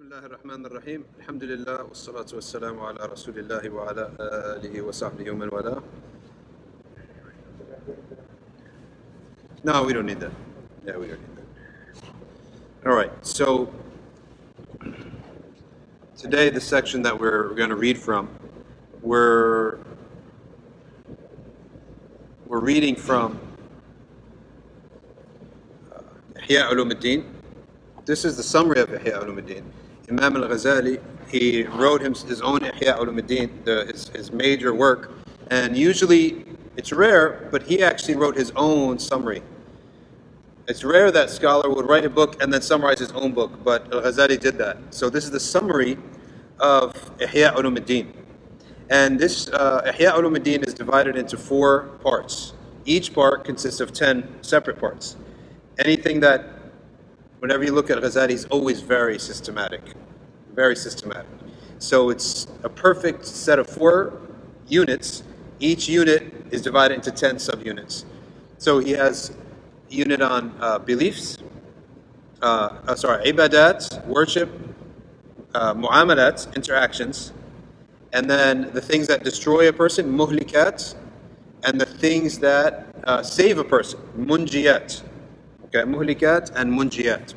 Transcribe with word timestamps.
بسم 0.00 0.03
الله 0.03 0.25
الرحمن 0.25 0.65
الرحيم 0.65 1.03
الحمد 1.19 1.43
لله 1.43 1.83
والصلاة 1.83 2.25
والسلام 2.33 2.79
على 2.79 2.99
رسول 3.05 3.39
الله 3.39 3.69
وعلى 3.69 4.11
آله 4.57 4.81
وصحبه 4.81 5.31
ومن 5.31 5.49
والاه 5.53 5.81
No, 9.63 9.83
we 9.83 9.93
don't 9.93 10.05
need 10.07 10.19
that. 10.19 10.31
Yeah, 10.85 10.97
we 10.97 11.05
don't 11.07 11.21
need 11.21 11.37
that. 11.37 12.89
All 12.89 12.95
right, 12.95 13.11
so 13.21 13.71
today 16.17 16.49
the 16.49 16.61
section 16.61 17.03
that 17.03 17.19
we're 17.19 17.53
going 17.53 17.69
to 17.69 17.75
read 17.75 17.97
from, 17.97 18.27
we're 19.03 19.77
we're 22.47 22.59
reading 22.59 22.95
from 22.95 23.39
uh, 25.95 26.01
Ihya 26.41 26.71
Ulumuddin. 26.71 27.23
This 28.05 28.25
is 28.25 28.35
the 28.35 28.43
summary 28.43 28.81
of 28.81 28.89
Ihya 28.89 29.21
Ulumuddin. 29.23 29.63
Imam 30.11 30.35
al-Ghazali, 30.35 31.01
he 31.29 31.63
wrote 31.63 32.01
him, 32.01 32.13
his 32.13 32.41
own 32.41 32.59
Ihya 32.59 32.97
Ulumuddin, 32.97 33.63
the, 33.63 33.85
his, 33.85 34.09
his 34.09 34.31
major 34.33 34.73
work, 34.73 35.11
and 35.49 35.77
usually 35.77 36.43
it's 36.75 36.91
rare, 36.91 37.47
but 37.49 37.63
he 37.63 37.81
actually 37.81 38.15
wrote 38.17 38.35
his 38.35 38.51
own 38.57 38.99
summary. 38.99 39.41
It's 40.67 40.83
rare 40.83 41.11
that 41.11 41.29
scholar 41.29 41.69
would 41.69 41.87
write 41.87 42.03
a 42.03 42.09
book 42.09 42.43
and 42.43 42.53
then 42.53 42.61
summarize 42.61 42.99
his 42.99 43.13
own 43.13 43.31
book, 43.31 43.63
but 43.63 43.91
Al-Ghazali 43.93 44.37
did 44.37 44.57
that. 44.57 44.77
So 44.89 45.09
this 45.09 45.23
is 45.23 45.31
the 45.31 45.39
summary 45.39 45.97
of 46.59 46.93
Ihya 47.19 47.55
Ulumuddin. 47.55 48.11
And 48.89 49.17
this 49.17 49.47
uh, 49.47 49.81
Ihya 49.85 50.11
Ulumuddin 50.11 50.67
is 50.67 50.73
divided 50.73 51.15
into 51.15 51.37
four 51.37 51.83
parts. 52.03 52.51
Each 52.83 53.13
part 53.13 53.45
consists 53.45 53.79
of 53.79 53.93
ten 53.93 54.27
separate 54.41 54.77
parts. 54.77 55.15
Anything 55.79 56.19
that, 56.19 56.45
whenever 57.39 57.63
you 57.63 57.71
look 57.71 57.89
at 57.89 57.97
Ghazali, 57.97 58.31
is 58.31 58.45
always 58.45 58.81
very 58.81 59.17
systematic. 59.17 59.81
Very 60.53 60.75
systematic. 60.75 61.29
So 61.79 62.09
it's 62.09 62.47
a 62.63 62.69
perfect 62.69 63.25
set 63.25 63.57
of 63.59 63.69
four 63.69 64.19
units. 64.67 65.23
Each 65.59 65.87
unit 65.87 66.33
is 66.51 66.61
divided 66.61 66.95
into 66.95 67.11
ten 67.11 67.35
subunits. 67.35 68.05
So 68.57 68.79
he 68.79 68.91
has 68.91 69.31
a 69.89 69.93
unit 69.93 70.21
on 70.21 70.53
uh, 70.59 70.79
beliefs, 70.79 71.37
uh, 72.41 72.69
uh, 72.87 72.95
sorry, 72.95 73.31
ibadat, 73.31 74.05
worship, 74.05 74.49
uh, 75.53 75.73
muamalat, 75.73 76.53
interactions, 76.55 77.33
and 78.13 78.29
then 78.29 78.71
the 78.73 78.81
things 78.81 79.07
that 79.07 79.23
destroy 79.23 79.69
a 79.69 79.73
person, 79.73 80.11
muhlikat, 80.11 80.95
and 81.63 81.79
the 81.79 81.85
things 81.85 82.39
that 82.39 82.93
uh, 83.05 83.23
save 83.23 83.57
a 83.57 83.63
person, 83.63 83.99
munjiyat. 84.17 85.01
Okay, 85.65 85.79
muhlikat 85.79 86.51
and 86.55 86.73
munjiyat. 86.73 87.33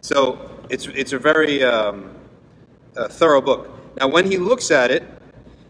So 0.00 0.50
it's 0.68 0.86
it's 0.88 1.12
a 1.12 1.18
very 1.18 1.62
um, 1.62 2.10
uh, 2.96 3.08
thorough 3.08 3.40
book. 3.40 3.70
Now, 3.98 4.08
when 4.08 4.30
he 4.30 4.38
looks 4.38 4.70
at 4.70 4.90
it, 4.90 5.04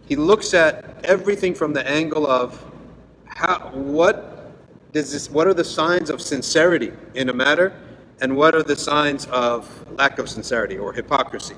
he 0.07 0.17
looks 0.17 0.55
at 0.55 1.05
everything 1.05 1.55
from 1.55 1.73
the 1.73 1.87
angle 1.89 2.27
of 2.27 2.65
how 3.27 3.71
what 3.73 4.53
does 4.93 5.13
this 5.13 5.31
what 5.31 5.47
are 5.47 5.55
the 5.55 5.65
signs 5.65 6.11
of 6.11 6.21
sincerity 6.21 6.93
in 7.15 7.29
a 7.31 7.33
matter, 7.33 7.73
and 8.21 8.37
what 8.37 8.55
are 8.55 8.63
the 8.63 8.77
signs 8.77 9.27
of 9.27 9.69
lack 9.97 10.19
of 10.19 10.29
sincerity 10.29 10.77
or 10.77 10.93
hypocrisy. 10.93 11.57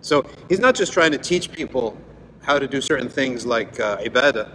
So 0.00 0.24
he's 0.48 0.60
not 0.60 0.74
just 0.74 0.92
trying 0.92 1.12
to 1.12 1.18
teach 1.18 1.50
people 1.50 1.96
how 2.42 2.58
to 2.58 2.68
do 2.68 2.80
certain 2.80 3.08
things 3.08 3.44
like 3.44 3.78
uh, 3.80 3.98
ibadah. 3.98 4.50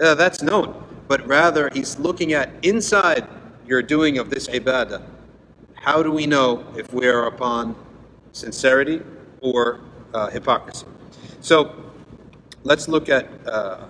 Uh, 0.00 0.14
that's 0.14 0.42
known. 0.42 0.82
But 1.08 1.26
rather, 1.26 1.68
he's 1.72 1.98
looking 1.98 2.32
at 2.32 2.50
inside 2.62 3.26
your 3.66 3.82
doing 3.82 4.18
of 4.18 4.30
this 4.30 4.48
ibadah. 4.48 5.02
How 5.74 6.02
do 6.02 6.10
we 6.10 6.26
know 6.26 6.64
if 6.76 6.92
we 6.94 7.06
are 7.06 7.26
upon 7.26 7.76
sincerity 8.32 9.02
or 9.42 9.80
uh, 10.14 10.30
hypocrisy? 10.30 10.86
So 11.40 11.74
let's 12.62 12.88
look 12.88 13.08
at 13.08 13.28
uh, 13.46 13.86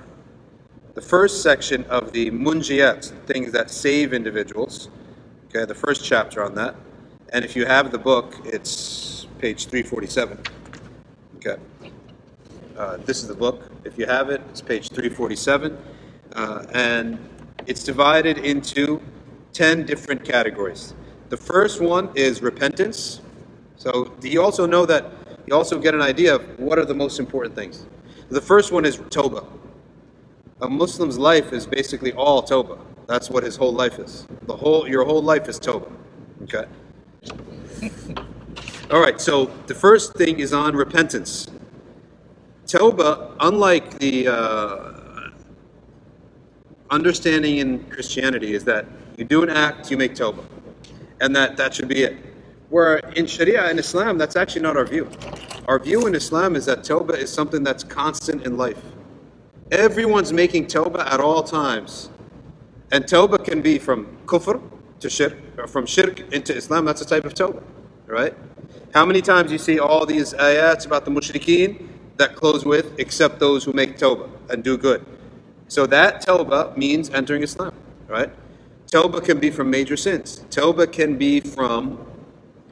the 0.95 1.01
first 1.01 1.43
section 1.43 1.85
of 1.85 2.13
the 2.13 2.31
munjiyat, 2.31 3.05
things 3.27 3.53
that 3.53 3.71
save 3.71 4.13
individuals. 4.13 4.89
Okay, 5.47 5.65
the 5.65 5.75
first 5.75 6.05
chapter 6.05 6.43
on 6.43 6.55
that. 6.57 6.75
And 7.33 7.45
if 7.45 7.55
you 7.55 7.67
have 7.67 7.93
the 7.93 7.99
book, 7.99 8.35
it's 8.45 9.27
page 9.39 9.67
347. 9.67 10.39
Okay. 11.37 11.57
Uh, 12.77 12.97
this 12.99 13.23
is 13.23 13.29
the 13.29 13.35
book. 13.35 13.71
If 13.85 13.99
you 13.99 14.07
have 14.07 14.31
it, 14.31 14.41
it's 14.51 14.63
page 14.63 14.89
347. 14.89 15.77
Uh, 16.35 16.67
and 16.73 17.19
it's 17.67 17.85
divided 17.85 18.39
into 18.39 19.01
10 19.53 19.87
different 19.87 20.25
categories. 20.25 20.95
The 21.29 21.37
first 21.37 21.81
one 21.81 22.11
is 22.15 22.43
repentance. 22.43 23.21
So 23.77 24.13
do 24.21 24.29
you 24.29 24.43
also 24.43 24.67
know 24.67 24.87
that, 24.87 25.11
you 25.47 25.55
also 25.55 25.79
get 25.79 25.95
an 25.95 26.03
idea 26.03 26.37
of 26.37 26.59
what 26.59 26.79
are 26.79 26.85
the 26.85 26.95
most 26.95 27.19
important 27.19 27.55
things. 27.55 27.87
The 28.31 28.41
first 28.41 28.73
one 28.73 28.85
is 28.85 29.01
Toba. 29.11 29.45
A 30.63 30.69
Muslim's 30.69 31.19
life 31.19 31.53
is 31.53 31.67
basically 31.67 32.13
all 32.13 32.43
Toba. 32.43 32.79
That's 33.07 33.29
what 33.29 33.43
his 33.43 33.57
whole 33.57 33.73
life 33.73 33.99
is. 33.99 34.27
The 34.47 34.57
whole, 34.57 34.89
your 34.89 35.05
whole 35.05 35.23
life 35.23 35.49
is 35.49 35.59
Toba. 35.59 35.87
Okay? 36.45 36.65
All 38.91 39.01
right, 39.01 39.21
so 39.21 39.47
the 39.67 39.75
first 39.75 40.15
thing 40.15 40.39
is 40.41 40.53
on 40.53 40.75
repentance. 40.75 41.49
Toba, 42.67 43.35
unlike 43.41 43.99
the 43.99 44.29
uh, 44.29 45.31
understanding 46.91 47.59
in 47.59 47.85
Christianity, 47.91 48.55
is 48.55 48.65
that 48.65 48.87
you 49.17 49.25
do 49.25 49.43
an 49.43 49.51
act, 49.51 49.91
you 49.91 49.97
make 49.97 50.15
Toba, 50.15 50.43
And 51.21 51.35
that, 51.37 51.57
that 51.57 51.75
should 51.75 51.89
be 51.89 52.03
it. 52.05 52.17
Where 52.75 52.97
in 53.15 53.27
Sharia 53.27 53.67
and 53.67 53.79
Islam, 53.79 54.19
that's 54.19 54.35
actually 54.35 54.63
not 54.63 54.77
our 54.77 54.85
view. 54.85 55.09
Our 55.69 55.79
view 55.79 56.09
in 56.09 56.15
Islam 56.17 56.57
is 56.57 56.67
that 56.67 56.81
Tawbah 56.81 57.17
is 57.17 57.33
something 57.33 57.63
that's 57.63 57.85
constant 57.85 58.45
in 58.45 58.57
life. 58.57 58.83
Everyone's 59.71 60.33
making 60.33 60.67
Tawbah 60.67 61.07
at 61.07 61.21
all 61.21 61.45
times. 61.45 62.11
And 62.91 63.05
Tawbah 63.05 63.45
can 63.45 63.63
be 63.63 63.79
from 63.79 64.19
kufr 64.27 64.61
to 64.99 65.09
shirk, 65.09 65.37
or 65.57 65.69
from 65.69 65.87
shirk 65.87 66.19
into 66.33 66.53
Islam. 66.53 66.85
That's 66.85 67.01
a 67.01 67.05
type 67.05 67.25
of 67.25 67.35
Tawbah, 67.35 67.63
right? 68.09 68.35
How 68.93 69.07
many 69.07 69.23
times 69.23 69.53
you 69.53 69.59
see 69.59 69.79
all 69.79 70.05
these 70.05 70.35
ayats 70.35 70.85
about 70.85 71.05
the 71.05 71.13
mushrikeen 71.13 71.87
that 72.17 72.35
close 72.35 72.65
with, 72.65 72.99
except 72.99 73.39
those 73.39 73.63
who 73.63 73.73
make 73.73 73.99
Tawbah 73.99 74.29
and 74.51 74.65
do 74.65 74.77
good. 74.77 75.07
So 75.69 75.87
that 75.87 76.27
Tawbah 76.27 76.77
means 76.77 77.09
entering 77.11 77.45
Islam, 77.45 77.73
right? 78.09 78.33
Tawbah 78.91 79.25
can 79.25 79.39
be 79.39 79.53
from 79.53 79.71
major 79.71 79.97
sins. 79.97 80.45
Tawbah 80.51 80.91
can 80.91 81.17
be 81.17 81.39
from 81.39 82.05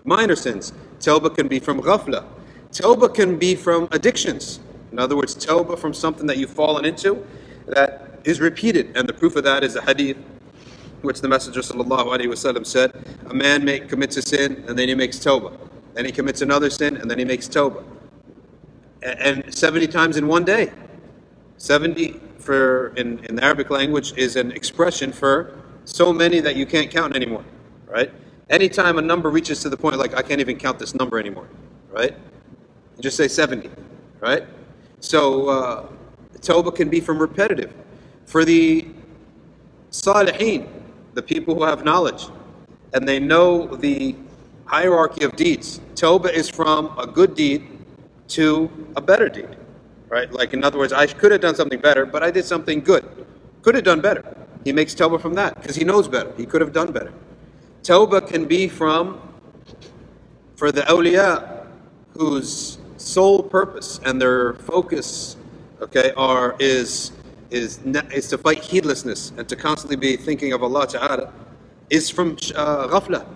minor 0.04 0.36
sins. 0.36 0.72
Tawbah 0.98 1.34
can 1.34 1.48
be 1.48 1.58
from 1.58 1.80
ghafla. 1.80 2.24
Tawbah 2.70 3.14
can 3.14 3.38
be 3.38 3.54
from 3.54 3.88
addictions. 3.92 4.60
In 4.92 4.98
other 4.98 5.16
words, 5.16 5.34
tawbah 5.34 5.78
from 5.78 5.94
something 5.94 6.26
that 6.26 6.36
you've 6.36 6.50
fallen 6.50 6.84
into 6.84 7.26
that 7.66 8.20
is 8.24 8.40
repeated. 8.40 8.96
And 8.96 9.08
the 9.08 9.12
proof 9.12 9.36
of 9.36 9.44
that 9.44 9.64
is 9.64 9.76
a 9.76 9.82
hadith 9.82 10.16
which 11.02 11.20
the 11.20 11.28
Messenger 11.28 11.60
ﷺ 11.60 12.66
said, 12.66 12.92
a 13.26 13.34
man 13.34 13.64
may, 13.64 13.80
commits 13.80 14.16
a 14.16 14.22
sin 14.22 14.64
and 14.68 14.78
then 14.78 14.88
he 14.88 14.94
makes 14.94 15.18
tawbah. 15.18 15.56
Then 15.94 16.04
he 16.04 16.12
commits 16.12 16.42
another 16.42 16.70
sin 16.70 16.96
and 16.96 17.10
then 17.10 17.18
he 17.18 17.24
makes 17.24 17.48
tawbah. 17.48 17.84
And 19.02 19.52
70 19.52 19.88
times 19.88 20.16
in 20.16 20.28
one 20.28 20.44
day. 20.44 20.72
70 21.58 22.20
for 22.38 22.88
in, 22.96 23.24
in 23.26 23.36
the 23.36 23.44
Arabic 23.44 23.70
language 23.70 24.12
is 24.16 24.36
an 24.36 24.52
expression 24.52 25.12
for 25.12 25.58
so 25.84 26.12
many 26.12 26.40
that 26.40 26.56
you 26.56 26.66
can't 26.66 26.90
count 26.90 27.14
anymore. 27.16 27.44
Right? 27.86 28.12
Anytime 28.52 28.98
a 28.98 29.02
number 29.02 29.30
reaches 29.30 29.60
to 29.62 29.70
the 29.70 29.78
point 29.78 29.96
like 29.96 30.14
I 30.14 30.20
can't 30.20 30.38
even 30.38 30.58
count 30.58 30.78
this 30.78 30.94
number 30.94 31.18
anymore. 31.18 31.48
Right? 31.90 32.14
You 32.96 33.02
just 33.02 33.16
say 33.16 33.26
70. 33.26 33.70
Right? 34.20 34.44
So 35.00 35.48
uh, 35.48 36.70
can 36.72 36.90
be 36.90 37.00
from 37.00 37.18
repetitive. 37.18 37.72
For 38.26 38.44
the 38.44 38.86
salihin, 39.90 40.68
the 41.14 41.22
people 41.22 41.54
who 41.54 41.64
have 41.64 41.82
knowledge, 41.82 42.26
and 42.92 43.08
they 43.08 43.18
know 43.18 43.66
the 43.66 44.14
hierarchy 44.66 45.24
of 45.24 45.34
deeds. 45.34 45.80
Tawbah 45.94 46.32
is 46.32 46.48
from 46.48 46.96
a 46.98 47.06
good 47.06 47.34
deed 47.34 47.66
to 48.28 48.70
a 48.96 49.00
better 49.00 49.30
deed. 49.30 49.56
Right? 50.10 50.30
Like 50.30 50.52
in 50.52 50.62
other 50.62 50.78
words, 50.78 50.92
I 50.92 51.06
could 51.06 51.32
have 51.32 51.40
done 51.40 51.54
something 51.54 51.80
better, 51.80 52.04
but 52.04 52.22
I 52.22 52.30
did 52.30 52.44
something 52.44 52.80
good. 52.80 53.08
Could 53.62 53.76
have 53.76 53.84
done 53.84 54.02
better. 54.02 54.36
He 54.62 54.72
makes 54.72 54.94
tawbah 54.94 55.20
from 55.22 55.32
that 55.34 55.54
because 55.54 55.74
he 55.74 55.84
knows 55.84 56.06
better. 56.06 56.32
He 56.36 56.44
could 56.44 56.60
have 56.60 56.74
done 56.74 56.92
better. 56.92 57.12
Tawbah 57.82 58.28
can 58.28 58.44
be 58.44 58.68
from 58.68 59.20
for 60.54 60.70
the 60.70 60.82
awliya 60.82 61.66
whose 62.16 62.78
sole 62.96 63.42
purpose 63.42 63.98
and 64.04 64.20
their 64.20 64.54
focus, 64.54 65.36
okay, 65.80 66.12
are 66.16 66.54
is 66.60 67.10
is 67.50 67.80
is 68.12 68.28
to 68.28 68.38
fight 68.38 68.62
heedlessness 68.62 69.32
and 69.36 69.48
to 69.48 69.56
constantly 69.56 69.96
be 69.96 70.16
thinking 70.16 70.52
of 70.52 70.62
Allah 70.62 70.86
Taala, 70.86 71.32
is 71.90 72.08
from 72.08 72.36
uh, 72.54 72.86
ghafla. 72.86 73.26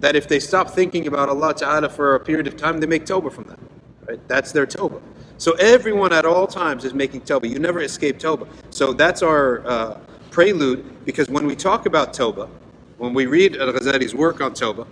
That 0.00 0.14
if 0.14 0.28
they 0.28 0.40
stop 0.40 0.70
thinking 0.70 1.06
about 1.06 1.30
Allah 1.30 1.54
Taala 1.54 1.90
for 1.90 2.14
a 2.14 2.20
period 2.20 2.46
of 2.46 2.58
time, 2.58 2.80
they 2.80 2.86
make 2.86 3.06
tawbah 3.06 3.32
from 3.32 3.44
that. 3.44 3.58
Right? 4.06 4.28
That's 4.28 4.52
their 4.52 4.66
tawbah. 4.66 5.00
So 5.38 5.52
everyone 5.52 6.12
at 6.12 6.26
all 6.26 6.46
times 6.46 6.84
is 6.84 6.92
making 6.92 7.22
tawbah. 7.22 7.48
You 7.48 7.58
never 7.58 7.80
escape 7.80 8.18
tawbah. 8.18 8.46
So 8.68 8.92
that's 8.92 9.22
our 9.22 9.66
uh, 9.66 10.00
prelude 10.30 11.06
because 11.06 11.30
when 11.30 11.46
we 11.46 11.56
talk 11.56 11.86
about 11.86 12.12
tawbah, 12.12 12.50
when 12.99 13.13
we 13.13 13.25
read 13.25 13.57
Al 13.57 13.71
Ghazali's 13.73 14.15
work 14.15 14.41
on 14.41 14.53
tawbah, 14.53 14.87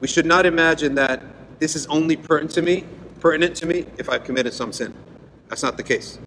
we 0.00 0.08
should 0.08 0.26
not 0.26 0.46
imagine 0.46 0.94
that 0.94 1.22
this 1.58 1.74
is 1.74 1.86
only 1.86 2.16
pertinent 2.16 2.52
to 2.52 2.62
me, 2.62 2.84
pertinent 3.20 3.56
to 3.56 3.66
me 3.66 3.86
if 3.98 4.08
I've 4.08 4.24
committed 4.24 4.52
some 4.52 4.72
sin. 4.72 4.94
That's 5.48 5.62
not 5.62 5.76
the 5.76 5.82
case. 5.82 6.18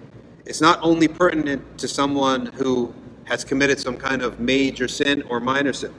It's 0.46 0.62
not 0.62 0.80
only 0.82 1.08
pertinent 1.08 1.78
to 1.78 1.88
someone 1.88 2.48
who 2.48 2.94
has 3.26 3.44
committed 3.46 3.80
some 3.80 3.96
kind 3.96 4.22
of 4.22 4.40
major 4.40 4.88
sin 4.88 5.24
or 5.30 5.40
minor 5.40 5.74
sin. 5.74 5.94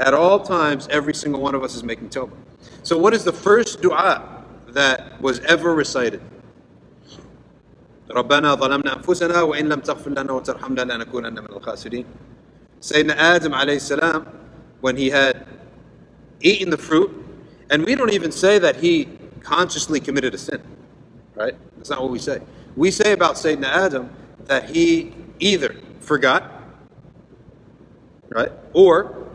At 0.00 0.12
all 0.14 0.40
times, 0.40 0.88
every 0.90 1.14
single 1.14 1.40
one 1.40 1.54
of 1.54 1.62
us 1.62 1.76
is 1.76 1.84
making 1.84 2.08
tawbah. 2.08 2.36
So, 2.82 2.98
what 2.98 3.14
is 3.14 3.22
the 3.22 3.32
first 3.32 3.80
dua 3.80 4.44
that 4.68 5.20
was 5.20 5.38
ever 5.40 5.74
recited? 5.74 6.20
ربنا 8.10 8.54
ظلمنا 8.54 8.96
أنفسنا 8.96 9.42
وإن 9.42 9.68
لم 9.68 9.80
تغفر 9.80 10.10
لنا 10.10 10.32
وترحمنا 10.32 10.82
لنكونن 10.82 11.34
من 11.34 11.50
الخاسرين. 11.50 12.04
Sayyidina 12.80 13.16
Adam 13.16 13.52
alayhi 13.52 13.80
salam, 13.80 14.26
when 14.81 14.95
he 14.95 15.09
had 15.09 15.45
eaten 16.41 16.69
the 16.69 16.77
fruit, 16.77 17.11
and 17.69 17.85
we 17.85 17.95
don't 17.95 18.13
even 18.13 18.31
say 18.31 18.59
that 18.59 18.77
he 18.77 19.07
consciously 19.41 19.99
committed 19.99 20.33
a 20.33 20.37
sin, 20.37 20.61
right? 21.35 21.55
That's 21.77 21.89
not 21.89 22.01
what 22.01 22.11
we 22.11 22.19
say. 22.19 22.39
We 22.75 22.91
say 22.91 23.11
about 23.11 23.35
Sayyidina 23.35 23.65
Adam 23.65 24.09
that 24.45 24.69
he 24.69 25.13
either 25.39 25.75
forgot, 25.99 26.51
right, 28.29 28.51
or 28.73 29.27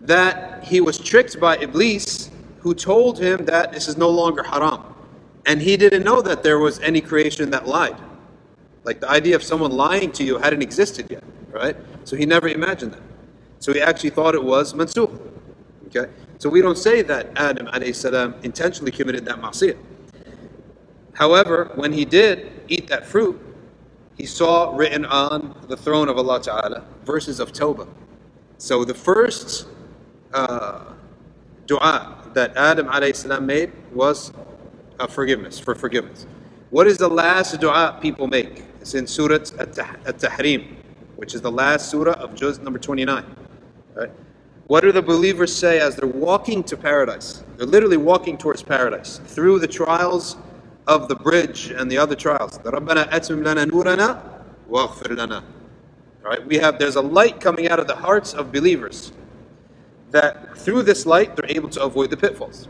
that 0.00 0.64
he 0.64 0.80
was 0.80 0.98
tricked 0.98 1.38
by 1.40 1.56
Iblis, 1.58 2.30
who 2.60 2.74
told 2.74 3.18
him 3.18 3.44
that 3.46 3.72
this 3.72 3.88
is 3.88 3.96
no 3.96 4.08
longer 4.08 4.42
haram. 4.42 4.82
And 5.46 5.62
he 5.62 5.76
didn't 5.76 6.02
know 6.02 6.20
that 6.22 6.42
there 6.42 6.58
was 6.58 6.78
any 6.80 7.00
creation 7.00 7.50
that 7.50 7.66
lied. 7.66 7.96
Like 8.84 9.00
the 9.00 9.08
idea 9.08 9.36
of 9.36 9.42
someone 9.42 9.72
lying 9.72 10.12
to 10.12 10.24
you 10.24 10.38
hadn't 10.38 10.62
existed 10.62 11.10
yet, 11.10 11.24
right? 11.50 11.76
So 12.04 12.16
he 12.16 12.26
never 12.26 12.48
imagined 12.48 12.92
that. 12.92 13.02
So 13.58 13.72
he 13.72 13.80
actually 13.80 14.10
thought 14.10 14.34
it 14.34 14.42
was 14.42 14.74
mansukh. 14.74 15.18
Okay? 15.86 16.10
So 16.38 16.48
we 16.48 16.62
don't 16.62 16.78
say 16.78 17.02
that 17.02 17.30
Adam 17.36 17.68
salam 17.92 18.34
intentionally 18.42 18.92
committed 18.92 19.24
that 19.24 19.40
ma'siyah. 19.40 19.76
However, 21.14 21.72
when 21.74 21.92
he 21.92 22.04
did 22.04 22.52
eat 22.68 22.86
that 22.88 23.06
fruit, 23.06 23.40
he 24.16 24.26
saw 24.26 24.76
written 24.76 25.04
on 25.04 25.56
the 25.68 25.76
throne 25.76 26.08
of 26.08 26.16
Allah 26.16 26.40
Ta'ala 26.40 26.84
verses 27.04 27.40
of 27.40 27.52
Tawbah. 27.52 27.88
So 28.58 28.84
the 28.84 28.94
first 28.94 29.66
uh, 30.32 30.84
dua 31.66 32.16
that 32.34 32.56
Adam 32.56 32.88
salam 33.14 33.46
made 33.46 33.72
was 33.92 34.32
uh, 35.00 35.06
forgiveness, 35.06 35.58
for 35.58 35.74
forgiveness. 35.74 36.26
What 36.70 36.86
is 36.86 36.98
the 36.98 37.08
last 37.08 37.58
dua 37.60 37.98
people 38.00 38.26
make? 38.26 38.62
It's 38.80 38.94
in 38.94 39.06
Surah 39.06 39.36
At-Tahrim, 39.58 40.76
which 41.16 41.34
is 41.34 41.40
the 41.40 41.50
last 41.50 41.90
surah 41.90 42.12
of 42.12 42.34
Juz 42.34 42.58
number 42.58 42.78
29. 42.78 43.24
Right? 43.97 44.11
What 44.67 44.81
do 44.81 44.91
the 44.91 45.01
believers 45.01 45.53
say 45.53 45.79
as 45.79 45.95
they're 45.95 46.07
walking 46.07 46.63
to 46.63 46.77
paradise? 46.77 47.43
They're 47.57 47.67
literally 47.67 47.97
walking 47.97 48.37
towards 48.37 48.63
paradise 48.63 49.19
through 49.25 49.59
the 49.59 49.67
trials 49.67 50.37
of 50.87 51.07
the 51.07 51.15
bridge 51.15 51.71
and 51.71 51.91
the 51.91 51.97
other 51.97 52.15
trials. 52.15 52.57
رَبَّنَا 52.59 53.09
أَتْمِمْ 53.09 53.43
لَنَا 53.43 53.69
نُورَنَا 53.69 54.21
وَاغْفِرْ 54.69 55.17
لَنَا 55.17 55.43
Right? 56.23 56.45
We 56.47 56.57
have 56.57 56.79
there's 56.79 56.95
a 56.95 57.01
light 57.01 57.41
coming 57.41 57.67
out 57.67 57.79
of 57.79 57.87
the 57.87 57.95
hearts 57.95 58.33
of 58.33 58.51
believers 58.51 59.11
that 60.11 60.57
through 60.57 60.83
this 60.83 61.05
light 61.05 61.35
they're 61.35 61.51
able 61.51 61.69
to 61.69 61.83
avoid 61.83 62.09
the 62.09 62.17
pitfalls. 62.17 62.69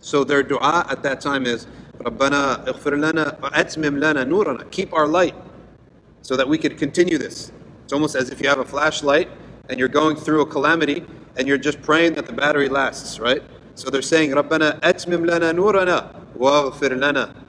So 0.00 0.24
their 0.24 0.42
dua 0.42 0.86
at 0.90 1.02
that 1.02 1.22
time 1.22 1.46
is 1.46 1.66
رَبَّنَا 1.98 2.66
اغْفِرْ 2.66 3.12
لَنَا 3.12 3.40
وَأَتْمِمْ 3.40 3.98
لَنَا 3.98 4.28
نُورَنَا 4.28 4.70
Keep 4.70 4.92
our 4.92 5.06
light 5.08 5.34
so 6.20 6.36
that 6.36 6.46
we 6.46 6.58
could 6.58 6.76
continue 6.76 7.16
this. 7.16 7.50
It's 7.84 7.92
almost 7.92 8.14
as 8.14 8.30
if 8.30 8.42
you 8.42 8.48
have 8.48 8.58
a 8.58 8.64
flashlight 8.64 9.30
and 9.70 9.78
you're 9.78 9.88
going 9.88 10.16
through 10.16 10.42
a 10.42 10.46
calamity 10.46 11.04
and 11.36 11.46
you're 11.46 11.58
just 11.58 11.82
praying 11.82 12.14
that 12.14 12.26
the 12.26 12.32
battery 12.32 12.68
lasts, 12.68 13.18
right? 13.18 13.42
So 13.74 13.90
they're 13.90 14.02
saying, 14.02 14.30
رَبَّنَا 14.30 14.80
أَتْمِمْ 14.80 15.28
لَنَا 15.28 15.52
نُورَنَا 15.52 16.36
وَاغْفِرْ 16.38 16.98
لَنَا 16.98 17.42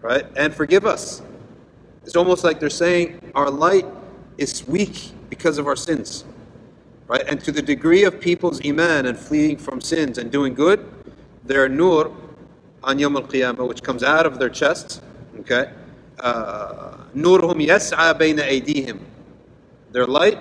Right? 0.00 0.24
And 0.36 0.54
forgive 0.54 0.86
us. 0.86 1.22
It's 2.04 2.16
almost 2.16 2.44
like 2.44 2.60
they're 2.60 2.70
saying 2.70 3.32
our 3.34 3.50
light 3.50 3.86
is 4.38 4.66
weak 4.66 5.10
because 5.28 5.58
of 5.58 5.66
our 5.66 5.76
sins. 5.76 6.24
Right? 7.08 7.24
And 7.28 7.40
to 7.44 7.52
the 7.52 7.62
degree 7.62 8.04
of 8.04 8.20
people's 8.20 8.64
iman 8.64 9.06
and 9.06 9.18
fleeing 9.18 9.56
from 9.56 9.80
sins 9.80 10.18
and 10.18 10.30
doing 10.30 10.54
good, 10.54 10.88
their 11.44 11.68
nur 11.68 12.12
on 12.82 12.98
Yom 12.98 13.16
Al 13.16 13.22
Qiyamah, 13.24 13.66
which 13.66 13.82
comes 13.82 14.02
out 14.02 14.24
of 14.24 14.38
their 14.38 14.50
chests, 14.50 15.00
okay? 15.40 15.70
Nurhum 16.18 17.64
yas'a 17.66 18.14
bayna 18.14 18.42
aydihim. 18.48 19.00
Their 19.90 20.06
light, 20.06 20.38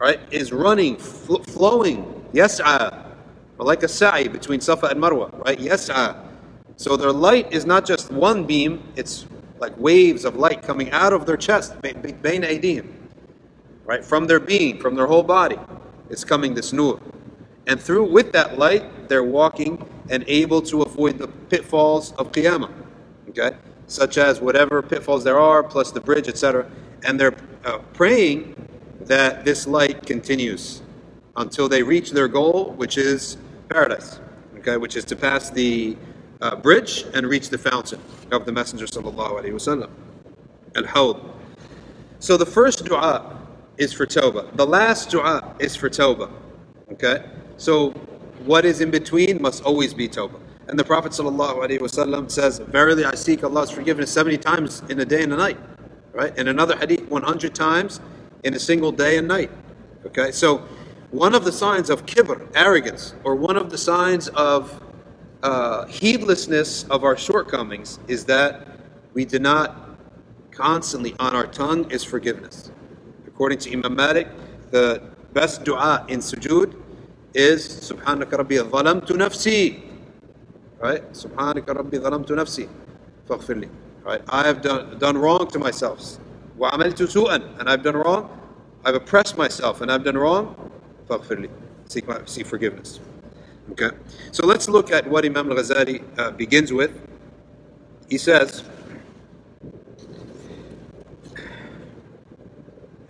right, 0.00 0.18
is 0.30 0.50
running, 0.50 0.96
fl- 0.96 1.42
flowing, 1.42 2.24
yas'a, 2.32 3.06
like 3.58 3.82
a 3.82 3.88
sa'i 3.88 4.26
between 4.26 4.60
Safa 4.60 4.86
and 4.86 5.00
Marwa, 5.00 5.44
right? 5.44 5.58
Yas'a. 5.58 6.16
So 6.76 6.96
their 6.96 7.12
light 7.12 7.52
is 7.52 7.66
not 7.66 7.84
just 7.84 8.10
one 8.10 8.46
beam, 8.46 8.82
it's 8.96 9.26
like 9.58 9.76
waves 9.78 10.24
of 10.24 10.36
light 10.36 10.62
coming 10.62 10.90
out 10.90 11.12
of 11.12 11.26
their 11.26 11.36
chest, 11.36 11.74
bayna 11.82 12.22
aydihim, 12.22 12.90
right? 13.84 14.02
From 14.02 14.26
their 14.26 14.40
being, 14.40 14.78
from 14.78 14.94
their 14.94 15.06
whole 15.06 15.22
body, 15.22 15.58
is 16.08 16.24
coming 16.24 16.54
this 16.54 16.72
nur. 16.72 16.98
And 17.66 17.78
through 17.78 18.10
with 18.10 18.32
that 18.32 18.58
light, 18.58 19.08
they're 19.08 19.22
walking 19.22 19.86
and 20.08 20.24
able 20.26 20.62
to 20.62 20.80
avoid 20.82 21.18
the 21.18 21.28
pitfalls 21.28 22.12
of 22.12 22.32
Qiyamah. 22.32 22.72
Okay? 23.28 23.52
Such 23.86 24.16
as 24.16 24.40
whatever 24.40 24.80
pitfalls 24.82 25.22
there 25.22 25.38
are, 25.38 25.62
plus 25.62 25.92
the 25.92 26.00
bridge, 26.00 26.26
etc. 26.26 26.68
And 27.04 27.20
they're 27.20 27.36
uh, 27.64 27.78
praying 27.92 28.59
that 29.00 29.44
this 29.44 29.66
light 29.66 30.06
continues 30.06 30.82
until 31.36 31.68
they 31.68 31.82
reach 31.82 32.10
their 32.10 32.28
goal, 32.28 32.74
which 32.76 32.98
is 32.98 33.36
paradise. 33.68 34.20
Okay? 34.58 34.76
Which 34.76 34.96
is 34.96 35.04
to 35.06 35.16
pass 35.16 35.50
the 35.50 35.96
uh, 36.40 36.56
bridge 36.56 37.04
and 37.14 37.26
reach 37.26 37.50
the 37.50 37.58
fountain 37.58 38.00
of 38.30 38.44
the 38.46 38.52
Messenger 38.52 38.86
sallallahu 38.86 39.40
alaihi 39.40 39.52
wasallam. 39.52 39.90
Al-Hawd. 40.76 41.20
So 42.18 42.36
the 42.36 42.46
first 42.46 42.84
dua 42.84 43.38
is 43.78 43.92
for 43.92 44.06
tawbah. 44.06 44.54
The 44.56 44.66
last 44.66 45.10
dua 45.10 45.54
is 45.58 45.74
for 45.74 45.88
tawbah. 45.88 46.30
Okay? 46.92 47.24
So 47.56 47.90
what 48.44 48.64
is 48.64 48.80
in 48.80 48.90
between 48.90 49.40
must 49.40 49.64
always 49.64 49.94
be 49.94 50.08
tawbah. 50.08 50.40
And 50.68 50.78
the 50.78 50.84
Prophet 50.84 51.10
ﷺ 51.12 52.30
says, 52.30 52.58
Verily 52.58 53.04
I 53.04 53.14
seek 53.16 53.42
Allah's 53.42 53.70
forgiveness 53.70 54.12
70 54.12 54.38
times 54.38 54.82
in 54.88 55.00
a 55.00 55.04
day 55.04 55.22
and 55.24 55.32
a 55.32 55.36
night. 55.36 55.58
Right? 56.12 56.36
In 56.38 56.46
another 56.46 56.76
hadith, 56.76 57.08
100 57.08 57.54
times 57.54 58.00
in 58.44 58.54
a 58.54 58.58
single 58.58 58.92
day 58.92 59.18
and 59.18 59.28
night. 59.28 59.50
Okay? 60.06 60.30
So 60.32 60.58
one 61.10 61.34
of 61.34 61.44
the 61.44 61.52
signs 61.52 61.90
of 61.90 62.06
kibr, 62.06 62.46
arrogance, 62.54 63.14
or 63.24 63.34
one 63.34 63.56
of 63.56 63.70
the 63.70 63.78
signs 63.78 64.28
of 64.28 64.82
uh, 65.42 65.86
heedlessness 65.86 66.84
of 66.84 67.04
our 67.04 67.16
shortcomings 67.16 67.98
is 68.08 68.24
that 68.26 68.68
we 69.14 69.24
do 69.24 69.38
not 69.38 69.98
constantly 70.50 71.14
on 71.18 71.34
our 71.34 71.46
tongue 71.46 71.90
is 71.90 72.04
forgiveness. 72.04 72.70
According 73.26 73.58
to 73.60 73.72
Imam 73.72 73.96
Malik, 73.96 74.28
the 74.70 75.02
best 75.32 75.64
dua 75.64 76.04
in 76.08 76.20
sujood 76.20 76.74
is 77.34 77.66
Subhanaka 77.66 78.38
Rabbi 78.38 78.56
Zalamtu 78.56 79.16
Nafsi. 79.16 79.82
Right? 80.78 81.02
Subhanaka 81.12 81.74
Rabbi 81.74 81.96
Zalamtu 81.96 82.30
Nafsi. 82.30 82.68
Faghfirli. 83.28 83.68
Right? 84.02 84.22
I 84.28 84.46
have 84.46 84.60
done, 84.60 84.98
done 84.98 85.16
wrong 85.18 85.48
to 85.48 85.58
myself. 85.58 86.18
وعملت 86.59 87.03
سوءا 87.03 87.59
and 87.59 87.69
I've 87.69 87.83
done 87.83 87.95
wrong. 87.97 88.29
I've 88.83 88.95
oppressed 88.95 89.37
myself 89.37 89.81
and 89.81 89.91
I've 89.91 90.03
done 90.03 90.17
wrong. 90.17 90.71
Faghfirli. 91.09 91.49
Seek, 91.87 92.07
my, 92.07 92.19
seek 92.25 92.45
forgiveness. 92.45 92.99
Okay? 93.71 93.89
So 94.31 94.45
let's 94.45 94.69
look 94.69 94.91
at 94.91 95.07
what 95.07 95.25
Imam 95.25 95.51
al-Ghazali 95.51 96.03
uh, 96.17 96.31
begins 96.31 96.71
with. 96.71 96.91
He 98.09 98.17
says, 98.17 98.63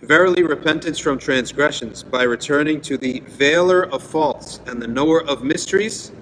Verily, 0.00 0.44
repentance 0.44 0.98
from 0.98 1.18
transgressions 1.18 2.04
by 2.04 2.22
returning 2.22 2.80
to 2.82 2.96
the 2.96 3.20
veiler 3.26 3.82
of 3.92 4.02
faults 4.02 4.60
and 4.66 4.80
the 4.80 4.86
knower 4.86 5.22
of 5.24 5.42
mysteries, 5.42 6.12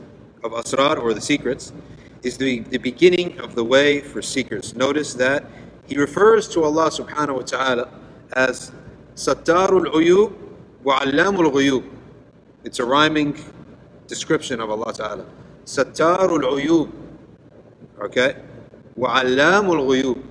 of 0.42 0.52
asrar 0.52 0.98
or 0.98 1.12
the 1.12 1.20
secrets, 1.20 1.72
is 2.22 2.38
the, 2.38 2.60
the 2.60 2.78
beginning 2.78 3.38
of 3.40 3.54
the 3.54 3.62
way 3.62 4.00
for 4.00 4.22
seekers. 4.22 4.74
Notice 4.74 5.12
that 5.14 5.44
he 5.89 5.97
refers 5.97 6.47
to 6.49 6.63
Allah 6.63 6.91
subhanahu 6.91 7.37
wa 7.37 7.41
ta'ala 7.41 7.89
as 8.33 8.71
Sattarul 9.15 9.91
Uyub 9.91 10.33
wa 10.83 10.99
Allamul. 10.99 11.83
It's 12.63 12.77
a 12.77 12.85
rhyming 12.85 13.35
description 14.05 14.61
of 14.61 14.69
Allah 14.69 14.93
ta'ala. 14.93 15.25
Sattarul 15.65 16.45
Uyub. 16.45 16.91
Okay? 17.99 18.35
Wa 18.95 19.21
Allamul 19.21 19.81
Ghuyub. 19.87 20.23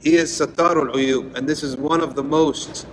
He 0.00 0.14
is 0.14 0.30
Sattarul 0.30 0.94
Uyub. 0.94 1.36
And 1.36 1.48
this 1.48 1.64
is 1.64 1.76
one 1.76 2.00
of 2.00 2.14
the 2.14 2.22
most 2.22 2.86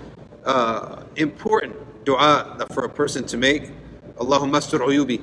uh, 0.43 1.03
important 1.17 1.75
dua 2.03 2.65
for 2.73 2.85
a 2.85 2.89
person 2.89 3.25
to 3.27 3.37
make. 3.37 3.69
Allahumma 4.17 4.57
astur 4.57 4.79
uyubi. 4.79 5.21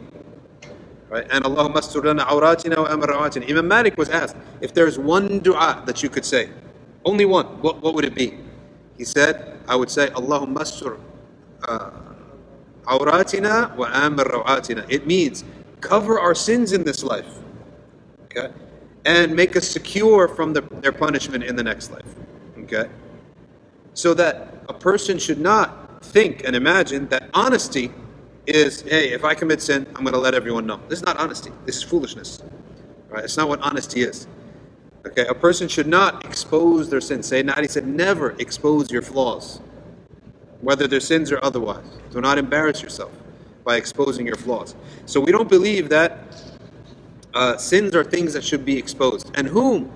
Right? 1.08 1.26
And 1.30 1.44
Allahumma 1.44 1.78
astur 1.82 2.04
lana 2.04 2.24
awratina 2.24 2.76
wa 2.76 2.84
amr 2.86 3.08
rawatina. 3.08 3.50
Imam 3.50 3.66
Malik 3.66 3.98
was 3.98 4.10
asked, 4.10 4.36
if 4.60 4.74
there's 4.74 4.98
one 4.98 5.40
dua 5.40 5.82
that 5.86 6.02
you 6.02 6.08
could 6.08 6.24
say, 6.24 6.50
only 7.04 7.24
one, 7.24 7.46
what, 7.60 7.82
what 7.82 7.94
would 7.94 8.04
it 8.04 8.14
be? 8.14 8.38
He 8.96 9.04
said, 9.04 9.58
I 9.68 9.76
would 9.76 9.90
say, 9.90 10.08
Allahumma 10.08 10.58
astur 10.58 11.00
uh, 11.66 11.90
awratina 12.84 13.74
wa 13.76 13.86
amr 13.92 14.24
rawatina. 14.24 14.86
It 14.88 15.06
means 15.06 15.44
cover 15.80 16.18
our 16.18 16.34
sins 16.34 16.72
in 16.72 16.84
this 16.84 17.02
life 17.02 17.40
Okay? 18.36 18.52
And 19.04 19.34
make 19.34 19.56
us 19.56 19.68
secure 19.68 20.28
from 20.28 20.52
the, 20.52 20.62
their 20.80 20.92
punishment 20.92 21.44
in 21.44 21.56
the 21.56 21.62
next 21.62 21.90
life. 21.90 22.06
Okay? 22.60 22.88
So 23.94 24.14
that 24.14 24.54
a 24.68 24.74
person 24.74 25.18
should 25.18 25.40
not 25.40 26.04
think 26.04 26.44
and 26.44 26.56
imagine 26.56 27.08
that 27.08 27.30
honesty 27.34 27.92
is, 28.46 28.82
hey, 28.82 29.12
if 29.12 29.24
I 29.24 29.34
commit 29.34 29.62
sin, 29.62 29.86
I'm 29.94 30.02
going 30.04 30.14
to 30.14 30.20
let 30.20 30.34
everyone 30.34 30.66
know. 30.66 30.80
This 30.88 30.98
is 31.00 31.04
not 31.04 31.18
honesty. 31.18 31.50
This 31.64 31.76
is 31.76 31.82
foolishness. 31.82 32.42
Right? 33.08 33.24
It's 33.24 33.36
not 33.36 33.48
what 33.48 33.60
honesty 33.60 34.02
is. 34.02 34.26
Okay, 35.06 35.26
a 35.26 35.34
person 35.34 35.68
should 35.68 35.86
not 35.86 36.24
expose 36.24 36.88
their 36.88 37.00
sins. 37.00 37.30
Sayyidina 37.30 37.56
Ali 37.56 37.68
said, 37.68 37.86
never 37.86 38.34
expose 38.38 38.90
your 38.90 39.02
flaws, 39.02 39.60
whether 40.60 40.86
they're 40.86 41.00
sins 41.00 41.30
or 41.30 41.38
otherwise. 41.44 41.84
Do 42.10 42.20
not 42.20 42.38
embarrass 42.38 42.82
yourself 42.82 43.12
by 43.64 43.76
exposing 43.76 44.26
your 44.26 44.36
flaws. 44.36 44.74
So 45.06 45.20
we 45.20 45.30
don't 45.32 45.48
believe 45.48 45.88
that 45.90 46.18
uh, 47.34 47.56
sins 47.58 47.94
are 47.94 48.04
things 48.04 48.32
that 48.32 48.44
should 48.44 48.64
be 48.64 48.78
exposed. 48.78 49.30
And 49.34 49.46
whom 49.46 49.92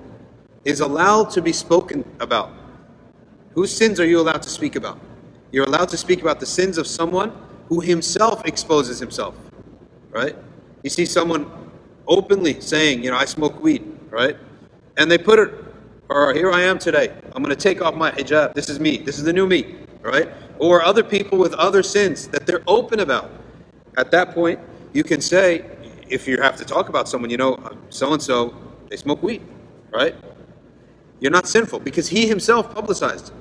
is 0.64 0.80
allowed 0.80 1.30
to 1.30 1.42
be 1.42 1.52
spoken 1.52 2.04
about? 2.20 2.52
Whose 3.54 3.74
sins 3.74 4.00
are 4.00 4.06
you 4.06 4.20
allowed 4.20 4.42
to 4.42 4.50
speak 4.50 4.76
about? 4.76 4.98
You're 5.52 5.66
allowed 5.66 5.88
to 5.90 5.96
speak 5.96 6.20
about 6.20 6.40
the 6.40 6.46
sins 6.46 6.76
of 6.76 6.86
someone 6.86 7.32
who 7.68 7.80
himself 7.80 8.44
exposes 8.46 8.98
himself, 8.98 9.34
right? 10.10 10.36
You 10.82 10.90
see 10.90 11.06
someone 11.06 11.50
openly 12.06 12.60
saying, 12.60 13.02
you 13.02 13.10
know, 13.10 13.16
I 13.16 13.24
smoke 13.24 13.62
weed, 13.62 13.84
right? 14.10 14.36
And 14.98 15.08
they 15.08 15.16
put 15.16 15.38
it, 15.38 15.54
or 16.08 16.34
here 16.34 16.50
I 16.50 16.62
am 16.62 16.78
today. 16.78 17.14
I'm 17.32 17.42
going 17.42 17.54
to 17.54 17.60
take 17.60 17.80
off 17.80 17.94
my 17.94 18.10
hijab. 18.10 18.52
This 18.52 18.68
is 18.68 18.80
me. 18.80 18.98
This 18.98 19.16
is 19.16 19.24
the 19.24 19.32
new 19.32 19.46
me, 19.46 19.76
right? 20.02 20.28
Or 20.58 20.82
other 20.82 21.04
people 21.04 21.38
with 21.38 21.54
other 21.54 21.84
sins 21.84 22.26
that 22.28 22.46
they're 22.46 22.64
open 22.66 22.98
about. 22.98 23.30
At 23.96 24.10
that 24.10 24.34
point, 24.34 24.58
you 24.92 25.04
can 25.04 25.20
say, 25.20 25.64
if 26.08 26.26
you 26.26 26.42
have 26.42 26.56
to 26.56 26.64
talk 26.64 26.88
about 26.88 27.08
someone, 27.08 27.30
you 27.30 27.36
know, 27.36 27.78
so 27.90 28.12
and 28.12 28.20
so, 28.20 28.54
they 28.88 28.96
smoke 28.96 29.22
weed, 29.22 29.42
right? 29.92 30.16
You're 31.20 31.30
not 31.30 31.46
sinful 31.46 31.80
because 31.80 32.08
he 32.08 32.26
himself 32.26 32.74
publicized. 32.74 33.32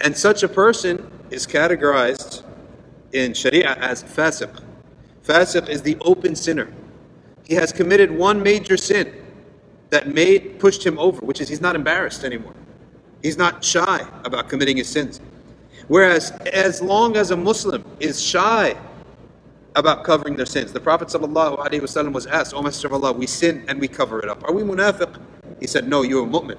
And 0.00 0.16
such 0.16 0.42
a 0.42 0.48
person 0.48 1.10
is 1.30 1.46
categorized 1.46 2.44
in 3.12 3.34
Sharia 3.34 3.74
as 3.74 4.02
fasiq. 4.02 4.62
Fasiq 5.22 5.68
is 5.68 5.82
the 5.82 5.98
open 6.00 6.34
sinner. 6.34 6.72
He 7.44 7.54
has 7.54 7.72
committed 7.72 8.10
one 8.10 8.42
major 8.42 8.78
sin 8.78 9.25
that 9.90 10.08
made 10.08 10.58
pushed 10.58 10.84
him 10.84 10.98
over, 10.98 11.24
which 11.24 11.40
is 11.40 11.48
he's 11.48 11.60
not 11.60 11.76
embarrassed 11.76 12.24
anymore. 12.24 12.54
He's 13.22 13.38
not 13.38 13.64
shy 13.64 14.06
about 14.24 14.48
committing 14.48 14.76
his 14.76 14.88
sins. 14.88 15.20
Whereas 15.88 16.32
as 16.52 16.82
long 16.82 17.16
as 17.16 17.30
a 17.30 17.36
Muslim 17.36 17.84
is 18.00 18.20
shy 18.20 18.76
about 19.76 20.04
covering 20.04 20.36
their 20.36 20.46
sins, 20.46 20.72
the 20.72 20.80
Prophet 20.80 21.08
ﷺ 21.08 22.12
was 22.12 22.26
asked, 22.26 22.54
O 22.54 22.62
Messenger 22.62 22.88
of 22.88 22.92
Allah, 22.94 23.12
we 23.12 23.26
sin 23.26 23.64
and 23.68 23.80
we 23.80 23.88
cover 23.88 24.20
it 24.20 24.28
up. 24.28 24.42
Are 24.44 24.52
we 24.52 24.62
munafiq? 24.62 25.20
He 25.60 25.66
said, 25.66 25.88
No, 25.88 26.02
you're 26.02 26.24
a 26.24 26.28
mu'min. 26.28 26.58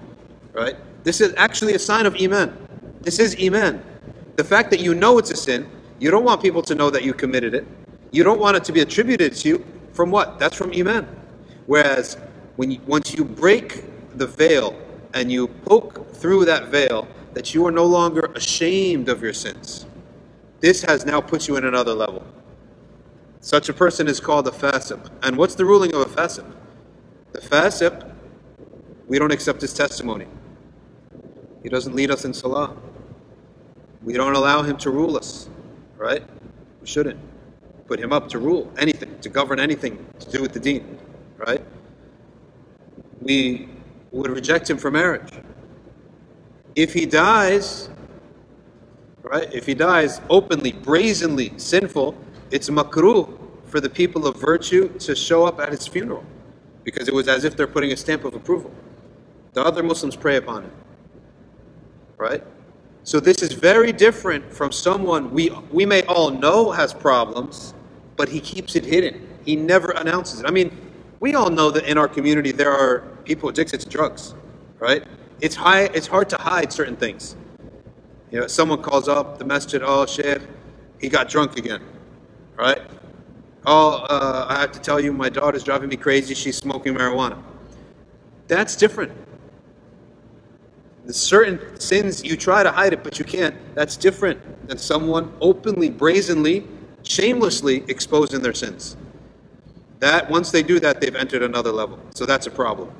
Right? 0.53 0.75
This 1.03 1.22
is 1.22 1.34
actually 1.38 1.74
a 1.74 1.79
sign 1.79 2.05
of 2.05 2.15
iman. 2.22 2.55
This 3.01 3.19
is 3.19 3.36
iman. 3.41 3.84
The 4.38 4.43
fact 4.43 4.69
that 4.72 4.79
you 4.79 4.93
know 4.93 5.17
it's 5.17 5.31
a 5.31 5.36
sin, 5.36 5.69
you 6.00 6.12
don't 6.12 6.24
want 6.24 6.41
people 6.41 6.62
to 6.62 6.75
know 6.75 6.89
that 6.89 7.03
you 7.03 7.13
committed 7.13 7.53
it. 7.53 7.67
You 8.12 8.24
don't 8.24 8.39
want 8.39 8.55
it 8.55 8.63
to 8.65 8.72
be 8.72 8.81
attributed 8.81 9.36
to 9.36 9.50
you 9.50 9.65
from 9.93 10.12
what? 10.12 10.39
That's 10.39 10.55
from 10.55 10.72
iman. 10.72 11.07
Whereas 11.65 12.17
when 12.57 12.71
you, 12.71 12.81
once 12.85 13.13
you 13.13 13.23
break 13.23 13.83
the 14.17 14.27
veil 14.27 14.77
and 15.13 15.31
you 15.31 15.47
poke 15.47 16.13
through 16.13 16.45
that 16.45 16.67
veil, 16.67 17.07
that 17.33 17.53
you 17.53 17.65
are 17.65 17.71
no 17.71 17.85
longer 17.85 18.31
ashamed 18.35 19.07
of 19.09 19.21
your 19.21 19.33
sins. 19.33 19.85
This 20.59 20.81
has 20.81 21.05
now 21.05 21.21
put 21.21 21.47
you 21.47 21.55
in 21.55 21.65
another 21.65 21.93
level. 21.93 22.25
Such 23.39 23.69
a 23.69 23.73
person 23.73 24.07
is 24.07 24.19
called 24.19 24.47
a 24.47 24.51
fasiq. 24.51 25.09
And 25.21 25.37
what's 25.37 25.55
the 25.55 25.65
ruling 25.65 25.93
of 25.93 26.01
a 26.01 26.05
fasiq? 26.05 26.45
The 27.31 27.39
fasiq, 27.39 28.11
we 29.07 29.19
don't 29.19 29.31
accept 29.31 29.61
his 29.61 29.73
testimony. 29.73 30.25
He 31.61 31.69
doesn't 31.69 31.95
lead 31.95 32.09
us 32.09 32.25
in 32.25 32.33
salah. 32.33 32.75
We 34.01 34.13
don't 34.13 34.35
allow 34.35 34.63
him 34.63 34.77
to 34.77 34.89
rule 34.89 35.15
us, 35.15 35.47
right? 35.95 36.23
We 36.81 36.87
shouldn't 36.87 37.19
put 37.87 37.99
him 37.99 38.11
up 38.11 38.29
to 38.29 38.39
rule 38.39 38.71
anything, 38.77 39.19
to 39.19 39.29
govern 39.29 39.59
anything 39.59 40.05
to 40.19 40.29
do 40.29 40.41
with 40.41 40.53
the 40.53 40.59
deen, 40.59 40.97
right? 41.37 41.61
We 43.21 43.69
would 44.12 44.29
reject 44.29 44.69
him 44.69 44.77
for 44.77 44.91
marriage. 44.91 45.31
If 46.75 46.93
he 46.93 47.05
dies, 47.05 47.89
right, 49.24 49.51
if 49.53 49.65
he 49.65 49.74
dies 49.74 50.21
openly, 50.29 50.74
brazenly 50.74 51.53
sinful, 51.57 52.15
it's 52.51 52.69
makruh 52.69 53.38
for 53.65 53.79
the 53.79 53.89
people 53.89 54.27
of 54.27 54.38
virtue 54.38 54.88
to 55.00 55.15
show 55.15 55.45
up 55.45 55.59
at 55.59 55.69
his 55.69 55.88
funeral 55.88 56.24
because 56.83 57.07
it 57.07 57.13
was 57.13 57.27
as 57.27 57.43
if 57.43 57.57
they're 57.57 57.67
putting 57.67 57.91
a 57.91 57.97
stamp 57.97 58.24
of 58.24 58.33
approval. 58.33 58.71
The 59.53 59.62
other 59.62 59.83
Muslims 59.83 60.15
pray 60.15 60.38
upon 60.38 60.63
him. 60.63 60.71
Right? 62.15 62.43
So 63.03 63.19
this 63.19 63.41
is 63.41 63.53
very 63.53 63.91
different 63.91 64.53
from 64.53 64.71
someone 64.71 65.31
we, 65.31 65.50
we 65.71 65.86
may 65.86 66.03
all 66.03 66.29
know 66.29 66.71
has 66.71 66.93
problems, 66.93 67.74
but 68.15 68.29
he 68.29 68.39
keeps 68.39 68.75
it 68.75 68.86
hidden. 68.86 69.27
He 69.43 69.55
never 69.55 69.91
announces 69.91 70.41
it. 70.41 70.45
I 70.45 70.51
mean, 70.51 70.77
we 71.19 71.33
all 71.36 71.50
know 71.50 71.71
that 71.71 71.86
in 71.86 71.97
our 71.97 72.07
community 72.07 72.51
there 72.51 72.71
are 72.71 73.00
people 73.25 73.50
addicted 73.50 73.79
to 73.81 73.89
drugs, 73.89 74.36
right? 74.79 75.03
It's 75.41 75.55
high. 75.55 75.86
It's 75.93 76.07
hard 76.07 76.29
to 76.29 76.38
hide 76.38 76.71
certain 76.71 76.95
things. 76.95 77.36
You 78.31 78.41
know, 78.41 78.47
someone 78.47 78.81
calls 78.81 79.07
up 79.07 79.38
the 79.38 79.45
masjid, 79.45 79.81
oh, 79.83 80.05
Sheikh, 80.05 80.41
he 81.00 81.09
got 81.09 81.29
drunk 81.29 81.57
again, 81.57 81.81
right? 82.57 82.81
Oh, 83.65 84.05
uh, 84.09 84.47
I 84.50 84.59
have 84.59 84.71
to 84.74 84.79
tell 84.79 85.00
you, 85.00 85.13
my 85.13 85.29
daughter's 85.29 85.63
driving 85.63 85.89
me 85.89 85.97
crazy. 85.97 86.33
She's 86.33 86.57
smoking 86.57 86.93
marijuana. 86.93 87.41
That's 88.47 88.75
different. 88.75 89.12
The 91.05 91.13
certain 91.13 91.79
sins 91.79 92.24
you 92.24 92.36
try 92.36 92.63
to 92.63 92.71
hide 92.71 92.93
it, 92.93 93.03
but 93.03 93.17
you 93.17 93.25
can't. 93.25 93.55
That's 93.75 93.95
different 93.95 94.67
than 94.67 94.77
someone 94.77 95.33
openly, 95.39 95.89
brazenly, 95.89 96.67
shamelessly 97.03 97.86
exposing 97.88 98.41
their 98.41 98.53
sins. 98.53 98.97
That 99.99 100.29
once 100.29 100.51
they 100.51 100.63
do 100.63 100.79
that, 100.79 101.01
they've 101.01 101.15
entered 101.15 101.41
another 101.41 101.71
level. 101.71 101.99
So 102.13 102.25
that's 102.25 102.47
a 102.47 102.51
problem. 102.51 102.91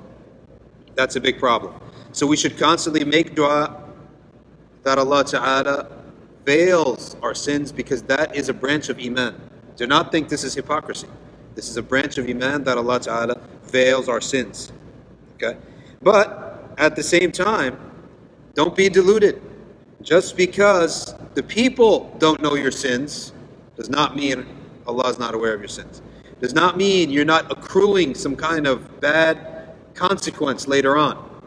That's 0.96 1.16
a 1.16 1.22
big 1.22 1.38
problem. 1.40 1.80
So 2.12 2.26
we 2.26 2.38
should 2.38 2.58
constantly 2.58 3.04
make 3.06 3.36
dua 3.36 3.84
that 4.84 4.98
Allah 4.98 5.24
Ta'ala 5.24 5.88
veils 6.46 7.16
our 7.22 7.36
sins 7.36 7.72
because 7.72 8.02
that 8.04 8.36
is 8.36 8.50
a 8.50 8.54
branch 8.54 8.90
of 8.90 9.00
Iman. 9.00 9.40
Do 9.76 9.86
not 9.86 10.12
think 10.12 10.30
this 10.30 10.44
is 10.44 10.56
hypocrisy. 10.56 11.08
This 11.54 11.70
is 11.70 11.78
a 11.78 11.84
branch 11.84 12.18
of 12.18 12.28
Iman 12.28 12.64
that 12.64 12.78
Allah 12.78 13.00
Ta'ala 13.00 13.40
veils 13.66 14.10
our 14.10 14.22
sins. 14.22 14.72
Okay? 15.36 15.58
But 16.02 16.74
at 16.78 16.96
the 16.96 17.04
same 17.04 17.32
time, 17.32 17.78
don't 18.56 18.76
be 18.76 18.90
deluded. 18.90 19.42
Just 20.02 20.36
because 20.38 21.14
the 21.36 21.44
people 21.44 22.16
don't 22.18 22.42
know 22.42 22.56
your 22.56 22.72
sins 22.72 23.34
does 23.76 23.90
not 23.90 24.16
mean 24.16 24.48
Allah 24.88 25.10
is 25.10 25.20
not 25.20 25.36
aware 25.36 25.54
of 25.54 25.60
your 25.60 25.68
sins 25.68 26.02
does 26.40 26.54
not 26.54 26.78
mean 26.78 27.10
you're 27.10 27.26
not 27.26 27.52
accruing 27.52 28.14
some 28.14 28.36
kind 28.36 28.68
of 28.68 29.00
bad 29.02 29.74
consequence 29.94 30.68
later 30.68 30.96
on. 30.98 31.42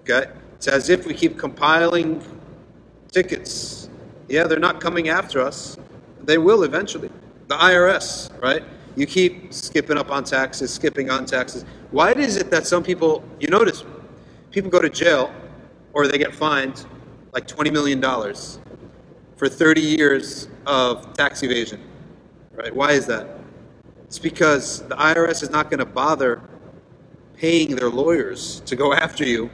Okay? 0.00 0.30
It's 0.54 0.68
as 0.68 0.88
if 0.90 1.06
we 1.06 1.14
keep 1.14 1.38
compiling 1.38 2.22
tickets. 3.10 3.88
Yeah, 4.28 4.44
they're 4.44 4.58
not 4.58 4.80
coming 4.80 5.08
after 5.08 5.40
us. 5.40 5.76
They 6.22 6.38
will 6.38 6.62
eventually. 6.62 7.10
The 7.48 7.56
IRS, 7.56 8.30
right? 8.40 8.62
You 8.94 9.06
keep 9.06 9.52
skipping 9.52 9.98
up 9.98 10.10
on 10.10 10.24
taxes, 10.24 10.72
skipping 10.72 11.10
on 11.10 11.26
taxes. 11.26 11.64
Why 11.90 12.12
is 12.12 12.36
it 12.36 12.50
that 12.50 12.66
some 12.66 12.82
people, 12.82 13.24
you 13.40 13.48
notice, 13.48 13.84
people 14.50 14.70
go 14.70 14.80
to 14.80 14.88
jail 14.88 15.32
or 15.92 16.06
they 16.06 16.18
get 16.18 16.34
fined 16.34 16.86
like 17.32 17.46
$20 17.48 17.72
million 17.72 18.00
for 19.36 19.48
30 19.48 19.80
years 19.80 20.48
of 20.66 21.12
tax 21.14 21.42
evasion? 21.42 21.80
Right? 22.54 22.74
Why 22.74 22.92
is 22.92 23.06
that? 23.06 23.41
It's 24.12 24.18
because 24.18 24.82
the 24.88 24.96
IRS 24.96 25.42
is 25.42 25.48
not 25.48 25.70
going 25.70 25.78
to 25.78 25.86
bother 25.86 26.42
paying 27.38 27.74
their 27.74 27.88
lawyers 27.88 28.60
to 28.66 28.76
go 28.76 28.92
after 29.04 29.24
you 29.24 29.48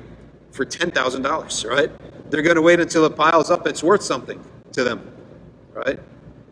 for 0.50 0.66
$10,000, 0.66 1.70
right? 1.70 1.92
They're 2.28 2.42
going 2.42 2.56
to 2.56 2.62
wait 2.62 2.80
until 2.80 3.04
it 3.04 3.14
piles 3.14 3.52
up, 3.52 3.68
it's 3.68 3.84
worth 3.84 4.02
something 4.02 4.44
to 4.72 4.82
them, 4.82 5.12
right? 5.72 6.00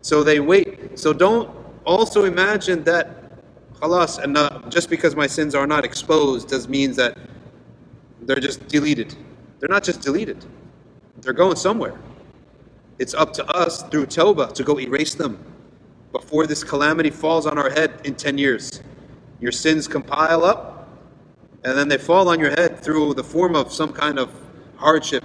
So 0.02 0.22
they 0.22 0.38
wait. 0.38 0.96
So 0.96 1.12
don't 1.12 1.50
also 1.84 2.26
imagine 2.26 2.84
that 2.84 3.42
halas, 3.80 4.22
and 4.22 4.34
not, 4.34 4.70
just 4.70 4.88
because 4.88 5.16
my 5.16 5.26
sins 5.26 5.56
are 5.56 5.66
not 5.66 5.84
exposed 5.84 6.46
does 6.46 6.68
means 6.68 6.94
that 6.94 7.18
they're 8.22 8.36
just 8.36 8.68
deleted. 8.68 9.16
They're 9.58 9.68
not 9.68 9.82
just 9.82 10.00
deleted. 10.00 10.44
They're 11.22 11.32
going 11.32 11.56
somewhere. 11.56 11.98
It's 13.00 13.14
up 13.14 13.32
to 13.32 13.44
us 13.46 13.82
through 13.82 14.06
Tawbah 14.06 14.52
to 14.52 14.62
go 14.62 14.78
erase 14.78 15.16
them 15.16 15.55
before 16.20 16.46
this 16.46 16.64
calamity 16.64 17.10
falls 17.10 17.46
on 17.46 17.58
our 17.58 17.70
head 17.70 18.00
in 18.04 18.14
10 18.14 18.38
years. 18.38 18.80
Your 19.40 19.52
sins 19.52 19.86
compile 19.86 20.44
up, 20.44 20.88
and 21.64 21.76
then 21.76 21.88
they 21.88 21.98
fall 21.98 22.28
on 22.28 22.40
your 22.40 22.50
head 22.50 22.80
through 22.80 23.14
the 23.14 23.24
form 23.24 23.54
of 23.54 23.72
some 23.72 23.92
kind 23.92 24.18
of 24.18 24.30
hardship, 24.76 25.24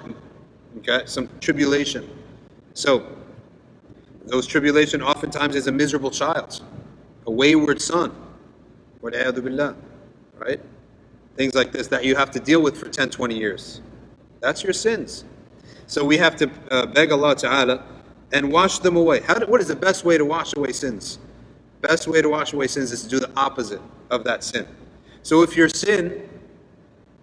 okay, 0.79 1.03
some 1.05 1.29
tribulation. 1.39 2.09
So, 2.73 3.07
those 4.25 4.45
tribulation 4.45 5.01
oftentimes 5.01 5.55
is 5.55 5.67
a 5.67 5.71
miserable 5.71 6.11
child, 6.11 6.61
a 7.25 7.31
wayward 7.31 7.81
son, 7.81 8.13
right? 9.01 10.59
things 11.35 11.55
like 11.55 11.71
this 11.71 11.87
that 11.87 12.03
you 12.03 12.15
have 12.15 12.31
to 12.31 12.39
deal 12.39 12.61
with 12.61 12.77
for 12.77 12.89
10, 12.89 13.09
20 13.09 13.35
years. 13.37 13.81
That's 14.41 14.63
your 14.63 14.73
sins. 14.73 15.23
So 15.87 16.03
we 16.05 16.17
have 16.17 16.35
to 16.37 16.51
uh, 16.69 16.85
beg 16.87 17.11
Allah 17.11 17.35
Ta'ala 17.35 17.83
and 18.33 18.51
wash 18.51 18.79
them 18.79 18.95
away. 18.95 19.21
How 19.21 19.35
do, 19.35 19.45
what 19.47 19.61
is 19.61 19.67
the 19.67 19.75
best 19.75 20.05
way 20.05 20.17
to 20.17 20.25
wash 20.25 20.55
away 20.55 20.71
sins? 20.71 21.19
Best 21.81 22.07
way 22.07 22.21
to 22.21 22.29
wash 22.29 22.53
away 22.53 22.67
sins 22.67 22.91
is 22.91 23.03
to 23.03 23.09
do 23.09 23.19
the 23.19 23.31
opposite 23.35 23.81
of 24.09 24.23
that 24.23 24.43
sin. 24.43 24.67
So 25.23 25.41
if 25.41 25.55
your 25.55 25.69
sin 25.69 26.29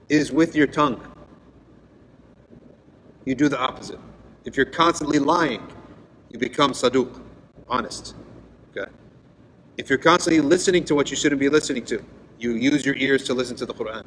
is 0.09 0.33
with 0.33 0.55
your 0.55 0.67
tongue, 0.67 1.01
you 3.25 3.35
do 3.35 3.49
the 3.49 3.59
opposite. 3.59 3.99
If 4.45 4.57
you're 4.57 4.67
constantly 4.67 5.19
lying, 5.19 5.67
you 6.31 6.39
become 6.39 6.73
saduq, 6.73 7.21
honest. 7.69 8.15
Okay. 8.77 8.91
If 9.77 9.91
you're 9.91 9.99
constantly 9.99 10.41
listening 10.41 10.85
to 10.87 10.95
what 10.95 11.11
you 11.11 11.17
shouldn't 11.17 11.41
be 11.41 11.49
listening 11.49 11.85
to, 11.87 12.03
you 12.39 12.53
use 12.53 12.87
your 12.87 12.97
ears 12.97 13.25
to 13.25 13.35
listen 13.35 13.57
to 13.57 13.67
the 13.67 13.75
Quran. 13.75 14.05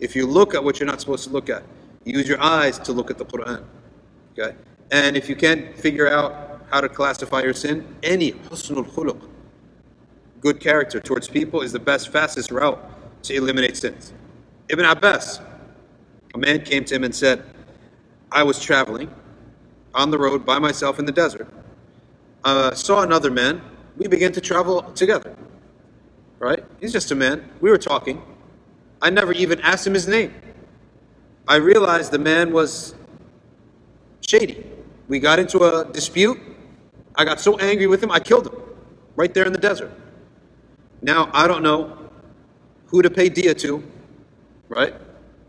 If 0.00 0.16
you 0.16 0.26
look 0.26 0.54
at 0.54 0.62
what 0.62 0.80
you're 0.80 0.86
not 0.86 1.00
supposed 1.00 1.24
to 1.24 1.30
look 1.30 1.50
at, 1.50 1.62
use 2.04 2.28
your 2.28 2.40
eyes 2.40 2.78
to 2.80 2.92
look 2.92 3.10
at 3.10 3.18
the 3.18 3.24
Quran. 3.24 3.64
Okay? 4.38 4.56
And 4.92 5.16
if 5.16 5.26
you 5.26 5.34
can't 5.34 5.76
figure 5.76 6.06
out 6.06 6.60
how 6.70 6.82
to 6.82 6.88
classify 6.88 7.42
your 7.42 7.54
sin, 7.54 7.96
any 8.02 8.32
husnul 8.32 8.86
khuluq, 8.86 9.20
good 10.40 10.60
character 10.60 11.00
towards 11.00 11.28
people, 11.28 11.62
is 11.62 11.72
the 11.72 11.78
best, 11.78 12.10
fastest 12.10 12.50
route 12.50 12.78
to 13.22 13.34
eliminate 13.34 13.78
sins. 13.78 14.12
Ibn 14.68 14.84
Abbas, 14.84 15.40
a 16.34 16.38
man 16.38 16.60
came 16.62 16.84
to 16.84 16.94
him 16.94 17.04
and 17.04 17.14
said, 17.14 17.42
I 18.30 18.42
was 18.42 18.60
traveling 18.60 19.10
on 19.94 20.10
the 20.10 20.18
road 20.18 20.44
by 20.44 20.58
myself 20.58 20.98
in 20.98 21.06
the 21.06 21.12
desert. 21.12 21.48
Uh, 22.44 22.74
saw 22.74 23.02
another 23.02 23.30
man. 23.30 23.62
We 23.96 24.08
began 24.08 24.32
to 24.32 24.42
travel 24.42 24.82
together. 24.92 25.34
Right? 26.38 26.64
He's 26.80 26.92
just 26.92 27.10
a 27.12 27.14
man. 27.14 27.48
We 27.62 27.70
were 27.70 27.78
talking. 27.78 28.20
I 29.00 29.08
never 29.08 29.32
even 29.32 29.58
asked 29.60 29.86
him 29.86 29.94
his 29.94 30.06
name. 30.06 30.34
I 31.48 31.56
realized 31.56 32.10
the 32.12 32.18
man 32.18 32.52
was 32.52 32.94
shady. 34.20 34.66
We 35.12 35.20
got 35.20 35.38
into 35.38 35.62
a 35.62 35.84
dispute. 35.84 36.40
I 37.14 37.26
got 37.26 37.38
so 37.38 37.58
angry 37.58 37.86
with 37.86 38.02
him, 38.02 38.10
I 38.10 38.18
killed 38.18 38.46
him 38.46 38.54
right 39.14 39.34
there 39.34 39.44
in 39.44 39.52
the 39.52 39.58
desert. 39.58 39.92
Now, 41.02 41.28
I 41.34 41.46
don't 41.46 41.62
know 41.62 42.08
who 42.86 43.02
to 43.02 43.10
pay 43.10 43.28
dia 43.28 43.52
to, 43.56 43.84
right? 44.70 44.94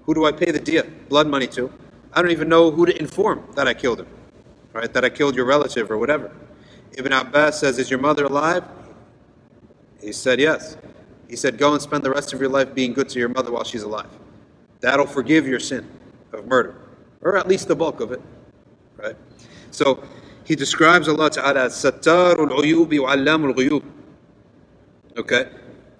Who 0.01 0.13
do 0.15 0.25
I 0.25 0.33
pay 0.33 0.51
the 0.51 0.59
dia, 0.59 0.83
blood 1.07 1.27
money 1.27 1.47
to? 1.55 1.71
I 2.11 2.21
don't 2.21 2.31
even 2.31 2.49
know 2.49 2.71
who 2.71 2.85
to 2.85 2.99
inform 2.99 3.47
that 3.55 3.65
I 3.65 3.73
killed 3.73 4.01
him, 4.01 4.07
right? 4.73 4.91
That 4.91 5.05
I 5.05 5.09
killed 5.09 5.33
your 5.33 5.45
relative 5.45 5.89
or 5.89 5.97
whatever. 5.97 6.29
Ibn 6.97 7.13
Abbas 7.13 7.61
says, 7.61 7.79
Is 7.79 7.89
your 7.89 8.01
mother 8.01 8.25
alive? 8.25 8.65
He 10.01 10.11
said, 10.11 10.41
Yes. 10.41 10.75
He 11.29 11.37
said, 11.37 11.57
Go 11.57 11.71
and 11.71 11.81
spend 11.81 12.03
the 12.03 12.11
rest 12.11 12.33
of 12.33 12.41
your 12.41 12.49
life 12.49 12.75
being 12.75 12.91
good 12.91 13.07
to 13.07 13.17
your 13.17 13.29
mother 13.29 13.53
while 13.53 13.63
she's 13.63 13.83
alive. 13.83 14.09
That'll 14.81 15.07
forgive 15.07 15.47
your 15.47 15.61
sin 15.61 15.89
of 16.33 16.47
murder, 16.47 16.75
or 17.21 17.37
at 17.37 17.47
least 17.47 17.69
the 17.69 17.77
bulk 17.77 18.01
of 18.01 18.11
it, 18.11 18.21
right? 18.97 19.15
So 19.73 20.03
he 20.43 20.55
describes 20.55 21.07
Allah 21.07 21.31
Ta'ala 21.31 21.65
as 21.65 21.73
Sattarul 21.73 22.51
Uyubi 22.51 23.01
wa 23.01 23.15
Allamul 23.15 23.55
Ghuyub. 23.55 23.83
Okay? 25.17 25.49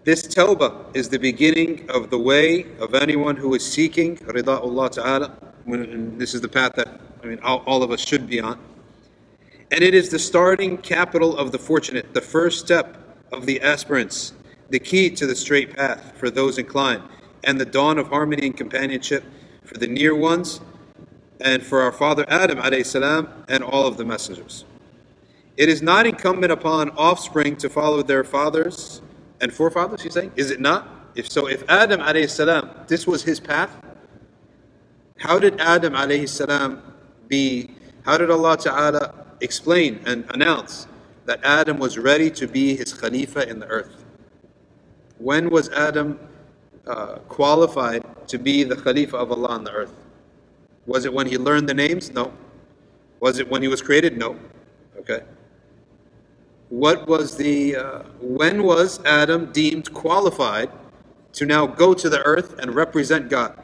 This 0.04 0.28
tawbah 0.28 0.96
is 0.96 1.10
the 1.10 1.18
beginning 1.18 1.90
of 1.90 2.10
the 2.10 2.20
way 2.20 2.66
of 2.80 2.94
anyone 2.94 3.36
who 3.36 3.56
is 3.56 3.66
seeking 3.66 4.18
Rida 4.18 4.62
Allah 4.62 4.90
Ta'ala. 4.92 5.38
And 5.66 6.20
this 6.20 6.36
is 6.36 6.42
the 6.42 6.50
path 6.50 6.74
that 6.76 7.02
I 7.24 7.28
mean 7.28 7.40
all, 7.42 7.64
all 7.66 7.82
of 7.82 7.90
us 7.90 8.06
should 8.06 8.28
be 8.28 8.40
on. 8.40 8.60
And 9.72 9.82
it 9.82 9.96
is 9.96 10.10
the 10.10 10.20
starting 10.20 10.78
capital 10.78 11.36
of 11.36 11.52
the 11.52 11.58
fortunate, 11.58 12.14
the 12.14 12.22
first 12.22 12.60
step 12.64 12.98
of 13.32 13.48
the 13.48 13.60
aspirants, 13.62 14.34
the 14.70 14.80
key 14.80 15.10
to 15.12 15.26
the 15.26 15.36
straight 15.36 15.76
path 15.76 16.14
for 16.18 16.30
those 16.30 16.60
inclined, 16.60 17.02
and 17.44 17.60
the 17.60 17.66
dawn 17.66 17.98
of 17.98 18.10
harmony 18.10 18.46
and 18.46 18.56
companionship 18.56 19.24
for 19.64 19.80
the 19.80 19.88
near 19.88 20.14
ones 20.14 20.62
and 21.42 21.64
for 21.64 21.82
our 21.82 21.92
father 21.92 22.26
Adam 22.28 22.60
salam 22.84 23.28
and 23.48 23.64
all 23.64 23.88
of 23.88 23.98
the 23.98 24.06
messengers. 24.06 24.66
It 25.56 25.70
is 25.70 25.82
not 25.82 26.08
incumbent 26.08 26.52
upon 26.52 26.90
offspring 26.92 27.56
to 27.58 27.70
follow 27.70 28.02
their 28.02 28.24
fathers 28.24 29.02
and 29.40 29.54
forefathers, 29.54 30.02
he's 30.02 30.14
saying? 30.14 30.32
Is 30.36 30.52
it 30.52 30.60
not? 30.60 30.88
If 31.16 31.30
so, 31.30 31.48
if 31.48 31.64
Adam 31.70 32.02
salam, 32.28 32.72
this 32.88 33.06
was 33.06 33.24
his 33.24 33.40
path, 33.40 33.70
how 35.18 35.38
did 35.38 35.60
Adam 35.60 35.94
salam 36.28 36.82
be, 37.28 37.70
how 38.04 38.18
did 38.18 38.32
Allah 38.32 38.58
Ta'ala 38.58 39.14
explain 39.42 40.00
and 40.06 40.26
announce 40.34 40.88
that 41.26 41.40
Adam 41.44 41.78
was 41.78 41.98
ready 41.98 42.32
to 42.32 42.48
be 42.48 42.76
his 42.76 42.94
Khalifa 42.94 43.48
in 43.48 43.60
the 43.60 43.68
earth? 43.68 44.04
When 45.20 45.50
was 45.50 45.70
Adam 45.70 46.20
uh, 46.88 47.20
qualified 47.30 48.04
to 48.28 48.38
be 48.38 48.64
the 48.64 48.76
Khalifa 48.76 49.18
of 49.18 49.32
Allah 49.32 49.50
on 49.50 49.64
the 49.64 49.72
earth? 49.72 50.03
Was 50.86 51.06
it 51.06 51.14
when 51.14 51.28
he 51.28 51.38
learned 51.38 51.70
the 51.70 51.74
names? 51.74 52.12
No. 52.12 52.34
Was 53.20 53.40
it 53.40 53.50
when 53.50 53.62
he 53.62 53.68
was 53.68 53.82
created? 53.82 54.18
No. 54.18 54.38
Okay. 55.00 55.22
What 56.70 57.08
was 57.08 57.38
the, 57.38 57.76
uh, 57.76 58.00
when 58.20 58.64
was 58.64 59.04
Adam 59.06 59.52
deemed 59.52 59.94
qualified 59.94 60.72
to 61.34 61.46
now 61.46 61.68
go 61.68 61.94
to 61.94 62.10
the 62.10 62.22
earth 62.24 62.58
and 62.60 62.74
represent 62.76 63.30
God, 63.30 63.58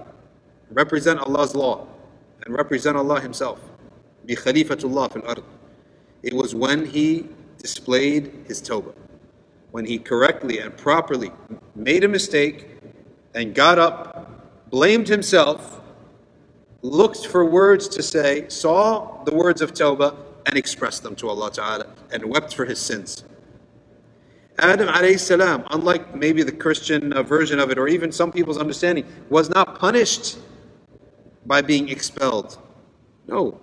represent 0.71 1.19
Allah's 1.19 1.55
law, 1.55 1.87
and 2.45 2.55
represent 2.55 2.95
Allah 2.95 3.19
Himself? 3.19 3.59
Be 4.25 4.35
Khalifatullah 4.35 5.11
fil 5.13 5.23
ard. 5.27 5.43
It 6.21 6.33
was 6.33 6.53
when 6.53 6.85
he 6.85 7.27
displayed 7.57 8.31
his 8.47 8.61
tawbah, 8.61 8.93
when 9.71 9.85
he 9.85 9.97
correctly 9.97 10.59
and 10.59 10.75
properly 10.77 11.31
made 11.75 12.03
a 12.03 12.07
mistake 12.07 12.67
and 13.33 13.55
got 13.55 13.79
up, 13.79 14.69
blamed 14.69 15.07
himself, 15.07 15.78
looked 16.81 17.25
for 17.27 17.45
words 17.45 17.87
to 17.89 18.03
say, 18.03 18.47
saw 18.49 19.23
the 19.23 19.33
words 19.33 19.61
of 19.61 19.73
Tawbah, 19.73 20.15
and 20.45 20.57
expressed 20.57 21.03
them 21.03 21.15
to 21.17 21.29
Allah 21.29 21.51
Ta'ala, 21.51 21.87
and 22.11 22.25
wept 22.25 22.55
for 22.55 22.65
his 22.65 22.79
sins. 22.79 23.23
Adam 24.57 24.87
alayhi 24.87 25.19
salam, 25.19 25.63
unlike 25.71 26.15
maybe 26.15 26.43
the 26.43 26.51
Christian 26.51 27.13
uh, 27.13 27.23
version 27.23 27.59
of 27.59 27.69
it, 27.69 27.77
or 27.77 27.87
even 27.87 28.11
some 28.11 28.31
people's 28.31 28.57
understanding, 28.57 29.05
was 29.29 29.49
not 29.49 29.79
punished 29.79 30.37
by 31.45 31.61
being 31.61 31.89
expelled. 31.89 32.57
No. 33.27 33.59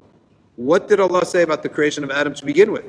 What 0.57 0.88
did 0.88 1.00
Allah 1.00 1.26
say 1.26 1.42
about 1.42 1.62
the 1.62 1.68
creation 1.68 2.02
of 2.05 2.11
Adam 2.11 2.35
to 2.35 2.44
begin 2.44 2.72
with? 2.72 2.85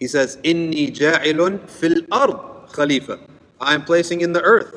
He 0.00 0.08
says, 0.08 0.38
Inni 0.38 0.90
ja'ilun 0.90 1.68
fil 1.68 2.02
ard 2.10 2.70
khalifa. 2.72 3.20
I 3.60 3.74
am 3.74 3.84
placing 3.84 4.22
in 4.22 4.32
the 4.32 4.42
earth 4.42 4.74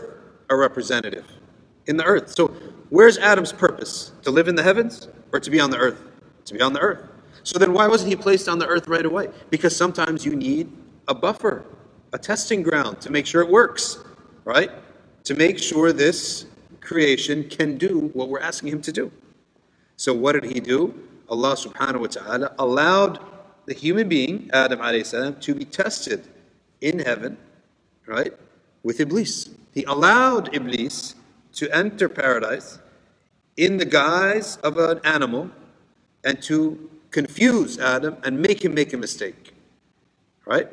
a 0.50 0.56
representative. 0.56 1.26
In 1.86 1.98
the 1.98 2.04
earth. 2.04 2.32
So 2.32 2.54
Where's 2.90 3.18
Adam's 3.18 3.52
purpose? 3.52 4.12
To 4.24 4.32
live 4.32 4.48
in 4.48 4.56
the 4.56 4.64
heavens 4.64 5.08
or 5.32 5.40
to 5.40 5.50
be 5.50 5.60
on 5.60 5.72
the 5.72 5.78
earth? 5.78 6.02
To 6.46 6.54
be 6.54 6.62
on 6.62 6.74
the 6.74 6.80
earth. 6.80 7.10
So 7.44 7.60
then 7.60 7.74
why 7.74 7.88
wasn't 7.88 8.10
he 8.10 8.16
placed 8.16 8.50
on 8.50 8.60
the 8.60 8.68
earth 8.68 8.88
right 8.88 9.06
away? 9.06 9.30
Because 9.50 9.76
sometimes 9.76 10.26
you 10.26 10.36
need 10.36 10.72
a 11.08 11.16
buffer, 11.16 11.66
a 12.14 12.18
testing 12.18 12.62
ground 12.62 13.02
to 13.02 13.12
make 13.12 13.26
sure 13.26 13.42
it 13.42 13.50
works, 13.50 14.00
right? 14.44 14.72
To 15.26 15.36
make 15.36 15.60
sure 15.60 15.92
this 15.94 16.46
creation 16.82 17.50
can 17.50 17.78
do 17.78 18.12
what 18.14 18.30
we're 18.30 18.40
asking 18.40 18.70
him 18.70 18.82
to 18.82 18.92
do. 18.92 19.12
So 19.98 20.14
what 20.14 20.34
did 20.34 20.46
he 20.46 20.60
do? 20.60 20.94
Allah 21.30 21.56
subhanahu 21.56 22.02
wa 22.02 22.08
ta'ala 22.08 22.56
allowed 22.60 23.20
the 23.66 23.74
human 23.74 24.08
being, 24.08 24.50
Adam 24.54 24.80
alayhi 24.80 25.06
salam, 25.06 25.40
to 25.42 25.54
be 25.54 25.66
tested 25.66 26.28
in 26.80 27.00
heaven, 27.00 27.38
right? 28.06 28.34
With 28.84 29.00
Iblis. 29.00 29.50
He 29.74 29.84
allowed 29.84 30.56
Iblis 30.56 31.16
to 31.57 31.75
enter 31.75 32.09
paradise 32.09 32.79
in 33.57 33.77
the 33.77 33.85
guise 33.85 34.57
of 34.59 34.79
an 34.79 35.01
animal 35.05 35.51
and 36.25 36.43
to 36.43 36.91
confuse 37.11 37.79
Adam 37.79 38.17
and 38.25 38.41
make 38.41 38.65
him 38.65 38.75
make 38.75 38.93
a 38.93 38.97
mistake. 38.97 39.55
Right? 40.47 40.69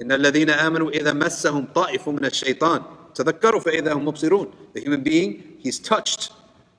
إن 0.00 0.12
الذين 0.12 0.50
آمنوا 0.50 0.90
إذا 0.90 1.12
مسهم 1.12 1.66
طائف 1.74 2.08
من 2.08 2.24
الشيطان 2.24 2.82
تذكروا 3.14 3.60
فإذا 3.60 3.92
هم 3.92 4.04
مبصرون. 4.04 4.52
The 4.74 4.80
human 4.80 5.02
being, 5.02 5.56
he's 5.58 5.78
touched, 5.78 6.32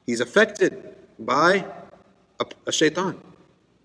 he's 0.05 0.21
affected 0.21 0.95
by 1.19 1.65
a, 2.39 2.45
a 2.67 2.71
shaitan. 2.71 3.17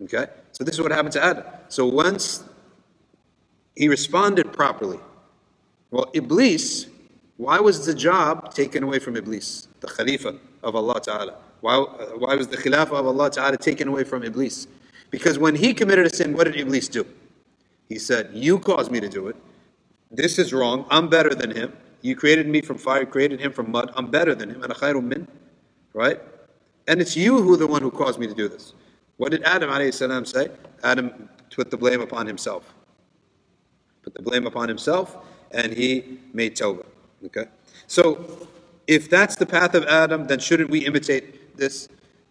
Okay? 0.03 0.27
So 0.53 0.65
this 0.65 0.75
is 0.75 0.83
what 0.83 0.93
happened 0.93 1.13
to 1.13 1.25
Adam. 1.25 1.45
So 1.69 1.87
once 1.87 2.45
he 3.75 3.89
responded 3.89 4.53
properly, 4.53 4.99
well, 5.91 6.11
Iblis 6.13 6.87
why 7.38 7.60
was 7.60 7.86
the 7.86 7.94
job 7.94 8.54
taken 8.54 8.84
away 8.84 9.00
from 9.00 9.16
Iblis, 9.16 9.68
the 9.80 9.88
Khalifa 9.88 10.36
of 10.64 10.76
Allah 10.76 11.00
Ta'ala? 11.00 11.36
Why, 11.62 11.76
uh, 11.76 12.06
why 12.18 12.36
was 12.36 12.48
the 12.48 12.58
Khilafah 12.58 12.94
of 12.94 13.06
Allah 13.08 13.30
Ta'ala 13.30 13.58
taken 13.58 13.88
away 13.88 14.04
from 14.04 14.24
Iblis? 14.24 14.68
Because 15.12 15.40
when 15.40 15.56
he 15.56 15.74
committed 15.74 16.06
a 16.06 16.10
sin, 16.10 16.34
what 16.34 16.46
did 16.46 16.56
Iblis 16.56 16.88
do? 16.88 17.06
He 17.88 18.00
said, 18.00 18.32
You 18.34 18.60
caused 18.60 18.92
me 18.92 19.00
to 19.00 19.08
do 19.08 19.28
it. 19.28 19.36
This 20.12 20.40
is 20.40 20.52
wrong. 20.52 20.86
I'm 20.90 21.10
better 21.10 21.34
than 21.34 21.52
him. 21.52 21.74
You 22.02 22.16
created 22.16 22.48
me 22.48 22.62
from 22.62 22.78
fire, 22.78 23.06
created 23.06 23.40
him 23.40 23.52
from 23.52 23.72
mud. 23.72 23.92
I'm 23.96 24.10
better 24.10 24.36
than 24.36 24.50
him. 24.50 24.64
And 24.64 25.10
min. 25.10 25.28
Right? 25.94 26.20
And 26.88 27.02
it's 27.02 27.16
you 27.16 27.42
who 27.42 27.58
the 27.58 27.68
one 27.68 27.82
who 27.82 27.92
caused 27.92 28.20
me 28.20 28.28
to 28.28 28.34
do 28.34 28.48
this. 28.48 28.74
What 29.18 29.32
did 29.32 29.44
Adam 29.44 29.92
salam 29.92 30.26
say? 30.26 30.50
Adam 30.84 31.30
put 31.56 31.72
the 31.72 31.78
blame 31.78 32.02
upon 32.02 32.28
himself. 32.28 32.74
Put 34.04 34.14
the 34.14 34.22
blame 34.22 34.46
upon 34.46 34.70
himself, 34.70 35.18
and 35.52 35.74
he 35.74 36.20
made 36.34 36.56
tawbah. 36.56 36.86
Okay? 37.26 37.46
So, 37.88 38.48
if 38.88 39.10
that's 39.10 39.36
the 39.36 39.46
path 39.46 39.76
of 39.76 39.84
Adam, 39.86 40.28
then 40.28 40.40
shouldn't 40.40 40.70
we 40.70 40.86
imitate 40.86 41.58
this? 41.58 41.90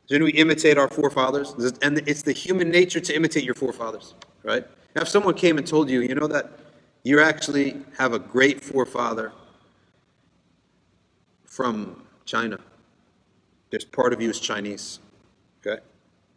Shouldn't 0.09 0.25
we 0.25 0.39
imitate 0.39 0.79
our 0.79 0.89
forefathers? 0.89 1.53
And 1.83 1.99
it's 2.07 2.23
the 2.23 2.33
human 2.33 2.71
nature 2.71 3.01
to 3.01 3.15
imitate 3.15 3.45
your 3.45 3.55
forefathers, 3.55 4.15
right? 4.43 4.65
Now, 4.95 5.03
if 5.03 5.09
someone 5.09 5.35
came 5.35 5.59
and 5.59 5.67
told 5.67 5.91
you, 5.91 6.01
you 6.01 6.15
know 6.15 6.29
that 6.29 6.51
you 7.03 7.21
actually 7.21 7.77
have 7.99 8.13
a 8.15 8.19
great 8.19 8.65
forefather 8.65 9.33
from 11.45 12.03
China, 12.25 12.59
there's 13.71 13.85
part 13.85 14.13
of 14.13 14.23
you 14.23 14.31
is 14.31 14.41
Chinese, 14.41 15.01
okay? 15.61 15.83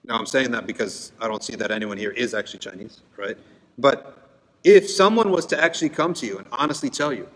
Now, 0.04 0.18
I'm 0.18 0.26
saying 0.26 0.52
that 0.52 0.66
because 0.66 1.12
I 1.22 1.28
don't 1.28 1.44
see 1.44 1.56
that 1.56 1.72
anyone 1.72 1.98
here 1.98 2.12
is 2.12 2.34
actually 2.34 2.60
Chinese, 2.60 3.02
right? 3.18 3.38
But 3.78 4.30
if 4.64 4.90
someone 4.90 5.32
was 5.32 5.46
to 5.48 5.64
actually 5.64 5.90
come 5.90 6.14
to 6.16 6.26
you 6.26 6.40
and 6.40 6.48
honestly 6.52 6.90
tell 6.90 7.14
you, 7.14 7.30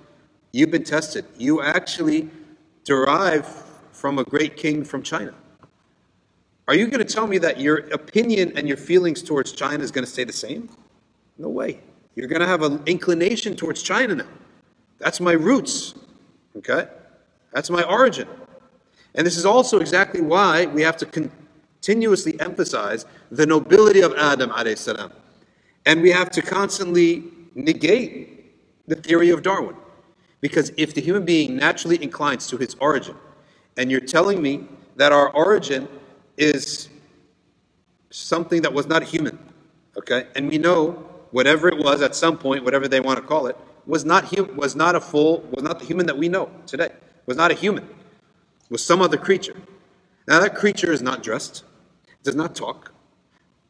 you've 0.54 0.72
been 0.72 0.84
tested, 0.84 1.26
you 1.38 1.62
actually 1.62 2.30
derive 2.86 3.46
from 3.92 4.20
a 4.20 4.24
great 4.24 4.56
king 4.56 4.86
from 4.86 5.04
China. 5.04 5.34
Are 6.68 6.76
you 6.76 6.88
going 6.88 7.06
to 7.06 7.14
tell 7.14 7.28
me 7.28 7.38
that 7.40 7.60
your 7.60 7.78
opinion 7.92 8.54
and 8.56 8.68
your 8.68 8.78
feelings 8.78 9.22
towards 9.22 9.52
China 9.52 9.84
is 9.84 9.92
going 9.92 10.06
to 10.06 10.10
stay 10.10 10.24
the 10.24 10.32
same? 10.32 10.70
No 11.38 11.50
way. 11.50 11.82
You're 12.16 12.28
going 12.28 12.42
to 12.42 12.48
have 12.48 12.62
an 12.62 12.82
inclination 12.86 13.56
towards 13.56 13.82
China 13.82 14.16
now. 14.16 14.28
That's 15.00 15.20
my 15.20 15.34
roots. 15.34 15.96
Okay? 16.56 16.88
That's 17.52 17.70
my 17.70 17.84
origin. 17.84 18.28
And 19.16 19.28
this 19.28 19.36
is 19.36 19.46
also 19.46 19.80
exactly 19.80 20.22
why 20.22 20.68
we 20.68 20.84
have 20.84 20.98
to 20.98 21.30
continuously 21.82 22.40
emphasize 22.40 23.06
the 23.30 23.46
nobility 23.46 24.02
of 24.02 24.14
Adam 24.16 24.52
salam. 24.76 25.12
And 25.86 26.02
we 26.02 26.12
have 26.12 26.30
to 26.32 26.42
constantly 26.42 27.24
negate 27.56 28.88
the 28.88 28.96
theory 28.96 29.30
of 29.30 29.42
Darwin. 29.42 29.76
Because 30.44 30.74
if 30.76 30.94
the 30.94 31.00
human 31.00 31.24
being 31.24 31.56
naturally 31.56 32.04
inclines 32.04 32.48
to 32.48 32.58
his 32.58 32.76
origin, 32.82 33.16
and 33.78 33.90
you're 33.90 34.02
telling 34.02 34.42
me 34.42 34.68
that 34.98 35.14
our 35.14 35.30
origin 35.30 35.88
is 36.38 36.90
something 38.10 38.62
that 38.64 38.74
was 38.74 38.86
not 38.86 39.04
human, 39.04 39.40
okay? 39.98 40.28
And 40.36 40.50
we 40.50 40.58
know 40.58 41.08
whatever 41.32 41.70
it 41.70 41.78
was 41.78 42.02
at 42.02 42.14
some 42.14 42.38
point, 42.38 42.66
whatever 42.66 42.90
they 42.90 43.00
want 43.00 43.22
to 43.22 43.26
call 43.26 43.48
it, 43.48 43.56
was 43.86 44.04
not 44.04 44.36
hum- 44.36 44.58
was 44.58 44.76
not 44.76 44.96
a 44.96 45.00
full, 45.00 45.40
was 45.50 45.64
not 45.64 45.80
the 45.80 45.86
human 45.86 46.08
that 46.08 46.18
we 46.18 46.28
know 46.28 46.52
today. 46.66 46.90
Was 47.26 47.38
not 47.38 47.50
a 47.52 47.54
human. 47.54 47.88
Was 48.70 48.86
some 48.86 49.02
other 49.02 49.18
creature. 49.18 49.56
Now 50.28 50.42
that 50.42 50.56
creature 50.56 50.92
is 50.92 51.02
not 51.02 51.24
dressed, 51.24 51.64
does 52.22 52.36
not 52.36 52.54
talk. 52.54 52.92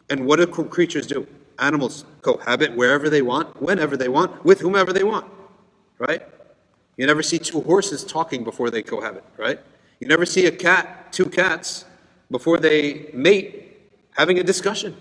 And 0.10 0.26
what 0.26 0.38
do 0.38 0.48
creatures 0.48 1.06
do? 1.06 1.28
Animals 1.60 2.04
cohabit 2.24 2.76
wherever 2.76 3.12
they 3.12 3.22
want, 3.22 3.62
whenever 3.62 3.96
they 3.96 4.10
want, 4.10 4.44
with 4.44 4.60
whomever 4.62 4.92
they 4.92 5.04
want. 5.04 5.28
Right? 6.00 6.33
You 6.98 7.08
never 7.08 7.24
see 7.24 7.40
two 7.40 7.62
horses 7.62 8.04
talking 8.04 8.44
before 8.44 8.70
they 8.70 8.84
cohabit, 8.84 9.24
right? 9.38 9.60
You 10.00 10.08
never 10.08 10.26
see 10.26 10.46
a 10.46 10.52
cat, 10.52 11.12
two 11.12 11.26
cats, 11.26 11.86
before 12.30 12.58
they 12.58 13.10
mate, 13.14 13.78
having 14.18 14.40
a 14.40 14.44
discussion 14.44 14.96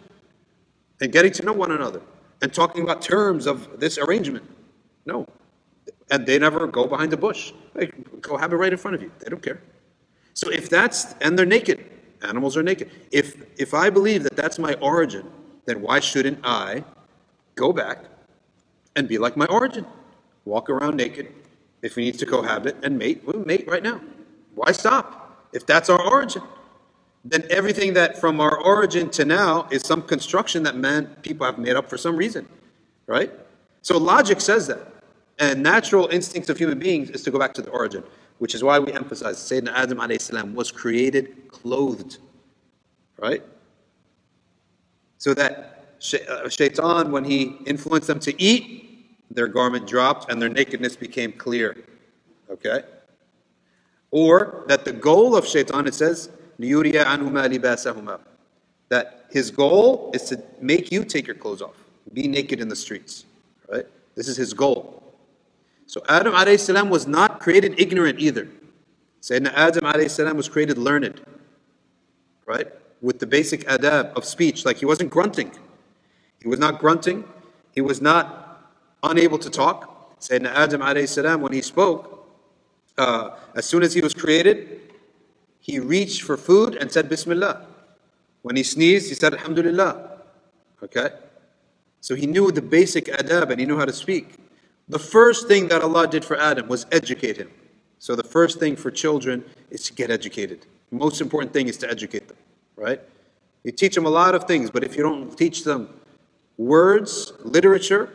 and 1.00 1.12
getting 1.12 1.32
to 1.32 1.44
know 1.44 1.52
one 1.52 1.72
another 1.72 2.00
and 2.40 2.52
talking 2.52 2.82
about 2.82 3.02
terms 3.02 3.46
of 3.46 3.80
this 3.80 3.98
arrangement. 3.98 4.44
No. 5.06 5.26
And 6.10 6.26
they 6.26 6.38
never 6.38 6.66
go 6.66 6.86
behind 6.86 7.10
the 7.10 7.16
bush. 7.16 7.52
They 7.74 7.86
cohabit 8.20 8.58
right 8.58 8.72
in 8.72 8.78
front 8.78 8.94
of 8.94 9.02
you. 9.02 9.10
They 9.18 9.28
don't 9.30 9.42
care. 9.42 9.60
So 10.34 10.50
if 10.50 10.68
that's, 10.68 11.14
and 11.20 11.38
they're 11.38 11.46
naked, 11.46 11.84
animals 12.22 12.56
are 12.56 12.62
naked. 12.62 12.90
If, 13.10 13.42
if 13.58 13.74
I 13.74 13.90
believe 13.90 14.22
that 14.24 14.36
that's 14.36 14.58
my 14.58 14.74
origin, 14.74 15.26
then 15.64 15.80
why 15.80 16.00
shouldn't 16.00 16.40
I 16.44 16.84
go 17.54 17.72
back 17.72 18.04
and 18.96 19.08
be 19.08 19.18
like 19.18 19.36
my 19.36 19.46
origin? 19.46 19.86
Walk 20.44 20.70
around 20.70 20.96
naked. 20.96 21.32
If 21.82 21.96
we 21.96 22.04
need 22.04 22.18
to 22.20 22.26
cohabit 22.26 22.76
and 22.82 22.96
mate, 22.96 23.22
we'll 23.24 23.44
mate 23.44 23.66
right 23.66 23.82
now. 23.82 24.00
Why 24.54 24.72
stop? 24.72 25.48
If 25.52 25.66
that's 25.66 25.90
our 25.90 26.00
origin, 26.00 26.42
then 27.24 27.44
everything 27.50 27.94
that 27.94 28.18
from 28.20 28.40
our 28.40 28.56
origin 28.56 29.10
to 29.10 29.24
now 29.24 29.68
is 29.70 29.82
some 29.82 30.02
construction 30.02 30.62
that 30.62 30.76
man 30.76 31.16
people 31.22 31.44
have 31.46 31.58
made 31.58 31.76
up 31.76 31.88
for 31.88 31.96
some 31.96 32.16
reason, 32.16 32.48
right? 33.06 33.30
So 33.82 33.98
logic 33.98 34.40
says 34.40 34.68
that, 34.68 34.92
and 35.38 35.62
natural 35.62 36.08
instincts 36.08 36.50
of 36.50 36.58
human 36.58 36.78
beings 36.78 37.10
is 37.10 37.22
to 37.24 37.30
go 37.30 37.38
back 37.38 37.54
to 37.54 37.62
the 37.62 37.70
origin, 37.70 38.04
which 38.38 38.54
is 38.54 38.62
why 38.62 38.78
we 38.78 38.92
emphasize 38.92 39.36
Sayyidina 39.36 39.72
Adam 39.74 39.98
alayhi 39.98 40.54
was 40.54 40.70
created 40.70 41.48
clothed, 41.48 42.18
right? 43.18 43.42
So 45.18 45.34
that 45.34 45.96
uh, 46.28 46.48
shaitan, 46.48 47.12
when 47.12 47.24
he 47.24 47.56
influenced 47.66 48.08
them 48.08 48.18
to 48.20 48.42
eat, 48.42 48.91
their 49.34 49.48
garment 49.48 49.86
dropped 49.86 50.30
and 50.30 50.40
their 50.40 50.48
nakedness 50.48 50.96
became 50.96 51.32
clear. 51.32 51.76
Okay? 52.50 52.82
Or 54.10 54.64
that 54.68 54.84
the 54.84 54.92
goal 54.92 55.34
of 55.36 55.46
shaitan, 55.46 55.86
it 55.86 55.94
says, 55.94 56.28
that 58.88 59.26
his 59.30 59.50
goal 59.50 60.10
is 60.12 60.22
to 60.24 60.42
make 60.60 60.92
you 60.92 61.04
take 61.04 61.26
your 61.26 61.36
clothes 61.36 61.62
off, 61.62 61.76
be 62.12 62.28
naked 62.28 62.60
in 62.60 62.68
the 62.68 62.76
streets. 62.76 63.24
Right? 63.68 63.86
This 64.14 64.28
is 64.28 64.36
his 64.36 64.52
goal. 64.52 65.02
So 65.86 66.02
Adam 66.08 66.34
salam 66.58 66.90
was 66.90 67.06
not 67.06 67.40
created 67.40 67.80
ignorant 67.80 68.20
either. 68.20 68.48
Sayyidina 69.22 69.52
Adam 69.54 70.08
salam 70.08 70.36
was 70.36 70.48
created 70.48 70.76
learned. 70.78 71.22
Right? 72.44 72.68
With 73.00 73.18
the 73.18 73.26
basic 73.26 73.64
adab 73.66 74.14
of 74.14 74.24
speech, 74.24 74.64
like 74.66 74.76
he 74.76 74.84
wasn't 74.84 75.10
grunting. 75.10 75.52
He 76.40 76.48
was 76.48 76.58
not 76.58 76.78
grunting. 76.78 77.24
He 77.74 77.80
was 77.80 78.00
not 78.02 78.41
unable 79.02 79.38
to 79.38 79.50
talk. 79.50 80.20
Sayyidina 80.20 80.54
Adam 80.54 81.06
salam, 81.06 81.40
when 81.40 81.52
he 81.52 81.62
spoke, 81.62 82.28
uh, 82.98 83.30
as 83.54 83.64
soon 83.66 83.82
as 83.82 83.94
he 83.94 84.00
was 84.00 84.14
created, 84.14 84.80
he 85.60 85.78
reached 85.78 86.22
for 86.22 86.36
food 86.36 86.74
and 86.76 86.90
said 86.90 87.08
Bismillah. 87.08 87.66
When 88.42 88.56
he 88.56 88.62
sneezed, 88.62 89.08
he 89.08 89.14
said 89.14 89.34
Alhamdulillah. 89.34 90.18
Okay? 90.82 91.10
So 92.00 92.14
he 92.14 92.26
knew 92.26 92.50
the 92.50 92.62
basic 92.62 93.06
adab 93.06 93.50
and 93.50 93.60
he 93.60 93.66
knew 93.66 93.78
how 93.78 93.84
to 93.84 93.92
speak. 93.92 94.34
The 94.88 94.98
first 94.98 95.46
thing 95.46 95.68
that 95.68 95.82
Allah 95.82 96.08
did 96.08 96.24
for 96.24 96.36
Adam 96.36 96.68
was 96.68 96.86
educate 96.90 97.36
him. 97.36 97.50
So 97.98 98.16
the 98.16 98.24
first 98.24 98.58
thing 98.58 98.74
for 98.74 98.90
children 98.90 99.44
is 99.70 99.84
to 99.84 99.92
get 99.94 100.10
educated. 100.10 100.66
The 100.90 100.96
most 100.96 101.20
important 101.20 101.52
thing 101.52 101.68
is 101.68 101.76
to 101.78 101.90
educate 101.90 102.26
them, 102.26 102.36
right? 102.76 103.00
You 103.62 103.70
teach 103.70 103.94
them 103.94 104.06
a 104.06 104.10
lot 104.10 104.34
of 104.34 104.44
things, 104.44 104.70
but 104.70 104.82
if 104.82 104.96
you 104.96 105.04
don't 105.04 105.36
teach 105.38 105.62
them 105.62 105.88
words, 106.56 107.32
literature, 107.44 108.12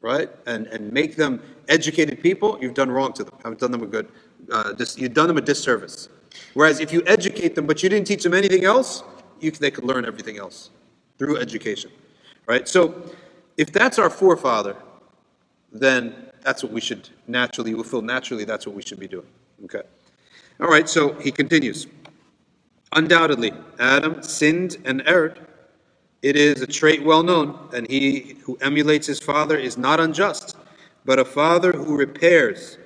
right, 0.00 0.30
and, 0.46 0.66
and 0.68 0.92
make 0.92 1.16
them 1.16 1.42
educated 1.68 2.22
people, 2.22 2.58
you've 2.60 2.74
done 2.74 2.90
wrong 2.90 3.12
to 3.14 3.24
them. 3.24 3.34
Haven't 3.42 3.60
done 3.60 3.70
them 3.70 3.82
a 3.82 3.86
good, 3.86 4.08
uh, 4.52 4.72
dis- 4.72 4.98
you've 4.98 5.14
done 5.14 5.28
them 5.28 5.36
a 5.36 5.42
disservice. 5.42 6.08
Whereas 6.54 6.80
if 6.80 6.92
you 6.92 7.02
educate 7.06 7.54
them, 7.54 7.66
but 7.66 7.82
you 7.82 7.88
didn't 7.88 8.06
teach 8.06 8.22
them 8.22 8.34
anything 8.34 8.64
else, 8.64 9.02
you, 9.40 9.50
they 9.50 9.70
could 9.70 9.84
learn 9.84 10.04
everything 10.04 10.38
else 10.38 10.70
through 11.18 11.38
education. 11.38 11.90
Right? 12.46 12.66
So 12.68 13.10
if 13.56 13.72
that's 13.72 13.98
our 13.98 14.10
forefather, 14.10 14.76
then 15.72 16.30
that's 16.42 16.62
what 16.62 16.72
we 16.72 16.80
should 16.80 17.08
naturally, 17.26 17.74
we 17.74 17.82
feel 17.84 18.02
naturally 18.02 18.44
that's 18.44 18.66
what 18.66 18.74
we 18.74 18.82
should 18.82 18.98
be 18.98 19.08
doing. 19.08 19.26
Okay. 19.64 19.82
All 20.60 20.68
right, 20.68 20.88
so 20.88 21.14
he 21.14 21.30
continues. 21.30 21.86
Undoubtedly, 22.92 23.52
Adam 23.78 24.22
sinned 24.22 24.78
and 24.84 25.02
erred. 25.06 25.46
It 26.22 26.36
is 26.36 26.60
a 26.60 26.66
trait 26.66 27.02
well 27.02 27.22
known, 27.22 27.58
and 27.72 27.88
he 27.88 28.36
who 28.42 28.58
emulates 28.60 29.06
his 29.06 29.20
father 29.20 29.56
is 29.56 29.78
not 29.78 30.00
unjust, 30.00 30.56
but 31.04 31.18
a 31.18 31.24
father 31.24 31.72
who 31.72 31.96
repairs 31.96 32.76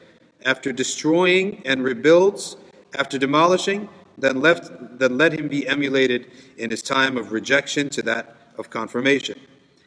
after 0.44 0.72
destroying 0.72 1.62
and 1.64 1.82
rebuilds 1.82 2.56
after 2.96 3.18
demolishing, 3.18 3.88
then, 4.16 4.40
left, 4.40 4.70
then 4.98 5.18
let 5.18 5.32
him 5.32 5.48
be 5.48 5.66
emulated 5.66 6.30
in 6.56 6.70
his 6.70 6.82
time 6.82 7.16
of 7.16 7.32
rejection 7.32 7.88
to 7.90 8.02
that 8.02 8.36
of 8.56 8.70
confirmation, 8.70 9.38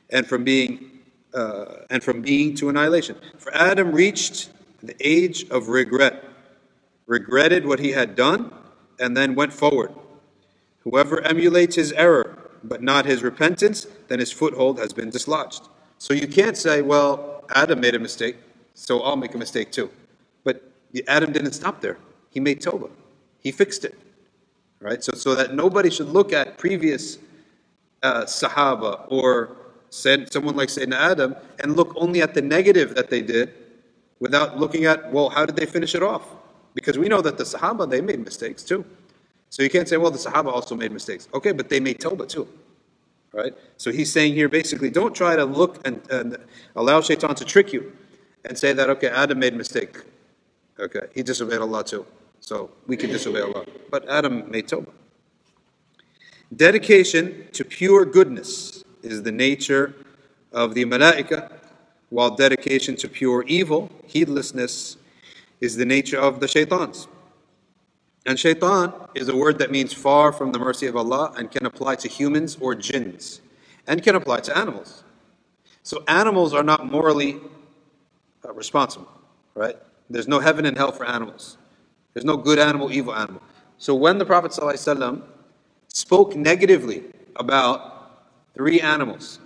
and 0.09 0.27
from 0.27 0.43
being 0.43 0.91
uh, 1.33 1.85
and 1.89 2.03
from 2.03 2.21
being 2.21 2.55
to 2.55 2.69
annihilation. 2.69 3.15
For 3.37 3.53
Adam 3.53 3.91
reached 3.91 4.49
the 4.81 4.95
age 4.99 5.47
of 5.49 5.69
regret, 5.69 6.23
regretted 7.05 7.65
what 7.65 7.79
he 7.79 7.91
had 7.91 8.15
done, 8.15 8.51
and 8.99 9.15
then 9.15 9.35
went 9.35 9.53
forward. 9.53 9.91
Whoever 10.83 11.21
emulates 11.21 11.75
his 11.75 11.91
error, 11.93 12.36
but 12.63 12.81
not 12.81 13.05
his 13.05 13.23
repentance, 13.23 13.87
then 14.07 14.19
his 14.19 14.31
foothold 14.31 14.79
has 14.79 14.93
been 14.93 15.09
dislodged. 15.09 15.67
So 15.97 16.13
you 16.13 16.27
can't 16.27 16.57
say, 16.57 16.81
well, 16.81 17.43
Adam 17.53 17.79
made 17.79 17.95
a 17.95 17.99
mistake, 17.99 18.37
so 18.73 19.01
I'll 19.01 19.15
make 19.15 19.33
a 19.33 19.37
mistake 19.37 19.71
too. 19.71 19.89
But 20.43 20.63
Adam 21.07 21.31
didn't 21.31 21.53
stop 21.53 21.81
there. 21.81 21.97
He 22.29 22.39
made 22.39 22.61
Toba. 22.61 22.89
He 23.39 23.51
fixed 23.51 23.85
it. 23.85 23.97
Right? 24.79 25.03
So, 25.03 25.13
so 25.13 25.33
that 25.35 25.55
nobody 25.55 25.89
should 25.89 26.09
look 26.09 26.31
at 26.31 26.57
previous 26.57 27.17
uh, 28.03 28.25
Sahaba 28.25 29.05
or 29.09 29.55
said 29.89 30.31
someone 30.31 30.55
like 30.55 30.69
Sayyidina 30.69 30.93
Adam 30.93 31.35
and 31.59 31.75
look 31.75 31.93
only 31.95 32.21
at 32.21 32.33
the 32.33 32.41
negative 32.41 32.93
that 32.95 33.09
they 33.09 33.21
did 33.21 33.53
without 34.19 34.59
looking 34.59 34.85
at, 34.85 35.11
well, 35.11 35.29
how 35.29 35.45
did 35.45 35.55
they 35.55 35.65
finish 35.65 35.95
it 35.95 36.03
off? 36.03 36.23
Because 36.73 36.97
we 36.97 37.07
know 37.07 37.21
that 37.21 37.37
the 37.37 37.43
Sahaba, 37.43 37.89
they 37.89 38.01
made 38.01 38.23
mistakes 38.23 38.63
too. 38.63 38.85
So 39.49 39.63
you 39.63 39.69
can't 39.69 39.87
say, 39.87 39.97
well, 39.97 40.11
the 40.11 40.17
Sahaba 40.17 40.47
also 40.47 40.75
made 40.75 40.91
mistakes. 40.91 41.27
Okay, 41.33 41.51
but 41.51 41.69
they 41.69 41.79
made 41.79 41.99
Tawbah 41.99 42.27
too. 42.27 42.47
Right? 43.33 43.53
So 43.77 43.91
he's 43.91 44.11
saying 44.11 44.33
here 44.33 44.49
basically, 44.49 44.89
don't 44.89 45.13
try 45.13 45.35
to 45.35 45.45
look 45.45 45.85
and, 45.85 46.01
and 46.09 46.37
allow 46.75 47.01
shaitan 47.01 47.35
to 47.35 47.45
trick 47.45 47.71
you 47.71 47.93
and 48.45 48.57
say 48.57 48.73
that, 48.73 48.89
okay, 48.89 49.07
Adam 49.09 49.39
made 49.39 49.53
a 49.53 49.57
mistake. 49.57 49.97
Okay, 50.79 51.07
he 51.13 51.23
disobeyed 51.23 51.59
Allah 51.59 51.83
too. 51.83 52.05
So 52.39 52.69
we 52.87 52.97
can 52.97 53.09
disobey 53.09 53.41
Allah. 53.41 53.65
But 53.89 54.07
Adam 54.07 54.49
made 54.49 54.67
tawbah. 54.67 54.91
Dedication 56.55 57.47
to 57.51 57.65
pure 57.65 58.05
goodness 58.05 58.83
is 59.03 59.23
the 59.23 59.31
nature 59.31 59.93
of 60.53 60.73
the 60.73 60.85
malaika, 60.85 61.51
while 62.09 62.35
dedication 62.35 62.95
to 62.97 63.09
pure 63.09 63.43
evil, 63.47 63.91
heedlessness, 64.05 64.97
is 65.59 65.75
the 65.75 65.85
nature 65.85 66.19
of 66.19 66.39
the 66.39 66.47
shaitans. 66.47 67.07
And 68.27 68.37
shaitan 68.37 68.93
is 69.15 69.29
a 69.29 69.35
word 69.37 69.57
that 69.59 69.71
means 69.71 69.93
far 69.93 70.33
from 70.33 70.51
the 70.51 70.59
mercy 70.59 70.85
of 70.85 70.97
Allah 70.97 71.33
and 71.37 71.49
can 71.49 71.65
apply 71.65 71.95
to 71.95 72.09
humans 72.09 72.57
or 72.59 72.75
jinns 72.75 73.39
and 73.87 74.03
can 74.03 74.15
apply 74.15 74.41
to 74.41 74.57
animals. 74.57 75.05
So 75.81 76.03
animals 76.09 76.53
are 76.53 76.61
not 76.61 76.91
morally 76.91 77.39
uh, 78.43 78.53
responsible, 78.53 79.09
right? 79.55 79.77
There's 80.09 80.27
no 80.27 80.41
heaven 80.41 80.65
and 80.65 80.75
hell 80.75 80.91
for 80.91 81.05
animals. 81.05 81.57
There's 82.13 82.25
no 82.25 82.35
good 82.35 82.59
animal, 82.59 82.91
evil 82.91 83.15
animal. 83.15 83.41
So 83.77 83.95
when 83.95 84.17
the 84.17 84.25
Prophet 84.25 84.51
ﷺ 84.51 85.23
spoke 85.87 86.35
negatively 86.35 87.05
about 87.37 88.27
three 88.53 88.81
animals 88.81 89.39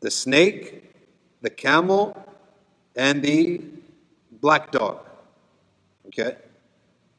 the 0.00 0.10
snake, 0.10 0.92
the 1.42 1.50
camel, 1.50 2.16
and 2.96 3.22
the 3.22 3.60
black 4.32 4.72
dog. 4.72 4.98
Okay? 6.06 6.36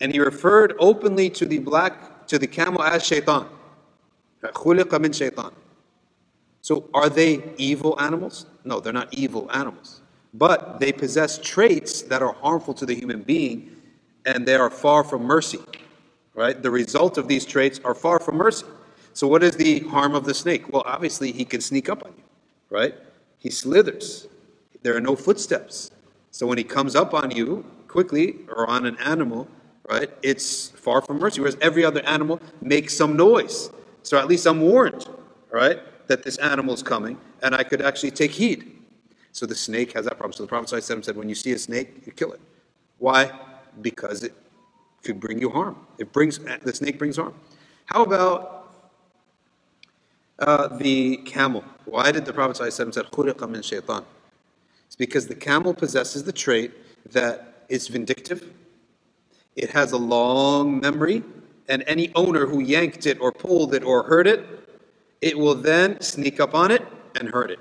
And 0.02 0.12
he 0.12 0.20
referred 0.20 0.74
openly 0.80 1.30
to 1.30 1.46
the 1.46 1.60
black 1.60 2.28
to 2.28 2.38
the 2.40 2.48
camel 2.48 2.82
as 2.82 3.06
shaitan. 3.06 3.48
shaitan. 5.14 5.52
So 6.62 6.90
are 6.94 7.10
they 7.10 7.44
evil 7.58 8.00
animals? 8.00 8.46
No, 8.64 8.80
they're 8.80 8.94
not 8.94 9.14
evil 9.14 9.50
animals. 9.52 10.02
But 10.34 10.80
they 10.80 10.92
possess 10.92 11.38
traits 11.38 12.02
that 12.04 12.22
are 12.22 12.34
harmful 12.34 12.74
to 12.76 12.86
the 12.86 12.96
human 12.96 13.22
being 13.22 13.76
and 14.26 14.48
they 14.48 14.56
are 14.56 14.70
far 14.70 15.04
from 15.04 15.24
mercy. 15.24 15.60
Right? 16.34 16.62
The 16.62 16.72
result 16.72 17.18
of 17.18 17.28
these 17.28 17.46
traits 17.46 17.80
are 17.84 17.94
far 17.94 18.20
from 18.20 18.38
mercy. 18.38 18.66
So 19.14 19.28
what 19.28 19.44
is 19.44 19.56
the 19.58 19.80
harm 19.80 20.16
of 20.16 20.24
the 20.24 20.34
snake? 20.34 20.72
Well, 20.72 20.84
obviously 20.86 21.32
he 21.32 21.44
can 21.44 21.62
sneak 21.62 21.90
up 21.90 22.06
on 22.06 22.14
you, 22.18 22.24
right? 22.70 22.96
He 23.38 23.50
slithers. 23.50 24.28
There 24.84 24.96
are 24.96 25.02
no 25.02 25.16
footsteps. 25.16 25.92
So 26.32 26.48
when 26.48 26.58
he 26.58 26.64
comes 26.64 26.96
up 26.96 27.14
on 27.14 27.32
you 27.32 27.66
quickly 27.90 28.38
or 28.48 28.70
on 28.70 28.86
an 28.86 28.98
animal, 29.00 29.50
right? 29.92 30.10
It's 30.24 30.70
far 30.70 31.02
from 31.02 31.20
mercy, 31.20 31.42
whereas 31.42 31.58
every 31.62 31.84
other 31.84 32.02
animal 32.06 32.40
makes 32.62 32.96
some 32.96 33.18
noise. 33.18 33.70
So 34.04 34.18
at 34.18 34.28
least 34.28 34.46
I'm 34.46 34.62
warned, 34.62 35.08
right, 35.52 35.80
that 36.08 36.24
this 36.24 36.38
animal 36.38 36.74
is 36.74 36.82
coming, 36.82 37.18
and 37.44 37.54
I 37.54 37.64
could 37.64 37.82
actually 37.82 38.12
take 38.12 38.32
heed. 38.32 38.72
So 39.34 39.46
the 39.46 39.56
snake 39.56 39.94
has 39.94 40.06
that 40.06 40.18
problem. 40.18 40.34
So 40.34 40.44
the 40.44 40.48
Prophet 40.48 40.84
said, 40.84 41.16
when 41.16 41.30
you 41.30 41.36
see 41.36 41.52
a 41.52 41.60
snake, 41.60 41.90
you 42.06 42.12
kill 42.12 42.32
it. 42.32 42.42
Why? 43.00 43.32
Because 43.82 44.24
it 44.24 44.34
could 45.04 45.20
bring 45.20 45.40
you 45.40 45.50
harm. 45.50 45.76
It 45.98 46.12
brings 46.14 46.40
the 46.40 46.74
snake 46.74 46.98
brings 46.98 47.18
harm. 47.18 47.34
How 47.86 48.04
about 48.04 48.74
uh, 50.40 50.68
the 50.78 51.18
camel? 51.18 51.64
Why 51.86 52.12
did 52.12 52.26
the 52.26 52.34
Prophet 52.34 52.72
said 52.72 52.88
"Khuriqa 53.12 53.50
min 53.50 53.62
shaitan"? 53.62 54.06
It's 54.86 54.96
because 54.96 55.28
the 55.28 55.36
camel 55.36 55.74
possesses 55.74 56.24
the 56.24 56.34
trait 56.34 56.72
that 57.14 57.66
is 57.70 57.88
vindictive, 57.88 58.52
it 59.56 59.72
has 59.72 59.92
a 59.92 59.98
long 59.98 60.80
memory, 60.80 61.24
and 61.68 61.84
any 61.88 62.12
owner 62.16 62.46
who 62.46 62.60
yanked 62.60 63.06
it 63.06 63.20
or 63.20 63.32
pulled 63.32 63.74
it 63.74 63.84
or 63.84 64.04
hurt 64.04 64.28
it 64.28 64.46
it 65.22 65.38
will 65.38 65.56
then 65.56 66.02
sneak 66.02 66.40
up 66.40 66.56
on 66.56 66.72
it 66.72 66.86
and 67.20 67.30
hurt 67.30 67.52
it. 67.52 67.60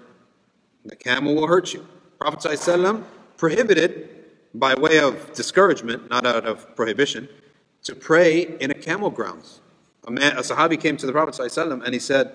The 0.87 0.97
camel 0.97 1.35
will 1.35 1.47
hurt 1.47 1.75
you. 1.75 1.87
Prophet 2.19 2.41
ﷺ 2.41 3.05
prohibited, 3.37 4.09
by 4.55 4.75
way 4.75 4.99
of 4.99 5.33
discouragement, 5.35 6.09
not 6.11 6.27
out 6.27 6.47
of 6.47 6.75
prohibition, 6.75 7.29
to 7.85 7.95
pray 7.95 8.57
in 8.61 8.71
a 8.71 8.75
camel 8.75 9.11
grounds. 9.11 9.61
A, 10.07 10.11
man, 10.11 10.33
a 10.33 10.41
Sahabi 10.41 10.81
came 10.81 10.97
to 10.97 11.07
the 11.07 11.13
Prophet 11.13 11.35
ﷺ 11.35 11.85
and 11.85 11.93
he 11.93 12.01
said, 12.01 12.33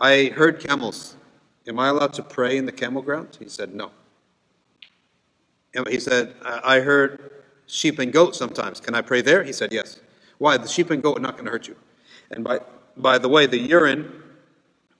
I 0.00 0.32
herd 0.34 0.60
camels. 0.60 1.16
Am 1.66 1.78
I 1.78 1.88
allowed 1.88 2.14
to 2.14 2.22
pray 2.22 2.56
in 2.56 2.64
the 2.64 2.72
camel 2.72 3.02
ground? 3.02 3.36
He 3.38 3.48
said, 3.48 3.74
No. 3.74 3.90
And 5.74 5.86
he 5.88 6.00
said, 6.00 6.34
I 6.42 6.80
herd 6.80 7.30
sheep 7.68 7.98
and 7.98 8.12
goat 8.12 8.34
sometimes. 8.34 8.80
Can 8.80 8.94
I 8.94 9.02
pray 9.02 9.20
there? 9.20 9.44
He 9.44 9.52
said, 9.52 9.72
Yes. 9.72 10.00
Why? 10.38 10.56
The 10.56 10.68
sheep 10.68 10.90
and 10.90 11.02
goat 11.02 11.18
are 11.18 11.20
not 11.20 11.34
going 11.34 11.44
to 11.44 11.50
hurt 11.50 11.68
you. 11.68 11.76
And 12.30 12.42
by, 12.42 12.60
by 12.96 13.18
the 13.18 13.28
way, 13.28 13.46
the 13.46 13.58
urine 13.58 14.22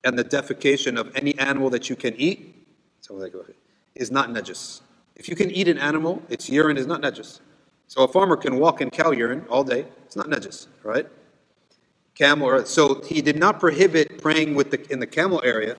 and 0.05 0.19
the 0.19 0.25
defecation 0.25 0.99
of 0.99 1.15
any 1.17 1.37
animal 1.39 1.71
that 1.71 1.91
you 1.91 1.97
can 1.97 2.15
eat 2.17 2.55
is 3.95 4.11
not 4.11 4.31
najis. 4.31 4.81
If 5.17 5.29
you 5.29 5.37
can 5.37 5.51
eat 5.51 5.69
an 5.69 5.79
animal, 5.79 6.23
its 6.29 6.49
urine 6.49 6.77
is 6.77 6.87
not 6.87 7.03
najis. 7.03 7.41
So 7.89 8.05
a 8.05 8.09
farmer 8.09 8.37
can 8.37 8.59
walk 8.59 8.81
in 8.81 8.91
cow 8.91 9.11
urine 9.11 9.45
all 9.49 9.65
day. 9.65 9.87
It's 10.05 10.17
not 10.17 10.27
najis, 10.27 10.67
right? 10.83 11.07
Camel. 12.15 12.65
So 12.67 13.03
he 13.03 13.23
did 13.23 13.39
not 13.39 13.61
prohibit 13.61 14.21
praying 14.21 14.55
with 14.55 14.71
the, 14.71 14.93
in 14.93 15.01
the 15.01 15.07
camel 15.07 15.41
area 15.45 15.77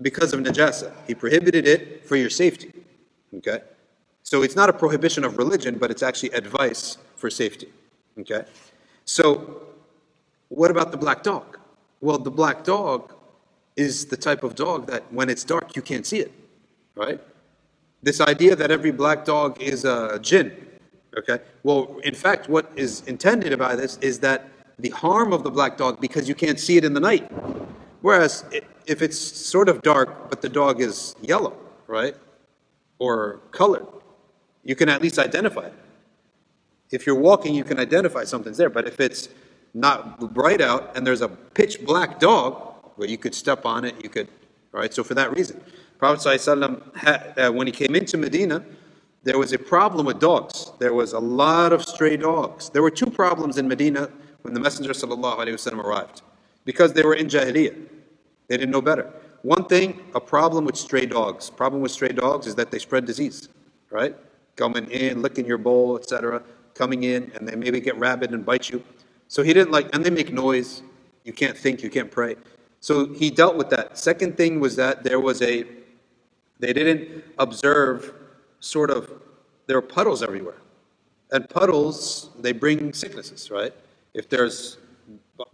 because 0.00 0.32
of 0.32 0.40
najasa. 0.40 0.92
He 1.06 1.14
prohibited 1.14 1.66
it 1.66 2.06
for 2.06 2.16
your 2.16 2.30
safety. 2.30 2.72
Okay. 3.36 3.60
So 4.24 4.42
it's 4.42 4.56
not 4.56 4.68
a 4.68 4.72
prohibition 4.72 5.22
of 5.22 5.38
religion, 5.38 5.78
but 5.78 5.90
it's 5.90 6.02
actually 6.02 6.30
advice 6.30 6.98
for 7.14 7.30
safety. 7.30 7.68
Okay. 8.18 8.44
So 9.04 9.62
what 10.48 10.70
about 10.70 10.90
the 10.90 10.96
black 10.96 11.22
dog? 11.22 11.58
Well, 12.00 12.18
the 12.18 12.30
black 12.30 12.64
dog 12.64 13.12
is 13.76 14.06
the 14.06 14.16
type 14.16 14.42
of 14.42 14.54
dog 14.54 14.86
that 14.86 15.02
when 15.12 15.28
it's 15.28 15.44
dark 15.44 15.76
you 15.76 15.82
can't 15.82 16.06
see 16.06 16.18
it, 16.18 16.32
right? 16.94 17.20
This 18.02 18.20
idea 18.20 18.56
that 18.56 18.70
every 18.70 18.92
black 18.92 19.24
dog 19.24 19.60
is 19.60 19.84
a 19.84 20.18
jinn, 20.20 20.54
okay? 21.18 21.40
Well, 21.62 21.98
in 22.04 22.14
fact, 22.14 22.48
what 22.48 22.70
is 22.76 23.02
intended 23.06 23.58
by 23.58 23.76
this 23.76 23.96
is 23.98 24.20
that 24.20 24.48
the 24.78 24.90
harm 24.90 25.32
of 25.32 25.42
the 25.42 25.50
black 25.50 25.76
dog 25.76 26.00
because 26.00 26.28
you 26.28 26.34
can't 26.34 26.60
see 26.60 26.76
it 26.76 26.84
in 26.84 26.94
the 26.94 27.00
night. 27.00 27.30
Whereas 28.00 28.44
if 28.86 29.02
it's 29.02 29.18
sort 29.18 29.68
of 29.68 29.82
dark 29.82 30.30
but 30.30 30.42
the 30.42 30.48
dog 30.48 30.80
is 30.80 31.14
yellow, 31.22 31.56
right? 31.86 32.14
Or 32.98 33.40
colored, 33.50 33.86
you 34.64 34.74
can 34.74 34.88
at 34.88 35.02
least 35.02 35.18
identify 35.18 35.66
it. 35.66 35.74
If 36.90 37.06
you're 37.06 37.14
walking, 37.14 37.54
you 37.54 37.64
can 37.64 37.78
identify 37.78 38.24
something's 38.24 38.56
there. 38.56 38.70
But 38.70 38.86
if 38.86 39.00
it's 39.00 39.28
not 39.72 40.32
bright 40.32 40.60
out 40.60 40.96
and 40.96 41.06
there's 41.06 41.22
a 41.22 41.28
pitch 41.28 41.84
black 41.84 42.20
dog, 42.20 42.74
where 42.96 43.08
you 43.08 43.18
could 43.18 43.34
step 43.34 43.66
on 43.66 43.84
it, 43.84 43.94
you 44.02 44.08
could, 44.08 44.28
right? 44.72 44.92
So 44.94 45.02
for 45.02 45.14
that 45.14 45.34
reason, 45.34 45.60
Prophet 45.98 46.20
ﷺ, 46.20 47.38
uh, 47.38 47.52
when 47.52 47.66
he 47.66 47.72
came 47.72 47.94
into 47.94 48.16
Medina, 48.16 48.64
there 49.22 49.38
was 49.38 49.52
a 49.52 49.58
problem 49.58 50.06
with 50.06 50.20
dogs. 50.20 50.70
There 50.78 50.94
was 50.94 51.12
a 51.12 51.18
lot 51.18 51.72
of 51.72 51.82
stray 51.82 52.16
dogs. 52.16 52.70
There 52.70 52.82
were 52.82 52.90
two 52.90 53.10
problems 53.10 53.58
in 53.58 53.66
Medina 53.66 54.10
when 54.42 54.54
the 54.54 54.60
Messenger 54.60 54.92
ﷺ 54.92 55.82
arrived, 55.82 56.22
because 56.64 56.92
they 56.92 57.02
were 57.02 57.14
in 57.14 57.26
Jahiliyyah. 57.26 57.88
They 58.48 58.56
didn't 58.58 58.70
know 58.70 58.82
better. 58.82 59.10
One 59.42 59.64
thing, 59.64 60.00
a 60.14 60.20
problem 60.20 60.64
with 60.66 60.76
stray 60.76 61.06
dogs. 61.06 61.50
Problem 61.50 61.82
with 61.82 61.92
stray 61.92 62.08
dogs 62.08 62.46
is 62.46 62.54
that 62.56 62.70
they 62.70 62.78
spread 62.78 63.06
disease, 63.06 63.48
right? 63.90 64.14
Coming 64.56 64.90
in, 64.90 65.22
licking 65.22 65.46
your 65.46 65.58
bowl, 65.58 65.98
etc. 65.98 66.42
Coming 66.74 67.04
in, 67.04 67.32
and 67.34 67.48
they 67.48 67.56
maybe 67.56 67.80
get 67.80 67.96
rabid 67.98 68.32
and 68.32 68.44
bite 68.44 68.70
you. 68.70 68.82
So 69.28 69.42
he 69.42 69.52
didn't 69.52 69.72
like, 69.72 69.94
and 69.94 70.04
they 70.04 70.10
make 70.10 70.32
noise. 70.32 70.82
You 71.24 71.32
can't 71.32 71.56
think, 71.56 71.82
you 71.82 71.90
can't 71.90 72.10
pray. 72.10 72.36
So 72.80 73.12
he 73.12 73.30
dealt 73.30 73.56
with 73.56 73.70
that. 73.70 73.96
Second 73.98 74.36
thing 74.36 74.60
was 74.60 74.76
that 74.76 75.04
there 75.04 75.18
was 75.18 75.40
a, 75.40 75.64
they 76.58 76.72
didn't 76.72 77.24
observe 77.38 78.12
sort 78.60 78.90
of, 78.90 79.10
there 79.66 79.76
were 79.76 79.82
puddles 79.82 80.22
everywhere. 80.22 80.60
And 81.32 81.48
puddles, 81.48 82.30
they 82.38 82.52
bring 82.52 82.92
sicknesses, 82.92 83.50
right? 83.50 83.72
If 84.12 84.28
there's 84.28 84.76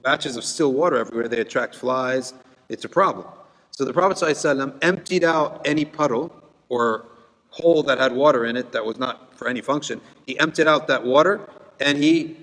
batches 0.03 0.37
of 0.37 0.45
still 0.45 0.73
water 0.73 0.97
everywhere, 0.97 1.29
they 1.29 1.41
attract 1.41 1.75
flies. 1.75 2.35
It's 2.69 2.85
a 2.85 2.89
problem. 2.89 3.27
So 3.71 3.85
the 3.85 3.93
Prophet 3.93 4.19
ﷺ 4.19 4.79
emptied 4.83 5.25
out 5.25 5.63
any 5.65 5.85
puddle 5.85 6.35
or 6.69 7.07
hole 7.51 7.83
that 7.85 7.99
had 7.99 8.13
water 8.13 8.45
in 8.45 8.57
it 8.57 8.73
that 8.73 8.85
was 8.85 8.99
not 8.99 9.37
for 9.37 9.49
any 9.49 9.61
function. 9.61 10.01
He 10.27 10.39
emptied 10.39 10.69
out 10.69 10.87
that 10.89 11.05
water 11.05 11.49
and 11.81 11.99
he 11.99 12.37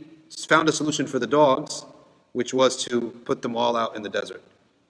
found 0.48 0.70
a 0.70 0.72
solution 0.72 1.08
for 1.08 1.20
the 1.20 1.28
dogs, 1.28 1.86
which 2.34 2.54
was 2.54 2.84
to 2.86 3.12
put 3.26 3.42
them 3.42 3.56
all 3.56 3.76
out 3.76 3.96
in 3.96 4.04
the 4.04 4.10
desert 4.10 4.44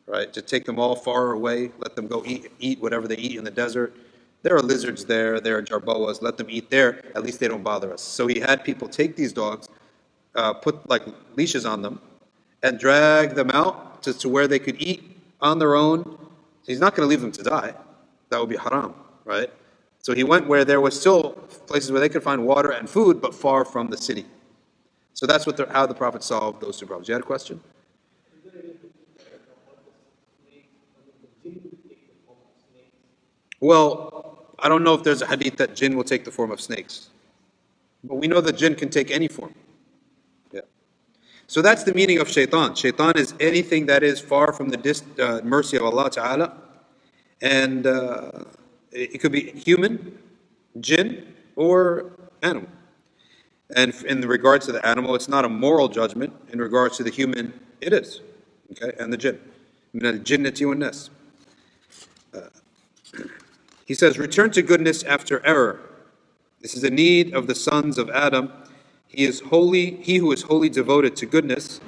right? 0.08 0.32
To 0.34 0.42
take 0.42 0.66
them 0.66 0.80
all 0.80 0.96
far 0.96 1.34
away, 1.34 1.72
let 1.80 1.96
them 1.96 2.08
go 2.08 2.24
eat, 2.26 2.52
eat 2.60 2.80
whatever 2.80 3.08
they 3.08 3.18
eat 3.18 3.38
in 3.38 3.44
the 3.44 3.52
desert. 3.52 3.96
There 4.42 4.56
are 4.56 4.62
lizards 4.62 5.06
there, 5.06 5.40
there 5.40 5.58
are 5.58 5.62
jerboas, 5.62 6.22
let 6.22 6.38
them 6.38 6.48
eat 6.50 6.70
there, 6.70 7.02
at 7.16 7.24
least 7.24 7.40
they 7.40 7.48
don't 7.48 7.64
bother 7.64 7.94
us. 7.94 8.02
So 8.02 8.28
he 8.28 8.40
had 8.40 8.64
people 8.64 8.88
take 8.88 9.16
these 9.16 9.34
dogs, 9.34 9.68
uh, 10.36 10.54
put 10.54 10.90
like 10.90 11.04
leashes 11.36 11.66
on 11.66 11.82
them, 11.82 12.00
and 12.64 12.80
drag 12.80 13.36
them 13.36 13.52
out 13.52 14.02
to, 14.04 14.14
to 14.14 14.30
where 14.30 14.48
they 14.48 14.60
could 14.60 14.82
eat 14.82 15.04
on 15.42 15.60
their 15.60 15.76
own. 15.76 16.18
He's 16.66 16.80
not 16.80 16.96
going 16.96 17.06
to 17.06 17.10
leave 17.10 17.22
them 17.22 17.32
to 17.34 17.44
die. 17.44 17.74
That 18.30 18.40
would 18.40 18.50
be 18.50 18.58
haram, 18.58 18.94
right? 19.26 19.50
So 20.08 20.16
he 20.16 20.24
went 20.24 20.48
where 20.48 20.64
there 20.64 20.80
was 20.80 20.98
still 20.98 21.32
places 21.68 21.92
where 21.92 22.00
they 22.00 22.08
could 22.08 22.24
find 22.24 22.46
water 22.46 22.72
and 22.72 22.90
food, 22.90 23.20
but 23.20 23.36
far 23.36 23.66
from 23.66 23.90
the 23.90 23.98
city. 23.98 24.26
So 25.14 25.26
that's 25.26 25.46
what 25.46 25.58
the, 25.58 25.68
how 25.70 25.86
the 25.86 25.94
Prophet 25.94 26.24
solved 26.24 26.62
those 26.62 26.80
two 26.80 26.86
problems. 26.86 27.10
You 27.10 27.16
had 27.16 27.24
a 27.24 27.26
question? 27.26 27.60
Well, 33.60 34.54
I 34.58 34.70
don't 34.70 34.86
know 34.86 34.94
if 34.94 35.04
there's 35.04 35.22
a 35.22 35.28
hadith 35.28 35.58
that 35.58 35.76
jinn 35.76 35.98
will 35.98 36.06
take 36.06 36.24
the 36.24 36.32
form 36.32 36.52
of 36.52 36.62
snakes. 36.62 37.10
But 38.02 38.16
we 38.16 38.28
know 38.30 38.40
that 38.40 38.54
jinn 38.54 38.76
can 38.76 38.90
take 38.90 39.12
any 39.12 39.28
form. 39.28 39.56
Yeah. 40.54 40.62
So 41.48 41.62
that's 41.62 41.84
the 41.84 41.94
meaning 41.94 42.20
of 42.20 42.30
shaitan. 42.30 42.76
Shaitan 42.76 43.18
is 43.18 43.34
anything 43.42 43.88
that 43.88 44.04
is 44.04 44.22
far 44.22 44.54
from 44.54 44.70
the 44.70 44.80
uh, 45.20 45.42
mercy 45.44 45.76
of 45.76 45.84
Allah 45.84 46.10
Ta'ala. 46.10 46.56
And 47.42 47.86
uh, 47.86 48.46
it 48.92 49.20
could 49.20 49.32
be 49.32 49.52
human, 49.52 50.18
jinn, 50.80 51.34
or 51.56 52.12
animal. 52.42 52.70
And 53.76 53.94
in 54.06 54.22
regards 54.22 54.66
to 54.68 54.72
the 54.72 54.86
animal, 54.86 55.16
it's 55.16 55.28
not 55.28 55.44
a 55.44 55.50
moral 55.50 55.90
judgment. 55.90 56.34
In 56.52 56.60
regards 56.60 56.98
to 56.98 57.04
the 57.04 57.12
human, 57.12 57.54
it 57.82 57.92
is. 57.92 58.22
Okay, 58.72 58.96
and 59.00 59.12
the 59.12 59.18
jinn. 59.18 59.40
jinnati 59.94 60.78
nas. 60.78 61.10
Uh, 62.34 62.42
he 63.86 63.94
says, 63.94 64.18
return 64.18 64.52
to 64.52 64.62
goodness 64.62 65.04
after 65.04 65.46
error. 65.46 65.82
This 66.62 66.76
is 66.76 66.84
a 66.84 66.90
need 66.90 67.34
of 67.34 67.48
the 67.48 67.56
sons 67.56 67.98
of 67.98 68.10
Adam. 68.10 68.52
He 69.08 69.24
is 69.24 69.42
holy, 69.42 69.98
he 69.98 70.18
who 70.18 70.32
is 70.32 70.44
wholly 70.44 70.70
devoted 70.70 71.16
to 71.18 71.26
goodness 71.26 71.80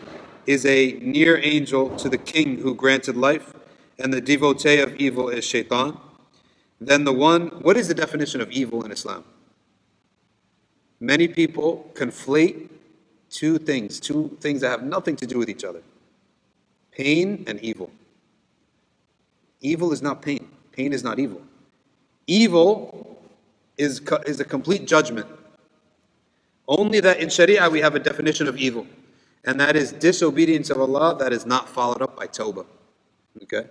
is 0.45 0.65
a 0.65 0.93
near 1.01 1.37
angel 1.43 1.95
to 1.97 2.09
the 2.09 2.17
king 2.17 2.59
who 2.59 2.73
granted 2.73 3.15
life, 3.15 3.53
and 3.99 4.13
the 4.13 4.21
devotee 4.21 4.79
of 4.79 4.95
evil 4.95 5.29
is 5.29 5.45
shaitan. 5.45 5.97
Then 6.81 7.03
the 7.03 7.13
one, 7.13 7.47
what 7.61 7.77
is 7.77 7.87
the 7.87 7.93
definition 7.93 8.41
of 8.41 8.51
evil 8.51 8.83
in 8.83 8.91
Islam? 8.91 9.23
Many 10.99 11.27
people 11.27 11.91
conflate 11.93 12.69
two 13.29 13.57
things, 13.57 13.99
two 13.99 14.37
things 14.41 14.61
that 14.61 14.69
have 14.69 14.83
nothing 14.83 15.15
to 15.17 15.27
do 15.27 15.37
with 15.37 15.49
each 15.49 15.63
other 15.63 15.81
pain 16.91 17.45
and 17.47 17.61
evil. 17.61 17.89
Evil 19.61 19.93
is 19.93 20.01
not 20.01 20.21
pain, 20.21 20.49
pain 20.73 20.91
is 20.91 21.01
not 21.01 21.17
evil. 21.17 21.41
Evil 22.27 23.17
is, 23.77 24.01
is 24.25 24.39
a 24.41 24.43
complete 24.43 24.85
judgment. 24.85 25.27
Only 26.67 26.99
that 26.99 27.19
in 27.19 27.29
Sharia 27.29 27.69
we 27.69 27.79
have 27.79 27.95
a 27.95 27.99
definition 27.99 28.47
of 28.47 28.57
evil, 28.57 28.85
and 29.45 29.59
that 29.61 29.77
is 29.77 29.93
disobedience 29.93 30.69
of 30.69 30.81
Allah 30.81 31.17
that 31.19 31.31
is 31.31 31.45
not 31.45 31.69
followed 31.69 32.01
up 32.01 32.17
by 32.17 32.27
tawbah. 32.27 32.65
Okay? 33.43 33.67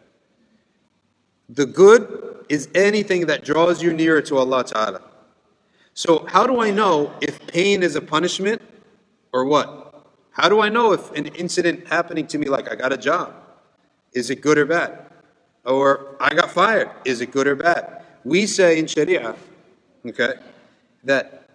The 1.48 1.66
good 1.66 2.44
is 2.48 2.68
anything 2.74 3.26
that 3.26 3.44
draws 3.44 3.82
you 3.82 3.92
nearer 3.92 4.20
to 4.22 4.36
Allah 4.36 4.64
Ta'ala. 4.64 5.02
So, 5.94 6.26
how 6.28 6.46
do 6.46 6.60
I 6.60 6.70
know 6.70 7.12
if 7.20 7.44
pain 7.46 7.82
is 7.82 7.96
a 7.96 8.00
punishment 8.00 8.62
or 9.32 9.44
what? 9.44 10.06
How 10.32 10.48
do 10.48 10.60
I 10.60 10.68
know 10.68 10.92
if 10.92 11.10
an 11.12 11.26
incident 11.26 11.88
happening 11.88 12.26
to 12.28 12.38
me, 12.38 12.46
like 12.48 12.70
I 12.70 12.76
got 12.76 12.92
a 12.92 12.96
job, 12.96 13.34
is 14.12 14.30
it 14.30 14.40
good 14.40 14.58
or 14.58 14.66
bad? 14.66 15.06
Or 15.64 16.16
I 16.20 16.34
got 16.34 16.50
fired, 16.50 16.90
is 17.04 17.20
it 17.20 17.32
good 17.32 17.48
or 17.48 17.56
bad? 17.56 18.04
We 18.24 18.46
say 18.46 18.78
in 18.78 18.86
Sharia, 18.86 19.34
okay, 20.06 20.34
that 21.04 21.48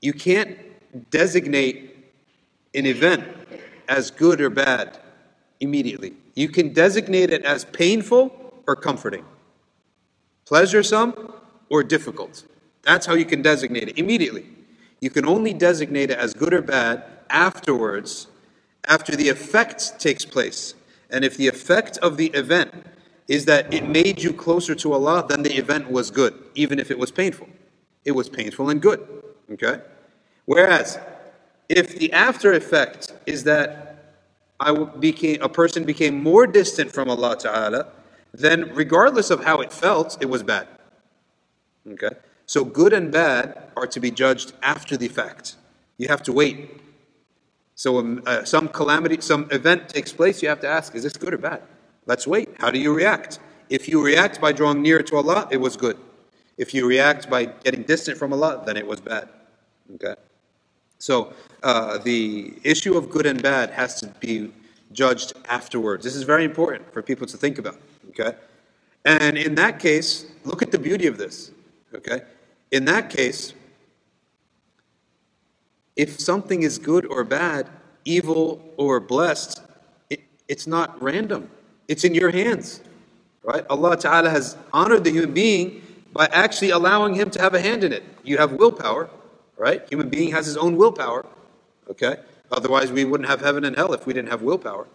you 0.00 0.12
can't 0.12 0.56
designate 1.10 1.96
an 2.74 2.86
event 2.86 3.24
as 3.88 4.10
good 4.10 4.40
or 4.40 4.50
bad 4.50 4.98
immediately. 5.60 6.14
You 6.34 6.48
can 6.48 6.72
designate 6.72 7.30
it 7.30 7.44
as 7.44 7.64
painful 7.64 8.62
or 8.66 8.76
comforting, 8.76 9.24
pleasuresome 10.48 11.32
or 11.68 11.82
difficult. 11.82 12.44
That's 12.82 13.04
how 13.04 13.14
you 13.14 13.26
can 13.26 13.42
designate 13.42 13.88
it 13.88 13.98
immediately. 13.98 14.46
You 15.00 15.10
can 15.10 15.26
only 15.26 15.52
designate 15.52 16.10
it 16.10 16.18
as 16.18 16.32
good 16.32 16.54
or 16.54 16.62
bad 16.62 17.04
afterwards, 17.28 18.28
after 18.86 19.14
the 19.14 19.28
effect 19.28 20.00
takes 20.00 20.24
place. 20.24 20.74
And 21.10 21.22
if 21.24 21.36
the 21.36 21.48
effect 21.48 21.98
of 21.98 22.16
the 22.16 22.28
event 22.28 22.72
is 23.28 23.44
that 23.44 23.72
it 23.72 23.86
made 23.86 24.22
you 24.22 24.32
closer 24.32 24.74
to 24.76 24.94
Allah, 24.94 25.26
then 25.28 25.42
the 25.42 25.54
event 25.58 25.90
was 25.90 26.10
good, 26.10 26.32
even 26.54 26.78
if 26.78 26.90
it 26.90 26.98
was 26.98 27.10
painful. 27.10 27.48
It 28.06 28.12
was 28.12 28.30
painful 28.30 28.70
and 28.70 28.80
good. 28.80 29.06
Okay? 29.52 29.82
Whereas, 30.46 30.98
if 31.68 31.98
the 31.98 32.10
after 32.14 32.54
effect 32.54 33.12
is 33.26 33.44
that 33.44 34.14
I 34.58 34.72
became, 34.72 35.42
a 35.42 35.48
person 35.48 35.84
became 35.84 36.22
more 36.22 36.46
distant 36.46 36.90
from 36.90 37.10
Allah 37.10 37.36
Ta'ala, 37.36 37.92
then 38.32 38.70
regardless 38.74 39.30
of 39.30 39.44
how 39.44 39.60
it 39.60 39.72
felt, 39.72 40.16
it 40.20 40.26
was 40.26 40.42
bad. 40.42 40.68
Okay? 41.90 42.10
So 42.46 42.64
good 42.64 42.92
and 42.92 43.10
bad 43.12 43.70
are 43.76 43.86
to 43.86 44.00
be 44.00 44.10
judged 44.10 44.52
after 44.62 44.96
the 44.96 45.08
fact. 45.08 45.56
You 45.96 46.08
have 46.08 46.22
to 46.24 46.32
wait. 46.32 46.80
So 47.74 47.98
um, 47.98 48.22
uh, 48.26 48.44
some 48.44 48.68
calamity, 48.68 49.20
some 49.20 49.48
event 49.50 49.88
takes 49.88 50.12
place, 50.12 50.42
you 50.42 50.48
have 50.48 50.60
to 50.60 50.68
ask, 50.68 50.94
is 50.94 51.02
this 51.02 51.16
good 51.16 51.34
or 51.34 51.38
bad? 51.38 51.62
Let's 52.06 52.26
wait. 52.26 52.48
How 52.58 52.70
do 52.70 52.78
you 52.78 52.94
react? 52.94 53.38
If 53.68 53.88
you 53.88 54.02
react 54.02 54.40
by 54.40 54.52
drawing 54.52 54.82
near 54.82 55.02
to 55.02 55.16
Allah, 55.16 55.46
it 55.50 55.58
was 55.58 55.76
good. 55.76 55.98
If 56.56 56.74
you 56.74 56.86
react 56.86 57.30
by 57.30 57.46
getting 57.46 57.82
distant 57.82 58.18
from 58.18 58.32
Allah, 58.32 58.62
then 58.66 58.76
it 58.76 58.86
was 58.86 59.00
bad. 59.00 59.28
Okay? 59.94 60.14
So 60.98 61.32
uh, 61.62 61.98
the 61.98 62.54
issue 62.64 62.96
of 62.96 63.10
good 63.10 63.26
and 63.26 63.42
bad 63.42 63.70
has 63.70 64.00
to 64.00 64.06
be 64.20 64.52
judged 64.92 65.34
afterwards. 65.48 66.02
This 66.02 66.16
is 66.16 66.24
very 66.24 66.44
important 66.44 66.92
for 66.92 67.02
people 67.02 67.26
to 67.26 67.36
think 67.36 67.58
about. 67.58 67.76
Okay? 68.10 68.36
And 69.04 69.38
in 69.38 69.54
that 69.56 69.78
case, 69.78 70.26
look 70.44 70.62
at 70.62 70.70
the 70.70 70.78
beauty 70.78 71.06
of 71.06 71.18
this. 71.18 71.50
Okay? 71.94 72.22
In 72.70 72.84
that 72.86 73.10
case, 73.10 73.54
if 75.96 76.20
something 76.20 76.62
is 76.62 76.78
good 76.78 77.06
or 77.06 77.24
bad, 77.24 77.68
evil 78.04 78.62
or 78.76 79.00
blessed, 79.00 79.62
it, 80.10 80.20
it's 80.46 80.66
not 80.66 81.00
random. 81.02 81.50
It's 81.88 82.04
in 82.04 82.14
your 82.14 82.30
hands. 82.30 82.80
Right? 83.42 83.64
Allah 83.70 83.96
Ta'ala 83.96 84.30
has 84.30 84.56
honored 84.72 85.04
the 85.04 85.10
human 85.10 85.32
being 85.32 85.82
by 86.12 86.26
actually 86.32 86.70
allowing 86.70 87.14
him 87.14 87.30
to 87.30 87.40
have 87.40 87.54
a 87.54 87.60
hand 87.60 87.84
in 87.84 87.92
it. 87.92 88.02
You 88.22 88.38
have 88.38 88.52
willpower, 88.52 89.08
right? 89.56 89.88
Human 89.88 90.08
being 90.08 90.32
has 90.32 90.46
his 90.46 90.56
own 90.56 90.76
willpower. 90.76 91.24
Okay? 91.90 92.16
Otherwise 92.50 92.92
we 92.92 93.04
wouldn't 93.04 93.28
have 93.28 93.40
heaven 93.40 93.64
and 93.64 93.76
hell 93.76 93.92
if 93.92 94.06
we 94.06 94.12
didn't 94.12 94.30
have 94.30 94.42
willpower. 94.42 94.86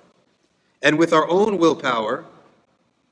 And 0.82 0.97
with 0.97 1.13
our 1.13 1.28
own 1.30 1.58
willpower, 1.58 2.26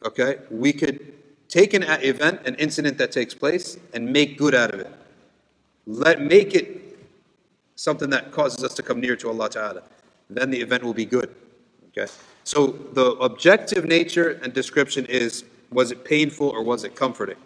okay, 0.05 0.37
we 0.49 0.73
could 0.73 1.13
take 1.47 1.73
an 1.73 1.83
event, 1.83 2.41
an 2.45 2.55
incident 2.55 2.97
that 2.97 3.11
takes 3.11 3.33
place, 3.33 3.77
and 3.93 4.11
make 4.11 4.37
good 4.37 4.55
out 4.55 4.73
of 4.73 4.79
it. 4.79 4.91
Let 5.85 6.21
make 6.21 6.55
it 6.55 6.99
something 7.75 8.09
that 8.11 8.31
causes 8.31 8.63
us 8.63 8.73
to 8.75 8.83
come 8.83 8.99
near 8.99 9.15
to 9.17 9.29
Allah 9.29 9.49
Ta'ala. 9.49 9.83
Then 10.29 10.51
the 10.51 10.61
event 10.61 10.83
will 10.83 10.93
be 10.93 11.05
good. 11.05 11.33
Okay? 11.89 12.11
So 12.43 12.67
the 12.67 13.11
objective 13.13 13.85
nature 13.85 14.39
and 14.43 14.53
description 14.53 15.05
is 15.07 15.43
was 15.71 15.91
it 15.91 16.03
painful 16.03 16.49
or 16.49 16.63
was 16.63 16.83
it 16.83 16.95
comforting? 16.95 17.37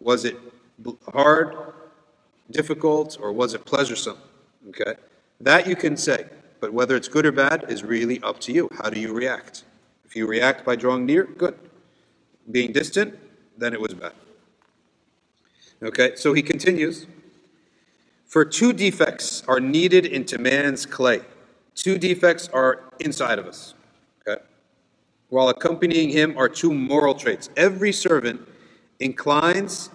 Was 0.00 0.24
it 0.24 0.36
hard, 1.12 1.56
difficult, 2.50 3.18
or 3.20 3.32
was 3.32 3.54
it 3.54 3.64
pleasuresome? 3.64 4.18
Okay? 4.68 4.94
That 5.40 5.66
you 5.66 5.76
can 5.76 5.96
say. 5.96 6.26
But 6.60 6.72
whether 6.72 6.96
it's 6.96 7.08
good 7.08 7.24
or 7.24 7.32
bad 7.32 7.64
is 7.68 7.84
really 7.84 8.20
up 8.22 8.40
to 8.40 8.52
you. 8.52 8.68
How 8.82 8.90
do 8.90 9.00
you 9.00 9.12
react? 9.12 9.64
If 10.04 10.16
you 10.16 10.26
react 10.26 10.64
by 10.64 10.76
drawing 10.76 11.06
near, 11.06 11.24
good. 11.24 11.56
Being 12.50 12.72
distant, 12.72 13.18
then 13.56 13.72
it 13.72 13.80
was 13.80 13.94
bad. 13.94 14.12
Okay, 15.82 16.16
so 16.16 16.32
he 16.32 16.42
continues. 16.42 17.06
For 18.26 18.44
two 18.44 18.72
defects 18.72 19.42
are 19.46 19.60
needed 19.60 20.04
into 20.04 20.38
man's 20.38 20.86
clay. 20.86 21.20
Two 21.74 21.96
defects 21.98 22.48
are 22.48 22.92
inside 23.00 23.38
of 23.38 23.46
us. 23.46 23.74
Okay? 24.26 24.42
While 25.28 25.48
accompanying 25.48 26.10
him 26.10 26.36
are 26.36 26.48
two 26.48 26.74
moral 26.74 27.14
traits. 27.14 27.48
Every 27.56 27.92
servant 27.92 28.46
inclines 28.98 29.90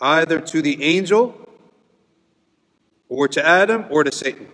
either 0.00 0.40
to 0.40 0.60
the 0.62 0.82
angel 0.82 1.48
or 3.08 3.28
to 3.28 3.46
Adam 3.46 3.86
or 3.90 4.04
to 4.04 4.12
Satan, 4.12 4.48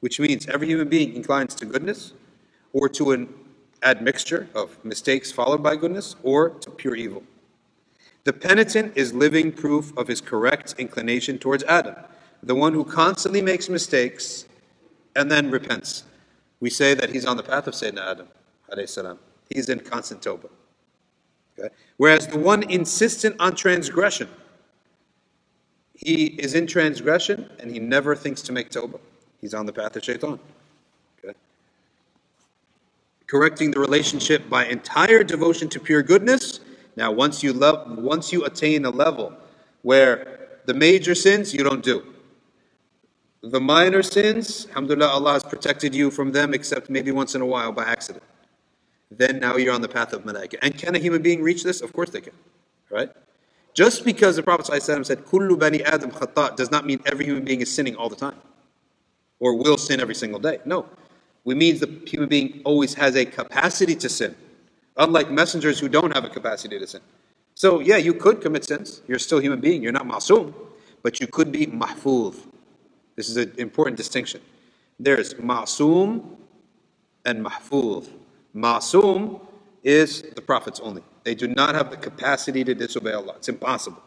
which 0.00 0.20
means 0.20 0.46
every 0.46 0.68
human 0.68 0.88
being 0.88 1.14
inclines 1.14 1.54
to 1.56 1.66
goodness 1.66 2.12
or 2.72 2.88
to 2.90 3.12
an 3.12 3.32
admixture 3.84 4.48
of 4.54 4.82
mistakes 4.84 5.30
followed 5.30 5.62
by 5.62 5.76
goodness 5.76 6.16
or 6.22 6.50
to 6.50 6.70
pure 6.70 6.94
evil. 6.94 7.22
The 8.24 8.32
penitent 8.32 8.96
is 8.96 9.12
living 9.12 9.52
proof 9.52 9.96
of 9.98 10.08
his 10.08 10.20
correct 10.20 10.74
inclination 10.78 11.38
towards 11.38 11.62
Adam, 11.64 11.94
the 12.42 12.54
one 12.54 12.72
who 12.72 12.84
constantly 12.84 13.42
makes 13.42 13.68
mistakes 13.68 14.46
and 15.14 15.30
then 15.30 15.50
repents. 15.50 16.04
We 16.60 16.70
say 16.70 16.94
that 16.94 17.10
he's 17.10 17.26
on 17.26 17.36
the 17.36 17.42
path 17.42 17.66
of 17.66 17.74
Sayyidina 17.74 17.98
Adam. 17.98 18.28
Salam. 18.86 19.18
He's 19.50 19.68
in 19.68 19.80
constant 19.80 20.22
tawbah. 20.22 20.48
Okay? 21.58 21.72
Whereas 21.96 22.26
the 22.26 22.38
one 22.38 22.68
insistent 22.70 23.36
on 23.38 23.54
transgression, 23.54 24.28
he 25.94 26.24
is 26.24 26.54
in 26.54 26.66
transgression 26.66 27.50
and 27.60 27.70
he 27.70 27.78
never 27.78 28.16
thinks 28.16 28.42
to 28.42 28.52
make 28.52 28.70
tawbah. 28.70 29.00
He's 29.40 29.54
on 29.54 29.66
the 29.66 29.72
path 29.72 29.94
of 29.96 30.02
shaitan. 30.02 30.40
Correcting 33.34 33.72
the 33.72 33.80
relationship 33.80 34.48
by 34.48 34.66
entire 34.66 35.24
devotion 35.24 35.68
to 35.70 35.80
pure 35.80 36.02
goodness 36.02 36.60
now, 36.96 37.10
once 37.10 37.42
you, 37.42 37.52
love, 37.52 37.98
once 37.98 38.32
you 38.32 38.44
attain 38.44 38.84
a 38.84 38.90
level 38.90 39.32
where 39.82 40.60
the 40.66 40.74
major 40.74 41.14
sins 41.14 41.52
you 41.52 41.64
don't 41.64 41.82
do, 41.82 42.04
the 43.42 43.60
minor 43.60 44.02
sins, 44.02 44.66
alhamdulillah, 44.68 45.08
Allah 45.08 45.32
has 45.34 45.44
protected 45.44 45.94
you 45.94 46.10
from 46.10 46.32
them 46.32 46.54
except 46.54 46.88
maybe 46.88 47.10
once 47.10 47.34
in 47.34 47.40
a 47.40 47.46
while 47.46 47.72
by 47.72 47.84
accident. 47.84 48.24
Then 49.10 49.40
now 49.40 49.56
you're 49.56 49.74
on 49.74 49.82
the 49.82 49.88
path 49.88 50.12
of 50.12 50.24
malaika. 50.24 50.56
And 50.62 50.78
can 50.78 50.94
a 50.94 50.98
human 50.98 51.22
being 51.22 51.42
reach 51.42 51.64
this? 51.64 51.80
Of 51.82 51.92
course 51.92 52.10
they 52.10 52.20
can. 52.20 52.34
Right? 52.90 53.10
Just 53.74 54.04
because 54.04 54.36
the 54.36 54.44
Prophet 54.44 54.66
ﷺ 54.66 55.06
said, 55.06 55.24
Kullu 55.26 55.58
bani 55.58 55.82
Adam 55.82 56.12
khata, 56.12 56.56
does 56.56 56.70
not 56.70 56.86
mean 56.86 57.00
every 57.06 57.26
human 57.26 57.44
being 57.44 57.60
is 57.60 57.74
sinning 57.74 57.96
all 57.96 58.08
the 58.08 58.16
time. 58.16 58.40
or 59.40 59.56
will 59.56 59.76
sin 59.78 60.00
every 60.00 60.14
single 60.14 60.40
day. 60.40 60.58
No. 60.64 60.86
We 61.44 61.54
means 61.54 61.80
the 61.80 62.00
human 62.06 62.28
being 62.28 62.62
always 62.64 62.94
has 62.94 63.16
a 63.16 63.24
capacity 63.24 63.94
to 63.96 64.08
sin, 64.08 64.34
unlike 64.96 65.30
messengers 65.30 65.78
who 65.78 65.88
don't 65.88 66.12
have 66.14 66.24
a 66.24 66.30
capacity 66.30 66.78
to 66.78 66.86
sin. 66.86 67.02
So, 67.54 67.80
yeah, 67.80 67.96
you 67.98 68.14
could 68.14 68.40
commit 68.40 68.64
sins. 68.64 69.02
You're 69.06 69.18
still 69.18 69.38
human 69.38 69.60
being. 69.60 69.82
You're 69.82 69.92
not 69.92 70.06
ma'soom, 70.06 70.54
but 71.02 71.20
you 71.20 71.26
could 71.26 71.52
be 71.52 71.66
mahfuz. 71.66 72.36
This 73.16 73.28
is 73.28 73.36
an 73.36 73.52
important 73.58 73.96
distinction. 73.96 74.40
There's 74.98 75.34
ma'soom 75.34 76.36
and 77.24 77.44
mahfuz. 77.44 78.08
Ma'soom 78.54 79.40
is 79.84 80.22
the 80.22 80.42
prophets 80.42 80.80
only. 80.80 81.02
They 81.24 81.34
do 81.34 81.46
not 81.46 81.74
have 81.74 81.90
the 81.90 81.96
capacity 81.96 82.64
to 82.64 82.74
disobey 82.74 83.12
Allah. 83.12 83.34
It's 83.36 83.48
impossible. 83.48 84.02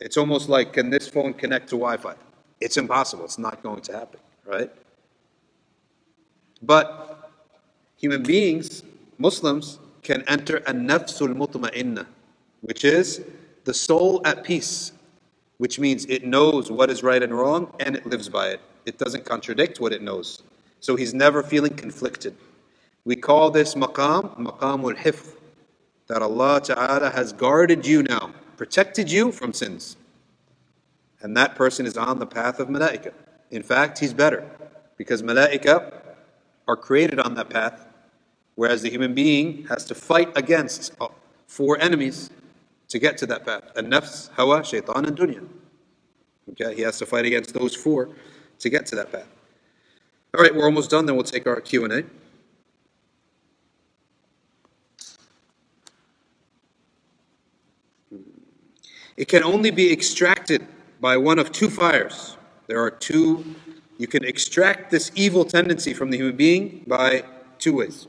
It's 0.00 0.16
almost 0.16 0.48
like 0.48 0.72
can 0.72 0.90
this 0.90 1.08
phone 1.08 1.34
connect 1.34 1.68
to 1.70 1.76
Wi 1.76 1.96
Fi? 1.98 2.14
It's 2.60 2.76
impossible. 2.76 3.24
It's 3.24 3.38
not 3.38 3.62
going 3.62 3.82
to 3.82 3.92
happen, 3.92 4.20
right? 4.44 4.70
But 6.62 7.30
human 7.96 8.22
beings, 8.22 8.82
Muslims, 9.18 9.78
can 10.02 10.22
enter 10.26 10.58
a 10.58 10.72
nafsul 10.72 11.34
mutma'inna, 11.34 12.06
which 12.60 12.84
is 12.84 13.22
the 13.64 13.74
soul 13.74 14.20
at 14.24 14.44
peace, 14.44 14.92
which 15.58 15.78
means 15.78 16.06
it 16.06 16.24
knows 16.24 16.70
what 16.70 16.90
is 16.90 17.02
right 17.02 17.22
and 17.22 17.36
wrong 17.36 17.72
and 17.80 17.96
it 17.96 18.06
lives 18.06 18.28
by 18.28 18.48
it. 18.48 18.60
It 18.86 18.98
doesn't 18.98 19.24
contradict 19.24 19.80
what 19.80 19.92
it 19.92 20.02
knows. 20.02 20.42
So 20.80 20.96
he's 20.96 21.12
never 21.12 21.42
feeling 21.42 21.74
conflicted. 21.74 22.34
We 23.04 23.16
call 23.16 23.50
this 23.50 23.74
maqam, 23.74 24.38
maqamul 24.38 24.96
hifz, 24.96 25.34
that 26.08 26.22
Allah 26.22 26.60
Ta'ala 26.60 27.10
has 27.10 27.32
guarded 27.32 27.86
you 27.86 28.02
now, 28.02 28.32
protected 28.56 29.10
you 29.10 29.30
from 29.32 29.52
sins. 29.52 29.96
And 31.22 31.36
that 31.36 31.54
person 31.54 31.86
is 31.86 31.96
on 31.96 32.18
the 32.18 32.26
path 32.26 32.58
of 32.58 32.68
malaika. 32.68 33.12
In 33.50 33.62
fact, 33.62 33.98
he's 33.98 34.14
better 34.14 34.50
because 34.96 35.22
malaika 35.22 35.92
are 36.70 36.76
created 36.76 37.18
on 37.18 37.34
that 37.34 37.50
path, 37.50 37.84
whereas 38.54 38.82
the 38.82 38.90
human 38.90 39.12
being 39.12 39.66
has 39.66 39.84
to 39.84 39.94
fight 39.94 40.30
against 40.36 40.92
uh, 41.00 41.08
four 41.48 41.76
enemies 41.80 42.30
to 42.88 42.96
get 43.00 43.18
to 43.18 43.26
that 43.26 43.44
path. 43.44 43.64
And 43.74 43.92
nafs, 43.92 44.30
hawa, 44.36 44.64
shaitan, 44.64 45.04
and 45.04 45.16
dunya. 45.18 45.48
Okay, 46.50 46.76
he 46.76 46.82
has 46.82 46.96
to 46.98 47.06
fight 47.06 47.26
against 47.26 47.54
those 47.54 47.74
four 47.74 48.10
to 48.60 48.68
get 48.70 48.86
to 48.86 48.94
that 48.96 49.10
path. 49.10 49.26
All 50.32 50.42
right, 50.42 50.54
we're 50.54 50.64
almost 50.64 50.90
done. 50.90 51.06
Then 51.06 51.16
we'll 51.16 51.24
take 51.24 51.46
our 51.48 51.60
Q 51.60 51.84
and 51.84 51.92
A. 51.92 52.04
It 59.16 59.26
can 59.26 59.42
only 59.42 59.72
be 59.72 59.92
extracted 59.92 60.66
by 61.00 61.16
one 61.16 61.38
of 61.40 61.50
two 61.50 61.68
fires. 61.68 62.36
There 62.68 62.80
are 62.80 62.92
two, 62.92 63.56
you 64.00 64.06
can 64.06 64.24
extract 64.24 64.90
this 64.90 65.12
evil 65.14 65.44
tendency 65.44 65.92
from 65.92 66.10
the 66.10 66.16
human 66.16 66.34
being 66.34 66.82
by 66.86 67.22
two 67.58 67.74
ways. 67.76 68.08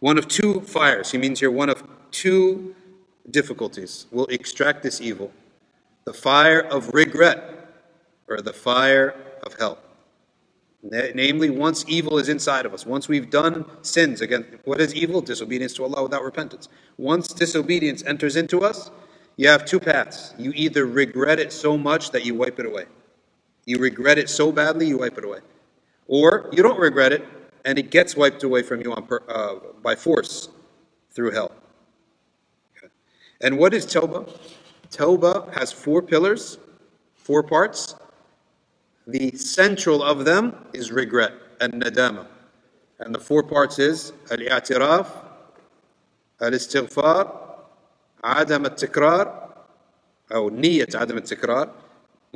One 0.00 0.16
of 0.16 0.28
two 0.28 0.62
fires. 0.62 1.10
He 1.10 1.18
means 1.18 1.40
here 1.40 1.50
one 1.50 1.68
of 1.68 1.84
two 2.10 2.74
difficulties 3.30 4.06
will 4.10 4.24
extract 4.26 4.82
this 4.82 5.02
evil 5.02 5.30
the 6.06 6.14
fire 6.14 6.60
of 6.60 6.94
regret 6.94 7.38
or 8.28 8.40
the 8.40 8.52
fire 8.54 9.14
of 9.42 9.54
hell. 9.58 9.78
Namely, 10.82 11.50
once 11.50 11.84
evil 11.86 12.18
is 12.18 12.28
inside 12.30 12.64
of 12.64 12.72
us, 12.72 12.86
once 12.86 13.06
we've 13.06 13.30
done 13.30 13.66
sins 13.82 14.22
against 14.22 14.48
what 14.64 14.80
is 14.80 14.94
evil? 14.94 15.20
Disobedience 15.20 15.74
to 15.74 15.84
Allah 15.84 16.02
without 16.02 16.22
repentance. 16.22 16.68
Once 16.96 17.28
disobedience 17.28 18.02
enters 18.04 18.36
into 18.36 18.62
us, 18.62 18.90
you 19.36 19.48
have 19.48 19.66
two 19.66 19.80
paths. 19.80 20.32
You 20.38 20.52
either 20.54 20.86
regret 20.86 21.38
it 21.38 21.52
so 21.52 21.76
much 21.76 22.10
that 22.12 22.24
you 22.24 22.34
wipe 22.34 22.58
it 22.58 22.64
away. 22.64 22.86
You 23.66 23.78
regret 23.78 24.18
it 24.18 24.28
so 24.28 24.52
badly, 24.52 24.86
you 24.86 24.98
wipe 24.98 25.16
it 25.16 25.24
away. 25.24 25.40
Or 26.06 26.50
you 26.52 26.62
don't 26.62 26.78
regret 26.78 27.12
it, 27.12 27.26
and 27.64 27.78
it 27.78 27.90
gets 27.90 28.16
wiped 28.16 28.42
away 28.42 28.62
from 28.62 28.82
you 28.82 28.92
on, 28.92 29.08
uh, 29.28 29.54
by 29.82 29.94
force 29.94 30.48
through 31.10 31.30
hell. 31.30 31.52
Okay. 32.76 32.88
And 33.40 33.58
what 33.58 33.72
is 33.72 33.86
Toba? 33.86 34.26
Toba 34.90 35.50
has 35.54 35.72
four 35.72 36.02
pillars, 36.02 36.58
four 37.14 37.42
parts. 37.42 37.94
The 39.06 39.32
central 39.36 40.02
of 40.02 40.24
them 40.24 40.66
is 40.72 40.92
regret 40.92 41.32
and 41.60 41.74
nadama. 41.74 42.26
And 43.00 43.14
the 43.14 43.18
four 43.18 43.42
parts 43.42 43.78
is 43.78 44.12
al-i'tiraf, 44.30 45.08
al-istighfar, 46.40 47.32
adam 48.22 48.66
al-tikrar, 48.66 49.48
or 50.30 50.50
niyat 50.50 50.94
adam 50.94 51.16
al-tikrar, 51.18 51.70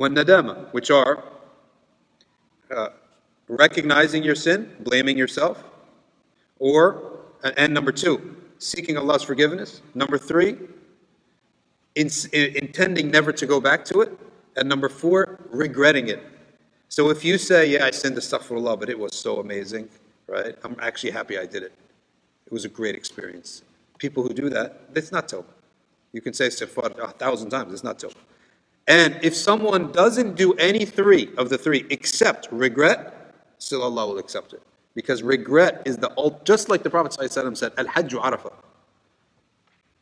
nadama, 0.07 0.71
which 0.73 0.89
are 0.91 1.23
uh, 2.71 2.89
recognizing 3.47 4.23
your 4.23 4.35
sin, 4.35 4.75
blaming 4.79 5.17
yourself, 5.17 5.63
or 6.59 7.19
uh, 7.43 7.51
and 7.57 7.73
number 7.73 7.91
two, 7.91 8.35
seeking 8.59 8.97
Allah's 8.97 9.23
forgiveness. 9.23 9.81
Number 9.95 10.17
three, 10.17 10.57
in, 11.95 12.09
in, 12.31 12.55
intending 12.55 13.11
never 13.11 13.31
to 13.33 13.45
go 13.45 13.59
back 13.59 13.83
to 13.85 14.01
it, 14.01 14.17
and 14.55 14.69
number 14.69 14.89
four, 14.89 15.39
regretting 15.49 16.07
it. 16.07 16.23
So 16.87 17.09
if 17.09 17.25
you 17.25 17.37
say, 17.37 17.69
"Yeah, 17.71 17.85
I 17.85 17.91
sinned 17.91 18.15
astaghfirullah, 18.15 18.79
but 18.79 18.89
it 18.89 18.97
was 18.97 19.15
so 19.15 19.39
amazing," 19.39 19.89
right? 20.27 20.55
I'm 20.63 20.75
actually 20.79 21.11
happy 21.11 21.37
I 21.37 21.45
did 21.45 21.63
it. 21.63 21.73
It 22.45 22.53
was 22.53 22.65
a 22.65 22.69
great 22.69 22.95
experience. 22.95 23.63
People 23.97 24.23
who 24.23 24.33
do 24.33 24.49
that, 24.49 24.93
that's 24.93 25.11
not 25.11 25.27
tawbah. 25.27 25.53
You 26.13 26.21
can 26.21 26.33
say 26.33 26.47
istighfar 26.47 26.97
a 26.97 27.11
thousand 27.11 27.49
times, 27.49 27.73
it's 27.73 27.83
not 27.83 27.99
tawbah. 27.99 28.28
And 28.89 29.19
if 29.21 29.35
someone 29.35 29.91
doesn't 29.91 30.35
do 30.35 30.53
any 30.53 30.83
three 30.83 31.29
of 31.37 31.49
the 31.49 31.59
three 31.59 31.85
except 31.91 32.47
regret, 32.51 33.33
still 33.59 33.83
Allah 33.83 34.07
will 34.07 34.17
accept 34.17 34.51
it. 34.51 34.63
Because 34.95 35.21
regret 35.21 35.83
is 35.85 35.97
the 35.97 36.11
old, 36.15 36.43
just 36.43 36.69
like 36.69 36.81
the 36.81 36.89
Prophet 36.89 37.11
ﷺ 37.11 37.55
said, 37.55 37.71
Al 37.77 37.85
Hajj 37.85 38.13
Arafah. 38.13 38.51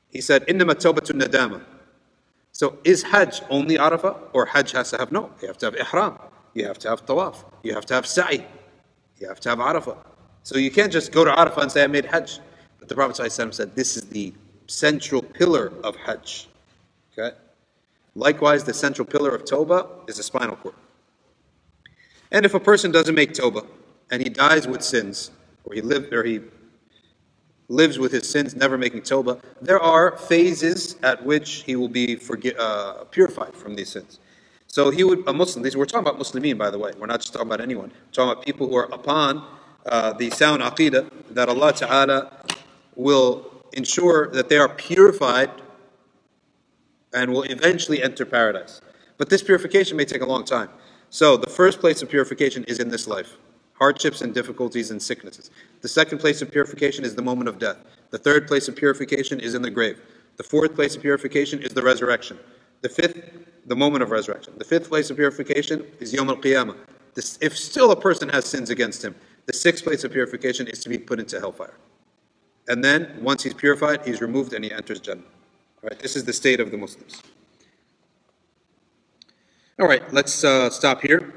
He 0.10 0.22
said, 0.22 0.48
Innama 0.48 0.74
tawbatu 0.74 1.12
nadama. 1.22 1.62
So 2.54 2.78
is 2.86 3.04
Hajj 3.04 3.42
only 3.50 3.78
Arafah 3.78 4.18
or 4.32 4.46
Hajj 4.46 4.72
has 4.72 4.90
to 4.92 4.98
have 4.98 5.12
no? 5.12 5.32
You 5.42 5.50
have 5.50 5.58
to 5.58 5.66
have 5.66 5.76
Ihram, 5.76 6.18
you 6.54 6.66
have 6.66 6.80
to 6.80 6.90
have 6.90 7.06
Tawaf, 7.06 7.44
you 7.64 7.74
have 7.74 7.86
to 7.88 7.94
have 7.94 8.06
Sa'i, 8.06 8.46
you 9.18 9.28
have 9.28 9.42
to 9.42 9.50
have 9.50 9.60
Arafah. 9.60 9.98
So 10.44 10.58
you 10.58 10.72
can't 10.72 10.94
just 10.94 11.12
go 11.12 11.26
to 11.26 11.32
Arafah 11.32 11.64
and 11.64 11.72
say, 11.72 11.84
I 11.84 11.88
made 11.88 12.06
Hajj. 12.06 12.40
But 12.80 12.88
the 12.88 12.96
Prophet 12.96 13.22
ﷺ 13.22 13.54
said, 13.54 13.76
this 13.76 13.98
is 13.98 14.04
the 14.04 14.34
central 14.68 15.22
pillar 15.22 15.74
of 15.84 15.98
Hajj. 15.98 16.48
Okay? 17.12 17.36
Likewise, 18.18 18.64
the 18.64 18.74
central 18.74 19.06
pillar 19.06 19.30
of 19.30 19.46
Toba 19.46 19.88
is 20.08 20.18
the 20.18 20.24
spinal 20.24 20.56
cord. 20.56 20.74
And 22.32 22.48
if 22.48 22.56
a 22.56 22.60
person 22.60 22.92
doesn't 22.92 23.14
make 23.14 23.34
Toba 23.34 23.62
and 24.10 24.24
he 24.24 24.30
dies 24.30 24.68
with 24.68 24.82
sins, 24.82 25.30
or 25.64 25.76
he 25.76 25.82
live, 25.82 26.12
or 26.12 26.24
he 26.24 26.42
lives 27.70 28.00
with 28.00 28.12
his 28.12 28.28
sins, 28.28 28.56
never 28.56 28.76
making 28.76 29.04
Toba, 29.04 29.40
there 29.62 29.80
are 29.80 30.18
phases 30.18 30.96
at 31.04 31.24
which 31.24 31.62
he 31.68 31.76
will 31.76 31.90
be 31.90 32.16
forget, 32.16 32.60
uh, 32.60 33.04
purified 33.12 33.54
from 33.54 33.76
these 33.76 33.90
sins. 33.90 34.20
So 34.66 34.90
he 34.90 35.04
would, 35.04 35.24
a 35.28 35.34
Muslim, 35.34 35.62
these, 35.62 35.78
we're 35.78 35.86
talking 35.86 36.08
about 36.08 36.20
Muslimin, 36.20 36.58
by 36.58 36.72
the 36.72 36.80
way. 36.80 36.94
We're 36.98 37.06
not 37.06 37.20
just 37.20 37.34
talking 37.34 37.48
about 37.48 37.62
anyone. 37.62 37.90
We're 37.90 38.14
talking 38.14 38.32
about 38.32 38.44
people 38.44 38.68
who 38.68 38.78
are 38.78 38.92
upon 38.92 39.46
uh, 39.86 40.14
the 40.14 40.32
sound 40.32 40.64
aqidah 40.64 41.08
that 41.30 41.50
Allah 41.50 41.72
Ta'ala 41.72 42.46
will 42.96 43.64
ensure 43.74 44.32
that 44.32 44.50
they 44.50 44.58
are 44.58 44.70
purified 44.70 45.52
and 47.14 47.32
will 47.32 47.44
eventually 47.44 48.02
enter 48.04 48.26
paradise. 48.26 48.82
But 49.18 49.30
this 49.30 49.42
purification 49.42 49.98
may 49.98 50.06
take 50.06 50.22
a 50.22 50.26
long 50.26 50.46
time. 50.46 50.70
So 51.10 51.38
the 51.38 51.50
first 51.50 51.80
place 51.80 52.02
of 52.02 52.10
purification 52.10 52.64
is 52.66 52.80
in 52.80 52.90
this 52.90 53.08
life 53.08 53.38
hardships 53.78 54.22
and 54.22 54.34
difficulties 54.34 54.92
and 54.92 55.02
sicknesses. 55.02 55.52
The 55.82 55.88
second 55.88 56.18
place 56.18 56.42
of 56.42 56.52
purification 56.52 57.06
is 57.06 57.16
the 57.16 57.22
moment 57.22 57.48
of 57.48 57.60
death. 57.60 57.78
The 58.10 58.18
third 58.18 58.48
place 58.48 58.68
of 58.68 58.76
purification 58.76 59.40
is 59.40 59.54
in 59.54 59.62
the 59.62 59.70
grave. 59.70 60.02
The 60.38 60.44
fourth 60.44 60.76
place 60.76 60.96
of 60.96 61.02
purification 61.02 61.62
is 61.62 61.74
the 61.74 61.82
resurrection. 61.82 62.40
The 62.82 62.90
fifth, 62.90 63.20
the 63.66 63.76
moment 63.76 64.04
of 64.04 64.12
resurrection. 64.12 64.54
The 64.58 64.66
fifth 64.66 64.90
place 64.90 65.10
of 65.10 65.18
purification 65.18 65.86
is 66.00 66.14
Yom 66.14 66.30
al 66.30 66.38
Qiyamah. 66.38 66.76
If 67.42 67.58
still 67.58 67.92
a 67.92 68.00
person 68.00 68.30
has 68.30 68.46
sins 68.46 68.70
against 68.70 69.04
him, 69.04 69.16
the 69.46 69.54
sixth 69.54 69.84
place 69.84 70.04
of 70.04 70.12
purification 70.12 70.68
is 70.68 70.84
to 70.84 70.90
be 70.90 70.98
put 70.98 71.20
into 71.20 71.40
hellfire. 71.40 71.74
And 72.68 72.84
then, 72.84 73.18
once 73.22 73.44
he's 73.44 73.54
purified, 73.54 74.06
he's 74.06 74.22
removed 74.22 74.54
and 74.54 74.64
he 74.64 74.72
enters 74.72 75.00
Jannah. 75.00 75.22
Right, 75.82 76.00
this 76.00 76.16
is 76.16 76.24
the 76.24 76.34
state 76.34 76.60
of 76.60 76.72
the 76.72 76.78
Muslims. 76.78 77.22
All 79.80 79.88
right, 79.88 80.02
let's 80.12 80.44
uh, 80.44 80.72
stop 80.72 81.02
here 81.02 81.34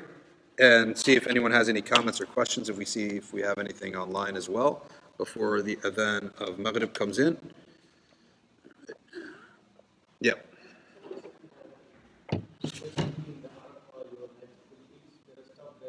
and 0.59 0.97
see 0.97 1.15
if 1.15 1.27
anyone 1.27 1.53
has 1.53 1.69
any 1.69 1.83
comments 1.83 2.21
or 2.21 2.27
questions. 2.27 2.69
If 2.69 2.79
we 2.79 2.87
see 2.87 3.09
if 3.09 3.33
we 3.35 3.43
have 3.43 3.59
anything 3.59 3.97
online 3.97 4.37
as 4.37 4.49
well 4.49 4.87
before 5.19 5.61
the 5.61 5.77
adhan 5.77 6.35
of 6.41 6.59
Maghrib 6.59 6.95
comes 6.95 7.19
in. 7.19 7.37
Yeah. 10.21 10.33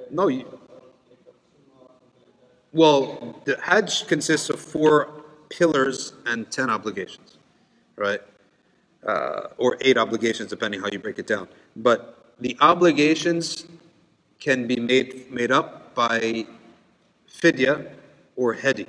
No, 0.10 0.28
you, 0.28 0.60
well, 2.74 3.42
the 3.46 3.58
Hajj 3.62 4.08
consists 4.08 4.50
of 4.50 4.60
four 4.60 5.24
pillars 5.50 6.14
and 6.26 6.52
10 6.52 6.70
obligations, 6.70 7.38
right? 7.96 8.22
Uh, 9.06 9.48
or 9.58 9.78
eight 9.82 9.98
obligations, 9.98 10.50
depending 10.50 10.80
how 10.80 10.88
you 10.92 11.00
break 11.00 11.18
it 11.18 11.26
down. 11.26 11.48
But 11.76 12.36
the 12.40 12.56
obligations 12.62 13.66
can 14.40 14.68
be 14.68 14.76
made, 14.76 15.32
made 15.32 15.52
up 15.52 15.96
by 15.96 16.46
fidya 17.28 17.90
or 18.36 18.56
hedi. 18.56 18.88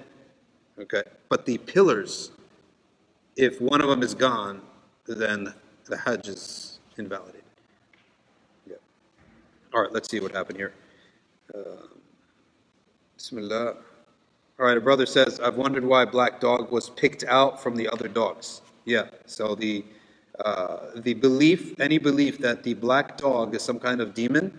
Okay? 0.79 1.03
But 1.29 1.47
the 1.47 1.59
pillars, 1.59 2.31
if 3.37 3.61
one 3.61 3.81
of 3.81 3.89
them 3.89 4.03
is 4.03 4.15
gone, 4.15 4.61
then 5.07 5.55
the 5.87 5.97
Hajj 5.97 6.29
is 6.29 6.79
invalidated. 6.97 7.43
Yeah. 8.67 8.77
All 9.73 9.83
right, 9.83 9.93
let's 9.93 10.11
see 10.11 10.21
what 10.21 10.33
happened 10.33 10.59
here. 10.59 10.73
Uh, 11.55 11.87
Bismillah. 13.17 13.77
All 14.59 14.67
right, 14.67 14.77
a 14.77 14.81
brother 14.81 15.07
says, 15.07 15.41
I've 15.41 15.57
wondered 15.57 15.85
why 15.85 16.05
Black 16.05 16.41
Dog 16.41 16.71
was 16.71 16.91
picked 16.91 17.25
out 17.25 17.63
from 17.63 17.77
the 17.77 17.89
other 17.89 18.09
dogs. 18.09 18.63
Yeah, 18.85 19.07
so 19.27 19.55
the 19.55 19.85
uh, 20.45 20.91
the 20.97 21.15
belief, 21.15 21.79
any 21.81 21.99
belief 21.99 22.39
that 22.39 22.63
the 22.63 22.75
black 22.75 23.17
dog 23.17 23.55
is 23.55 23.63
some 23.63 23.79
kind 23.79 24.01
of 24.01 24.15
demon, 24.15 24.53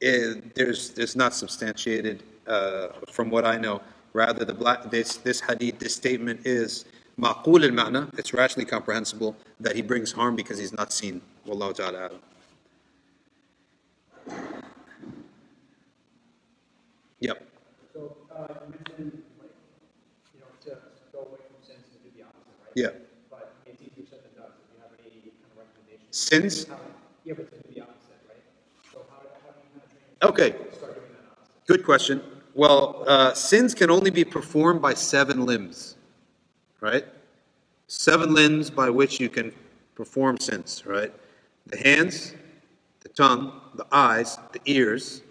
is, 0.00 0.36
there's 0.54 0.90
there's 0.90 1.14
not 1.16 1.32
substantiated 1.34 2.22
uh, 2.46 2.88
from 3.10 3.30
what 3.30 3.44
I 3.44 3.56
know. 3.56 3.80
Rather, 4.12 4.44
the 4.44 4.54
black 4.54 4.90
this 4.90 5.16
this 5.16 5.40
hadith, 5.40 5.78
this 5.78 5.94
statement 5.94 6.40
is 6.44 6.84
maqul 7.18 7.62
al 7.62 7.70
ma'na. 7.70 8.18
It's 8.18 8.34
rationally 8.34 8.66
comprehensible 8.66 9.36
that 9.60 9.76
he 9.76 9.82
brings 9.82 10.12
harm 10.12 10.36
because 10.36 10.58
he's 10.58 10.72
not 10.72 10.92
seen. 10.92 11.22
Wallahu 11.46 11.74
ta'ala. 11.74 12.10
Yep. 17.20 17.38
So, 17.94 18.16
uh, 18.34 18.48
you 18.66 18.74
mentioned, 18.74 19.22
like, 19.38 19.54
you 20.34 20.40
know, 20.42 20.50
to 20.66 20.70
go 21.12 21.20
away 21.20 21.38
from 21.46 21.62
sins 21.62 21.86
and 21.94 22.02
do 22.02 22.10
the 22.18 22.26
opposite, 22.26 22.58
right? 22.66 22.74
Yeah. 22.74 22.98
But 23.30 23.54
it's 23.64 23.80
easier 23.80 24.02
said 24.10 24.26
than 24.26 24.42
done, 24.42 24.50
so 24.50 24.66
do 24.66 24.74
you 24.74 24.82
have 24.82 24.90
any 24.98 25.30
kind 25.30 26.01
Sins. 26.12 26.66
Yeah, 27.24 27.32
but 27.34 27.50
to 27.50 27.56
do 27.56 27.74
the 27.74 27.80
opposite, 27.80 28.20
right? 28.28 28.36
So 28.92 29.00
how, 29.10 29.16
how 29.16 29.52
do 29.52 29.60
you 29.74 29.80
kind 29.80 29.90
train? 30.20 30.30
Okay. 30.30 30.50
Start 30.76 30.94
doing 30.94 31.06
that 31.12 31.32
opposite. 31.32 31.66
Good 31.66 31.84
question. 31.84 32.22
Well, 32.54 33.04
uh, 33.08 33.32
sins 33.32 33.74
can 33.74 33.90
only 33.90 34.10
be 34.10 34.22
performed 34.22 34.82
by 34.82 34.92
seven 34.92 35.46
limbs, 35.46 35.96
right? 36.82 37.06
Seven 37.86 38.34
limbs 38.34 38.68
by 38.68 38.90
which 38.90 39.20
you 39.20 39.30
can 39.30 39.54
perform 39.94 40.38
sins, 40.38 40.84
right? 40.84 41.12
The 41.66 41.78
hands, 41.78 42.34
the 43.00 43.08
tongue, 43.08 43.58
the 43.74 43.86
eyes, 43.90 44.38
the 44.52 44.60
ears, 44.66 45.22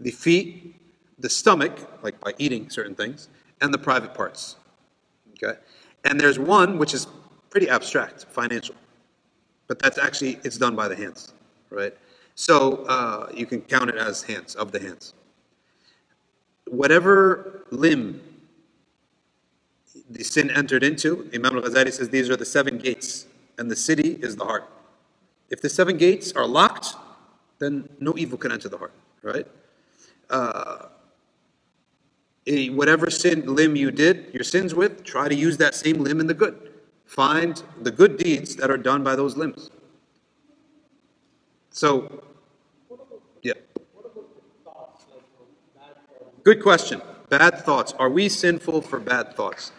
the 0.00 0.10
feet, 0.10 0.74
the 1.20 1.30
stomach, 1.30 2.02
like 2.02 2.20
by 2.20 2.34
eating 2.38 2.70
certain 2.70 2.96
things, 2.96 3.28
and 3.60 3.72
the 3.72 3.78
private 3.78 4.14
parts. 4.14 4.56
Okay? 5.34 5.60
And 6.04 6.18
there's 6.18 6.40
one 6.40 6.78
which 6.78 6.92
is 6.92 7.06
pretty 7.50 7.68
abstract, 7.68 8.26
financial. 8.30 8.74
But 9.72 9.78
that's 9.78 9.98
actually, 9.98 10.38
it's 10.44 10.58
done 10.58 10.76
by 10.76 10.88
the 10.88 10.96
hands, 10.96 11.32
right? 11.70 11.94
So 12.34 12.84
uh, 12.86 13.30
you 13.32 13.46
can 13.46 13.60
count 13.62 13.88
it 13.88 13.96
as 13.96 14.22
hands, 14.22 14.54
of 14.54 14.72
the 14.72 14.80
hands 14.80 15.14
whatever 16.72 17.64
limb 17.70 18.20
the 20.10 20.24
sin 20.24 20.50
entered 20.50 20.82
into, 20.82 21.30
Imam 21.34 21.56
al 21.56 21.62
Ghazali 21.62 21.92
says 21.92 22.08
these 22.08 22.30
are 22.30 22.36
the 22.36 22.46
seven 22.46 22.78
gates, 22.78 23.26
and 23.58 23.70
the 23.70 23.76
city 23.76 24.18
is 24.22 24.36
the 24.36 24.44
heart. 24.44 24.68
If 25.50 25.60
the 25.60 25.68
seven 25.68 25.98
gates 25.98 26.32
are 26.32 26.46
locked, 26.46 26.94
then 27.58 27.88
no 28.00 28.14
evil 28.16 28.38
can 28.38 28.52
enter 28.52 28.68
the 28.68 28.78
heart, 28.78 28.92
right? 29.22 29.46
Uh, 30.30 30.86
whatever 32.46 33.10
sin 33.10 33.54
limb 33.54 33.76
you 33.76 33.90
did 33.90 34.32
your 34.32 34.44
sins 34.44 34.74
with, 34.74 35.04
try 35.04 35.28
to 35.28 35.34
use 35.34 35.58
that 35.58 35.74
same 35.74 35.98
limb 36.02 36.20
in 36.20 36.26
the 36.26 36.34
good. 36.34 36.71
Find 37.12 37.62
the 37.82 37.90
good 37.90 38.16
deeds 38.16 38.56
that 38.56 38.70
are 38.70 38.78
done 38.78 39.04
by 39.04 39.16
those 39.16 39.36
limbs. 39.36 39.68
So, 41.68 42.24
yeah. 43.42 43.52
Good 46.42 46.62
question. 46.62 47.02
Bad 47.28 47.58
thoughts. 47.58 47.92
Are 47.98 48.08
we 48.08 48.30
sinful 48.30 48.80
for 48.80 48.98
bad 48.98 49.36
thoughts? 49.36 49.72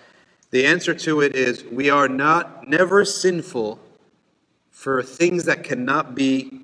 The 0.52 0.68
answer 0.68 0.94
to 0.94 1.22
it 1.22 1.36
is 1.36 1.64
we 1.64 1.90
are 1.90 2.08
not 2.08 2.70
never 2.70 3.04
sinful 3.04 3.80
for 4.70 5.02
things 5.02 5.46
that 5.46 5.64
cannot 5.64 6.14
be 6.14 6.62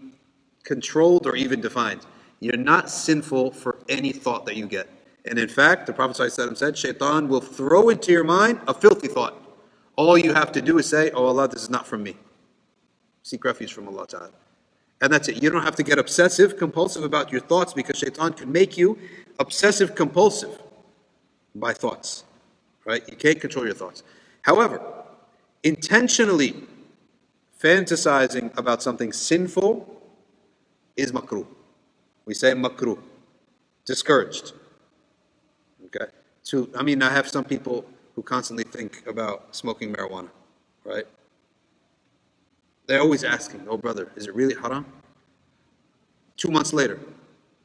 controlled 0.64 1.26
or 1.26 1.36
even 1.36 1.62
defined. 1.62 2.06
You're 2.42 2.58
not 2.58 2.92
sinful 2.92 3.54
for 3.54 3.80
any 3.90 4.12
thought 4.12 4.46
that 4.46 4.56
you 4.56 4.68
get. 4.68 4.88
And 5.26 5.40
in 5.40 5.50
fact, 5.50 5.88
the 5.88 5.94
Prophet 5.94 6.18
ﷺ 6.18 6.58
said, 6.58 6.78
Shaitan 6.78 7.28
will 7.28 7.42
throw 7.42 7.90
into 7.90 8.12
your 8.12 8.24
mind 8.24 8.62
a 8.68 8.74
filthy 8.76 9.08
thought. 9.08 9.49
All 10.00 10.18
you 10.18 10.34
have 10.34 10.54
to 10.54 10.62
do 10.62 10.78
is 10.78 10.88
say, 10.88 11.12
Oh 11.12 11.26
Allah, 11.26 11.50
this 11.50 11.62
is 11.62 11.70
not 11.70 11.86
from 11.86 12.04
me. 12.04 12.16
Seek 13.22 13.44
refuge 13.44 13.74
from 13.74 13.86
Allah 13.90 14.08
Ta'ala. 14.08 14.32
And 15.02 15.12
that's 15.12 15.28
it. 15.28 15.44
You 15.44 15.50
don't 15.50 15.64
have 15.64 15.76
to 15.76 15.84
get 15.84 16.00
obsessive 16.00 16.56
compulsive 16.56 17.04
about 17.04 17.34
your 17.34 17.42
thoughts 17.42 17.74
because 17.74 17.98
shaitan 17.98 18.32
can 18.32 18.50
make 18.50 18.78
you 18.78 18.98
obsessive 19.40 19.96
compulsive 19.96 20.58
by 21.54 21.74
thoughts. 21.74 22.24
Right? 22.86 23.04
You 23.10 23.18
can't 23.18 23.42
control 23.42 23.66
your 23.66 23.74
thoughts. 23.74 24.04
However, 24.44 24.82
intentionally 25.64 26.56
fantasizing 27.62 28.58
about 28.58 28.82
something 28.82 29.12
sinful 29.12 30.02
is 30.96 31.12
makruh. 31.12 31.46
We 32.26 32.36
say 32.36 32.54
makruh. 32.54 33.00
Discouraged. 33.84 34.54
Okay? 35.88 36.10
So, 36.42 36.70
I 36.74 36.84
mean, 36.84 37.04
I 37.04 37.12
have 37.12 37.28
some 37.28 37.44
people 37.44 37.84
who 38.20 38.24
constantly 38.24 38.66
think 38.66 39.02
about 39.08 39.56
smoking 39.56 39.94
marijuana, 39.94 40.28
right? 40.84 41.06
They're 42.86 43.00
always 43.00 43.24
asking, 43.24 43.66
oh, 43.70 43.78
brother, 43.78 44.12
is 44.18 44.28
it 44.28 44.36
really 44.36 44.56
haram? 44.56 44.86
Two 46.36 46.52
months 46.52 46.74
later, 46.74 47.00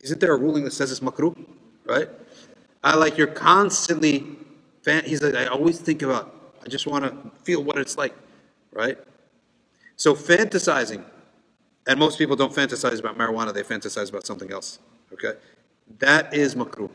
isn't 0.00 0.20
there 0.20 0.32
a 0.32 0.38
ruling 0.38 0.62
that 0.62 0.72
says 0.72 0.92
it's 0.92 1.00
makruh? 1.00 1.36
Right? 1.84 2.08
I 2.84 2.94
like, 2.94 3.18
you're 3.18 3.26
constantly, 3.26 4.24
fan- 4.82 5.04
he's 5.04 5.22
like, 5.24 5.34
I 5.34 5.46
always 5.46 5.80
think 5.80 6.02
about, 6.02 6.32
I 6.64 6.68
just 6.68 6.86
want 6.86 7.02
to 7.04 7.32
feel 7.42 7.64
what 7.64 7.76
it's 7.78 7.98
like, 7.98 8.14
right? 8.72 8.96
So 9.96 10.14
fantasizing, 10.14 11.02
and 11.88 11.98
most 11.98 12.16
people 12.16 12.36
don't 12.36 12.52
fantasize 12.52 13.00
about 13.00 13.18
marijuana, 13.18 13.52
they 13.52 13.64
fantasize 13.64 14.08
about 14.08 14.24
something 14.24 14.52
else, 14.52 14.78
okay? 15.14 15.32
That 15.98 16.32
is 16.32 16.54
makruh, 16.54 16.90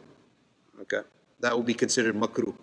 okay? 0.83 1.01
That 1.41 1.53
will 1.53 1.63
be 1.63 1.73
considered 1.73 2.15
makruh. 2.15 2.55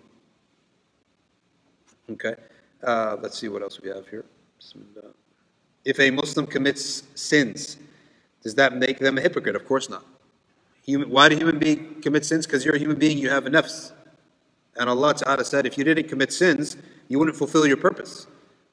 Okay? 2.11 2.35
Uh, 2.83 3.17
let's 3.21 3.37
see 3.37 3.49
what 3.49 3.61
else 3.61 3.81
we 3.81 3.89
have 3.89 4.07
here. 4.07 4.25
If 5.83 5.99
a 5.99 6.11
Muslim 6.11 6.45
commits 6.45 7.03
sins, 7.15 7.77
does 8.43 8.55
that 8.55 8.75
make 8.75 8.99
them 8.99 9.17
a 9.17 9.21
hypocrite? 9.21 9.55
Of 9.55 9.65
course 9.65 9.89
not. 9.89 10.05
Human, 10.83 11.09
why 11.09 11.29
do 11.29 11.35
human 11.35 11.59
beings 11.59 12.03
commit 12.03 12.25
sins? 12.25 12.45
Because 12.45 12.63
you're 12.63 12.75
a 12.75 12.79
human 12.79 12.97
being, 12.97 13.17
you 13.17 13.29
have 13.29 13.45
a 13.45 13.49
nafs. 13.49 13.91
And 14.77 14.89
Allah 14.89 15.13
Ta'ala 15.15 15.43
said, 15.43 15.65
if 15.65 15.77
you 15.77 15.83
didn't 15.83 16.07
commit 16.07 16.31
sins, 16.31 16.77
you 17.07 17.19
wouldn't 17.19 17.35
fulfill 17.35 17.65
your 17.65 17.77
purpose. 17.77 18.27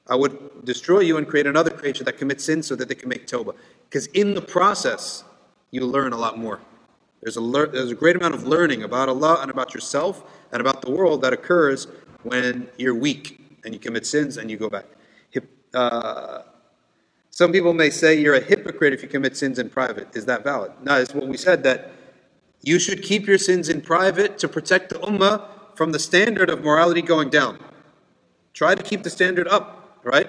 I 0.06 0.14
would 0.14 0.64
destroy 0.64 1.00
you 1.00 1.16
and 1.16 1.26
create 1.26 1.46
another 1.46 1.70
creature 1.70 2.04
that 2.04 2.18
commits 2.18 2.44
sins 2.44 2.66
so 2.66 2.76
that 2.76 2.88
they 2.88 2.94
can 2.94 3.08
make 3.08 3.26
tawbah. 3.26 3.54
Because 3.88 4.06
in 4.08 4.34
the 4.34 4.42
process, 4.42 5.24
you 5.70 5.80
learn 5.80 6.12
a 6.12 6.18
lot 6.18 6.38
more. 6.38 6.60
There's 7.22 7.36
a, 7.36 7.40
lear- 7.40 7.68
there's 7.68 7.90
a 7.90 7.94
great 7.94 8.16
amount 8.16 8.34
of 8.34 8.46
learning 8.46 8.82
about 8.82 9.08
Allah 9.08 9.38
and 9.40 9.50
about 9.50 9.72
yourself 9.72 10.24
and 10.52 10.60
about 10.60 10.82
the 10.82 10.90
world 10.90 11.22
that 11.22 11.32
occurs 11.32 11.86
when 12.24 12.68
you're 12.76 12.94
weak 12.94 13.40
and 13.64 13.72
you 13.72 13.80
commit 13.80 14.06
sins 14.06 14.36
and 14.36 14.50
you 14.50 14.56
go 14.56 14.68
back. 14.68 14.86
Hip, 15.30 15.48
uh, 15.72 16.42
some 17.30 17.52
people 17.52 17.72
may 17.74 17.90
say 17.90 18.18
you're 18.18 18.34
a 18.34 18.40
hypocrite 18.40 18.92
if 18.92 19.02
you 19.02 19.08
commit 19.08 19.36
sins 19.36 19.58
in 19.58 19.70
private. 19.70 20.14
Is 20.14 20.24
that 20.26 20.44
valid? 20.44 20.72
No, 20.82 21.00
it's 21.00 21.14
what 21.14 21.26
we 21.26 21.36
said 21.36 21.62
that 21.64 21.92
you 22.62 22.78
should 22.78 23.02
keep 23.02 23.26
your 23.26 23.38
sins 23.38 23.68
in 23.68 23.80
private 23.80 24.38
to 24.38 24.48
protect 24.48 24.90
the 24.90 24.98
ummah 25.00 25.48
from 25.74 25.92
the 25.92 25.98
standard 25.98 26.50
of 26.50 26.64
morality 26.64 27.02
going 27.02 27.30
down. 27.30 27.58
Try 28.52 28.74
to 28.74 28.82
keep 28.82 29.02
the 29.02 29.10
standard 29.10 29.48
up, 29.48 29.98
right? 30.04 30.28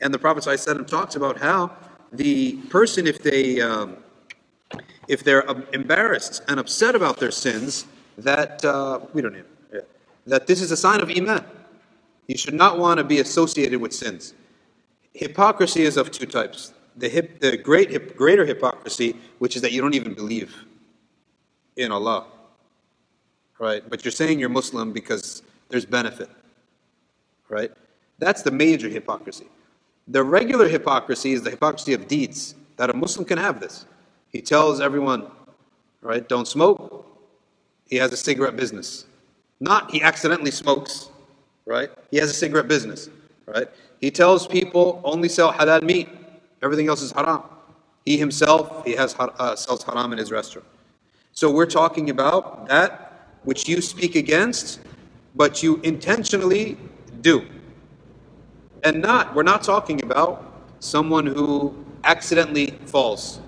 And 0.00 0.12
the 0.12 0.18
Prophet 0.18 0.44
ﷺ 0.44 0.86
talks 0.86 1.14
about 1.14 1.38
how 1.38 1.76
the 2.10 2.56
person, 2.70 3.06
if 3.06 3.22
they 3.22 3.60
um, 3.60 3.98
if 5.08 5.22
they're 5.22 5.48
um, 5.48 5.64
embarrassed 5.72 6.42
and 6.48 6.58
upset 6.58 6.94
about 6.94 7.18
their 7.18 7.30
sins, 7.30 7.86
that 8.18 8.64
uh, 8.64 9.00
we 9.12 9.22
don't 9.22 9.34
need 9.34 9.44
that 10.26 10.46
this 10.46 10.60
is 10.60 10.70
a 10.70 10.76
sign 10.76 11.00
of 11.00 11.10
iman. 11.10 11.44
You 12.26 12.36
should 12.36 12.54
not 12.54 12.78
want 12.78 12.98
to 12.98 13.04
be 13.04 13.20
associated 13.20 13.80
with 13.80 13.92
sins. 13.92 14.34
Hypocrisy 15.12 15.82
is 15.82 15.96
of 15.96 16.10
two 16.10 16.26
types. 16.26 16.72
The, 16.96 17.08
hip, 17.08 17.40
the 17.40 17.56
great, 17.56 17.90
hip, 17.90 18.16
greater 18.16 18.44
hypocrisy, 18.44 19.16
which 19.38 19.54
is 19.54 19.62
that 19.62 19.72
you 19.72 19.80
don't 19.80 19.94
even 19.94 20.14
believe 20.14 20.64
in 21.76 21.92
Allah, 21.92 22.26
right? 23.58 23.88
But 23.88 24.04
you're 24.04 24.12
saying 24.12 24.40
you're 24.40 24.48
Muslim 24.48 24.92
because 24.92 25.42
there's 25.68 25.84
benefit, 25.84 26.30
right? 27.48 27.70
That's 28.18 28.42
the 28.42 28.50
major 28.50 28.88
hypocrisy. 28.88 29.46
The 30.08 30.22
regular 30.22 30.68
hypocrisy 30.68 31.32
is 31.32 31.42
the 31.42 31.50
hypocrisy 31.50 31.92
of 31.92 32.08
deeds, 32.08 32.54
that 32.76 32.90
a 32.90 32.94
Muslim 32.94 33.24
can 33.24 33.38
have 33.38 33.60
this. 33.60 33.86
He 34.28 34.40
tells 34.40 34.80
everyone, 34.80 35.26
right, 36.00 36.26
don't 36.26 36.48
smoke. 36.48 37.06
He 37.88 37.96
has 37.96 38.12
a 38.12 38.16
cigarette 38.16 38.56
business. 38.56 39.06
Not 39.60 39.90
he 39.90 40.02
accidentally 40.02 40.50
smokes, 40.50 41.10
right? 41.64 41.90
He 42.10 42.18
has 42.18 42.30
a 42.30 42.34
cigarette 42.34 42.68
business, 42.68 43.08
right? 43.46 43.68
He 44.00 44.10
tells 44.10 44.46
people 44.46 45.00
only 45.04 45.28
sell 45.28 45.52
halal 45.52 45.82
meat. 45.82 46.08
Everything 46.62 46.88
else 46.88 47.02
is 47.02 47.12
haram. 47.12 47.42
He 48.04 48.16
himself, 48.18 48.84
he 48.84 48.92
has 48.92 49.14
uh, 49.18 49.56
sells 49.56 49.82
haram 49.82 50.12
in 50.12 50.18
his 50.18 50.30
restaurant. 50.30 50.66
So 51.32 51.50
we're 51.50 51.66
talking 51.66 52.10
about 52.10 52.68
that 52.68 53.06
which 53.44 53.68
you 53.68 53.80
speak 53.80 54.14
against, 54.14 54.80
but 55.34 55.62
you 55.62 55.76
intentionally 55.82 56.76
do. 57.20 57.46
And 58.84 59.00
not, 59.00 59.34
we're 59.34 59.42
not 59.42 59.62
talking 59.62 60.02
about 60.02 60.66
someone 60.80 61.26
who 61.26 61.74
accidentally 62.04 62.78
falls. 62.86 63.40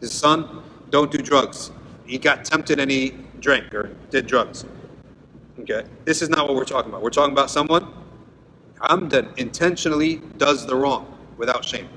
His 0.00 0.12
son, 0.12 0.62
don't 0.90 1.10
do 1.10 1.18
drugs. 1.18 1.70
He 2.06 2.18
got 2.18 2.44
tempted 2.44 2.78
and 2.78 2.90
he 2.90 3.10
drank 3.40 3.74
or 3.74 3.90
did 4.10 4.26
drugs. 4.26 4.64
Okay? 5.60 5.84
This 6.04 6.22
is 6.22 6.28
not 6.28 6.48
what 6.48 6.56
we're 6.56 6.64
talking 6.64 6.90
about. 6.90 7.02
We're 7.02 7.10
talking 7.10 7.32
about 7.32 7.50
someone 7.50 7.92
amdan 8.80 9.36
intentionally 9.38 10.20
does 10.36 10.66
the 10.66 10.74
wrong 10.74 11.06
without 11.36 11.64
shame. 11.64 11.88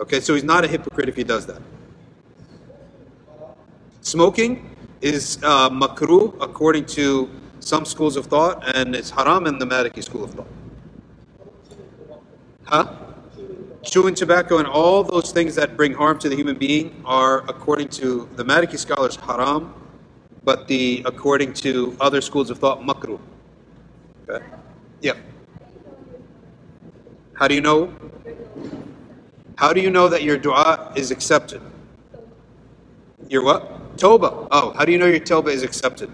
Okay, 0.00 0.20
so 0.20 0.34
he's 0.34 0.44
not 0.44 0.64
a 0.64 0.68
hypocrite 0.68 1.08
if 1.08 1.16
he 1.16 1.24
does 1.24 1.46
that. 1.46 1.60
Smoking 4.00 4.74
is 5.00 5.38
uh, 5.42 5.68
makruh 5.68 6.34
according 6.40 6.86
to 6.86 7.28
some 7.60 7.84
schools 7.84 8.16
of 8.16 8.26
thought, 8.26 8.76
and 8.76 8.94
it's 8.94 9.10
haram 9.10 9.46
in 9.46 9.58
the 9.58 9.66
Maliki 9.66 10.02
school 10.02 10.24
of 10.24 10.32
thought. 10.32 10.46
Huh? 12.64 12.94
Chewing 13.82 14.14
tobacco 14.14 14.58
and 14.58 14.66
all 14.66 15.02
those 15.02 15.32
things 15.32 15.54
that 15.54 15.76
bring 15.76 15.94
harm 15.94 16.18
to 16.20 16.28
the 16.28 16.36
human 16.36 16.56
being 16.56 17.02
are, 17.04 17.38
according 17.48 17.88
to 17.88 18.28
the 18.36 18.44
Maliki 18.44 18.78
scholars, 18.78 19.16
haram, 19.16 19.74
but 20.48 20.66
the 20.66 21.02
according 21.04 21.52
to 21.52 21.94
other 22.00 22.22
schools 22.22 22.48
of 22.48 22.58
thought, 22.58 22.80
makruh. 22.80 23.20
Okay? 24.26 24.42
Yeah. 25.02 25.12
How 27.34 27.46
do 27.48 27.54
you 27.54 27.60
know? 27.60 27.92
How 29.56 29.74
do 29.74 29.82
you 29.82 29.90
know 29.90 30.08
that 30.08 30.22
your 30.22 30.38
dua 30.38 30.90
is 30.96 31.10
accepted? 31.10 31.60
Your 33.28 33.44
what? 33.44 33.98
Toba. 33.98 34.48
Oh, 34.50 34.72
how 34.72 34.86
do 34.86 34.92
you 34.92 34.96
know 34.96 35.04
your 35.04 35.20
toba 35.20 35.50
is 35.50 35.62
accepted? 35.62 36.10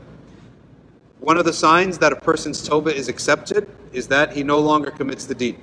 One 1.20 1.37
of 1.37 1.45
the 1.45 1.53
signs 1.53 1.99
that 1.99 2.12
a 2.12 2.16
person's 2.16 2.61
toba 2.61 2.93
is 2.93 3.09
accepted 3.09 3.70
is 3.93 4.09
that 4.09 4.32
he 4.32 4.43
no 4.43 4.59
longer 4.59 4.91
commits 4.91 5.26
the 5.26 5.37
deed. 5.37 5.59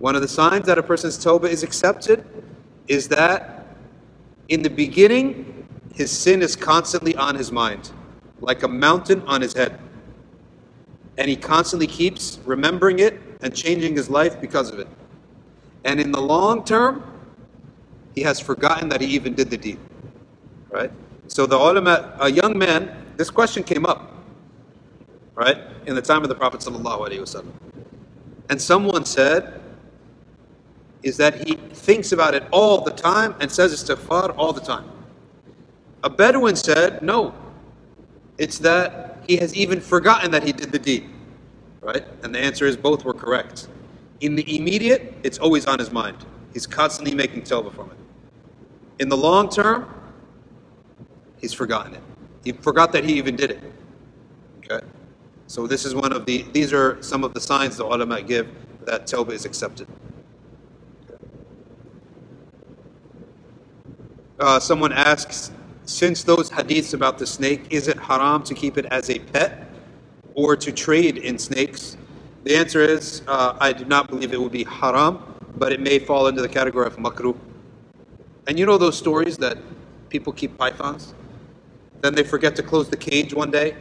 One 0.00 0.16
of 0.16 0.22
the 0.22 0.32
signs 0.40 0.66
that 0.66 0.78
a 0.78 0.82
person's 0.82 1.16
toba 1.16 1.46
is 1.46 1.62
accepted 1.62 2.24
is 2.88 3.06
that 3.06 3.68
in 4.48 4.62
the 4.62 4.70
beginning, 4.70 5.65
his 5.96 6.10
sin 6.10 6.42
is 6.42 6.54
constantly 6.54 7.16
on 7.16 7.34
his 7.34 7.50
mind, 7.50 7.90
like 8.40 8.62
a 8.62 8.68
mountain 8.68 9.22
on 9.26 9.40
his 9.40 9.54
head. 9.54 9.78
And 11.16 11.28
he 11.28 11.36
constantly 11.36 11.86
keeps 11.86 12.38
remembering 12.44 12.98
it 12.98 13.18
and 13.40 13.54
changing 13.54 13.96
his 13.96 14.10
life 14.10 14.38
because 14.38 14.70
of 14.70 14.78
it. 14.78 14.88
And 15.84 15.98
in 15.98 16.12
the 16.12 16.20
long 16.20 16.64
term, 16.64 17.02
he 18.14 18.20
has 18.22 18.38
forgotten 18.38 18.90
that 18.90 19.00
he 19.00 19.06
even 19.08 19.32
did 19.32 19.48
the 19.48 19.56
deed. 19.56 19.78
Right? 20.68 20.92
So 21.28 21.46
the 21.46 21.56
ulama, 21.56 22.14
a 22.20 22.30
young 22.30 22.58
man, 22.58 22.94
this 23.16 23.30
question 23.30 23.62
came 23.62 23.86
up, 23.86 24.12
right, 25.34 25.58
in 25.86 25.94
the 25.94 26.02
time 26.02 26.22
of 26.22 26.28
the 26.28 26.34
Prophet 26.34 26.60
ﷺ. 26.60 27.46
And 28.50 28.60
someone 28.60 29.06
said, 29.06 29.60
is 31.02 31.16
that 31.16 31.46
he 31.46 31.54
thinks 31.54 32.12
about 32.12 32.34
it 32.34 32.44
all 32.50 32.82
the 32.82 32.90
time 32.90 33.34
and 33.40 33.50
says 33.50 33.72
istighfar 33.72 34.34
all 34.36 34.52
the 34.52 34.60
time. 34.60 34.90
A 36.02 36.10
Bedouin 36.10 36.56
said, 36.56 37.02
no, 37.02 37.34
it's 38.38 38.58
that 38.60 39.24
he 39.26 39.36
has 39.36 39.54
even 39.54 39.80
forgotten 39.80 40.30
that 40.30 40.42
he 40.44 40.52
did 40.52 40.72
the 40.72 40.78
deed. 40.78 41.08
Right? 41.80 42.04
And 42.22 42.34
the 42.34 42.38
answer 42.38 42.66
is 42.66 42.76
both 42.76 43.04
were 43.04 43.14
correct. 43.14 43.68
In 44.20 44.34
the 44.34 44.56
immediate, 44.56 45.14
it's 45.22 45.38
always 45.38 45.66
on 45.66 45.78
his 45.78 45.90
mind. 45.90 46.16
He's 46.52 46.66
constantly 46.66 47.14
making 47.14 47.42
tawbah 47.42 47.74
from 47.74 47.90
it. 47.90 47.96
In 48.98 49.08
the 49.08 49.16
long 49.16 49.48
term, 49.48 49.92
he's 51.38 51.52
forgotten 51.52 51.94
it. 51.94 52.02
He 52.44 52.52
forgot 52.52 52.92
that 52.92 53.04
he 53.04 53.14
even 53.18 53.36
did 53.36 53.50
it. 53.50 53.60
Okay? 54.64 54.86
So 55.48 55.66
this 55.66 55.84
is 55.84 55.94
one 55.94 56.12
of 56.12 56.26
the 56.26 56.44
these 56.52 56.72
are 56.72 57.00
some 57.02 57.24
of 57.24 57.34
the 57.34 57.40
signs 57.40 57.76
the 57.76 57.84
ulama 57.84 58.22
give 58.22 58.48
that 58.84 59.06
tawbah 59.06 59.32
is 59.32 59.44
accepted. 59.44 59.86
Uh, 64.38 64.60
someone 64.60 64.92
asks, 64.92 65.50
since 65.86 66.24
those 66.24 66.50
hadiths 66.50 66.94
about 66.94 67.16
the 67.16 67.26
snake, 67.26 67.68
is 67.70 67.86
it 67.86 67.96
haram 67.96 68.42
to 68.42 68.54
keep 68.54 68.76
it 68.76 68.86
as 68.86 69.08
a 69.08 69.20
pet 69.20 69.68
or 70.34 70.56
to 70.56 70.72
trade 70.72 71.16
in 71.16 71.38
snakes? 71.38 71.96
The 72.42 72.56
answer 72.56 72.82
is, 72.82 73.22
uh, 73.28 73.56
I 73.60 73.72
do 73.72 73.84
not 73.84 74.08
believe 74.08 74.32
it 74.32 74.40
would 74.40 74.52
be 74.52 74.64
haram, 74.64 75.22
but 75.56 75.72
it 75.72 75.80
may 75.80 76.00
fall 76.00 76.26
into 76.26 76.42
the 76.42 76.48
category 76.48 76.86
of 76.86 76.96
makruh. 76.96 77.36
And 78.48 78.58
you 78.58 78.66
know 78.66 78.78
those 78.78 78.98
stories 78.98 79.36
that 79.38 79.58
people 80.08 80.32
keep 80.32 80.58
pythons? 80.58 81.14
Then 82.02 82.14
they 82.14 82.24
forget 82.24 82.56
to 82.56 82.62
close 82.64 82.88
the 82.88 82.96
cage 82.96 83.32
one 83.32 83.52
day, 83.52 83.76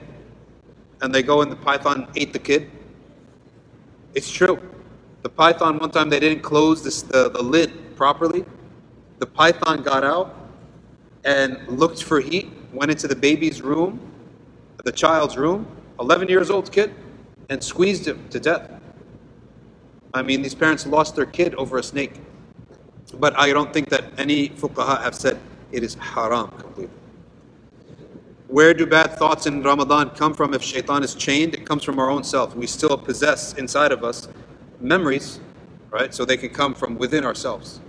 and 1.02 1.14
they 1.14 1.24
go 1.24 1.42
and 1.42 1.52
the 1.52 1.58
python 1.58 2.08
ate 2.16 2.34
the 2.34 2.40
kid. 2.40 2.70
It's 4.14 4.32
true. 4.32 4.62
The 5.24 5.30
python, 5.30 5.80
one 5.80 5.90
time 5.90 6.10
they 6.10 6.20
didn't 6.20 6.44
close 6.44 6.84
this, 6.84 7.02
the, 7.02 7.30
the 7.30 7.42
lid 7.42 7.96
properly. 7.96 8.46
The 9.18 9.26
python 9.26 9.82
got 9.82 10.04
out 10.04 10.45
and 11.26 11.68
looked 11.68 12.04
for 12.04 12.22
heat, 12.22 12.50
went 12.72 12.92
into 12.92 13.08
the 13.08 13.16
baby's 13.16 13.62
room, 13.62 14.00
the 14.84 14.92
child's 14.92 15.36
room, 15.36 15.68
11 16.00 16.30
years 16.30 16.50
old 16.50 16.72
kid, 16.72 16.94
and 17.50 17.62
squeezed 17.64 18.08
him 18.08 18.24
to 18.30 18.40
death. 18.40 18.72
I 20.14 20.22
mean, 20.22 20.42
these 20.42 20.56
parents 20.56 20.86
lost 20.86 21.16
their 21.16 21.26
kid 21.26 21.56
over 21.56 21.78
a 21.78 21.84
snake. 21.84 22.22
But 23.20 23.38
I 23.38 23.52
don't 23.52 23.74
think 23.74 23.90
that 23.90 24.06
any 24.18 24.50
fuqaha 24.50 25.02
have 25.02 25.16
said 25.16 25.40
it 25.72 25.84
is 25.84 25.96
haram 25.96 26.50
completely. 26.52 26.94
Where 28.48 28.74
do 28.74 28.86
bad 28.86 29.14
thoughts 29.14 29.48
in 29.48 29.64
Ramadan 29.64 30.12
come 30.12 30.34
from 30.34 30.54
if 30.54 30.62
shaitan 30.62 31.04
is 31.04 31.16
chained? 31.16 31.56
It 31.56 31.66
comes 31.66 31.84
from 31.84 32.00
our 32.00 32.10
own 32.10 32.24
self. 32.24 32.56
We 32.56 32.68
still 32.68 32.98
possess 32.98 33.54
inside 33.54 33.92
of 33.92 34.04
us 34.04 34.28
memories, 34.80 35.40
right? 35.90 36.14
So 36.14 36.26
they 36.26 36.38
can 36.38 36.50
come 36.50 36.76
from 36.76 36.98
within 36.98 37.26
ourselves. 37.26 37.82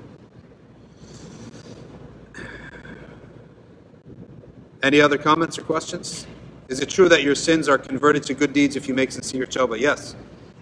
Any 4.82 5.00
other 5.00 5.18
comments 5.18 5.58
or 5.58 5.62
questions? 5.62 6.26
Is 6.68 6.80
it 6.80 6.88
true 6.88 7.08
that 7.08 7.22
your 7.22 7.34
sins 7.34 7.68
are 7.68 7.78
converted 7.78 8.22
to 8.24 8.34
good 8.34 8.52
deeds 8.52 8.76
if 8.76 8.88
you 8.88 8.94
make 8.94 9.12
sincere 9.12 9.46
tawbah? 9.46 9.78
Yes. 9.78 10.16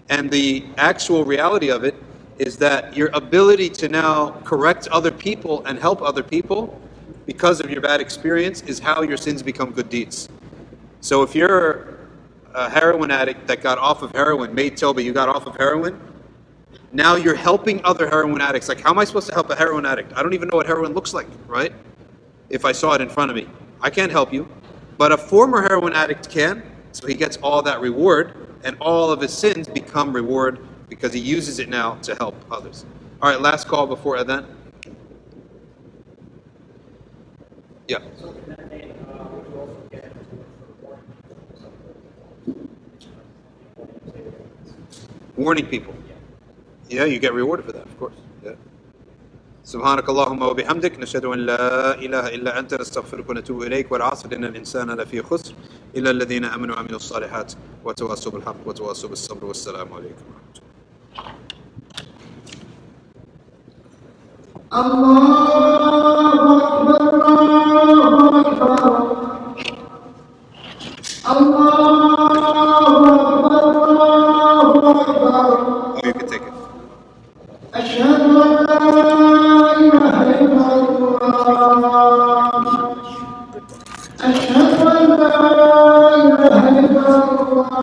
And 0.09 0.29
the 0.29 0.65
actual 0.77 1.25
reality 1.25 1.69
of 1.69 1.83
it 1.83 1.95
is 2.37 2.57
that 2.57 2.95
your 2.95 3.09
ability 3.13 3.69
to 3.69 3.89
now 3.89 4.31
correct 4.43 4.87
other 4.89 5.11
people 5.11 5.65
and 5.65 5.79
help 5.79 6.01
other 6.01 6.21
people 6.21 6.79
because 7.25 7.59
of 7.59 7.71
your 7.71 7.81
bad 7.81 8.01
experience 8.01 8.61
is 8.63 8.79
how 8.79 9.01
your 9.01 9.17
sins 9.17 9.41
become 9.41 9.71
good 9.71 9.89
deeds. 9.89 10.29
So 11.01 11.23
if 11.23 11.33
you're 11.33 11.97
a 12.53 12.69
heroin 12.69 13.11
addict 13.11 13.47
that 13.47 13.61
got 13.61 13.77
off 13.79 14.01
of 14.01 14.11
heroin, 14.11 14.53
made 14.53 14.75
tawbah, 14.75 15.03
you 15.03 15.11
got 15.11 15.27
off 15.27 15.47
of 15.47 15.55
heroin, 15.55 15.99
now 16.91 17.15
you're 17.15 17.35
helping 17.35 17.83
other 17.83 18.07
heroin 18.07 18.41
addicts. 18.41 18.69
Like, 18.69 18.79
how 18.79 18.91
am 18.91 18.99
I 18.99 19.03
supposed 19.05 19.27
to 19.27 19.33
help 19.33 19.49
a 19.49 19.55
heroin 19.55 19.85
addict? 19.85 20.13
I 20.15 20.23
don't 20.23 20.33
even 20.33 20.47
know 20.49 20.57
what 20.57 20.65
heroin 20.65 20.93
looks 20.93 21.13
like, 21.13 21.27
right? 21.47 21.73
If 22.49 22.63
I 22.63 22.71
saw 22.71 22.93
it 22.93 23.01
in 23.01 23.09
front 23.09 23.31
of 23.31 23.35
me. 23.35 23.47
I 23.81 23.89
can't 23.89 24.11
help 24.11 24.33
you. 24.33 24.47
But 24.97 25.11
a 25.11 25.17
former 25.17 25.61
heroin 25.61 25.93
addict 25.93 26.29
can, 26.29 26.63
so 26.91 27.07
he 27.07 27.13
gets 27.13 27.37
all 27.37 27.61
that 27.63 27.81
reward, 27.81 28.33
and 28.63 28.77
all 28.79 29.11
of 29.11 29.21
his 29.21 29.33
sins 29.33 29.67
become 29.67 30.13
reward 30.13 30.59
because 30.89 31.13
he 31.13 31.19
uses 31.19 31.59
it 31.59 31.69
now 31.69 31.95
to 31.95 32.15
help 32.15 32.35
others. 32.49 32.85
All 33.21 33.29
right, 33.29 33.41
last 33.41 33.67
call 33.67 33.87
before 33.87 34.17
Adhan. 34.17 34.45
Yeah. 37.87 37.99
Warning 45.35 45.65
people. 45.65 45.93
Yeah, 46.89 47.05
you 47.05 47.19
get 47.19 47.33
rewarded 47.33 47.65
for 47.65 47.73
that, 47.73 47.85
of 47.85 47.99
course. 47.99 48.13
سبحانك 49.65 50.09
اللهم 50.09 50.41
وبحمدك 50.41 50.99
نشهد 50.99 51.25
أن 51.25 51.39
لا 51.39 51.95
إله 51.97 52.27
إلا 52.35 52.59
أنت 52.59 52.73
نستغفرك 52.73 53.29
ونتوب 53.29 53.63
إليك. 53.63 53.91
والعصر 53.91 54.29
إن 54.33 54.45
الإنسان 54.45 54.91
لفي 54.91 55.21
خسر 55.21 55.53
إلا 55.95 56.11
الذين 56.11 56.45
آمنوا 56.45 56.75
وعملوا 56.75 56.95
الصالحات 56.95 57.53
وتواصوا 57.85 58.31
بالحق 58.31 58.55
وتواصوا 58.65 59.09
بالصبر. 59.09 59.45
والسلام 59.45 59.93
عليكم 59.93 60.25
ورحمة 60.29 60.53
الله. 60.53 60.65
Oh, 75.97 76.01
you 76.05 76.13
can 76.13 76.27
take 76.27 76.45
it. 76.49 76.53
أشهد 77.73 78.14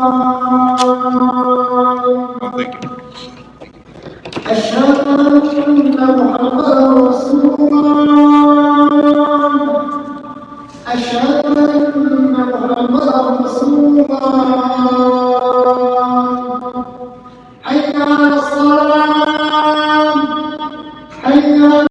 Oh, 0.04 0.08
thank 2.56 2.74
you. 2.84 2.92
أشهد 4.50 4.98
أن 5.06 5.36
محمدا 5.38 6.06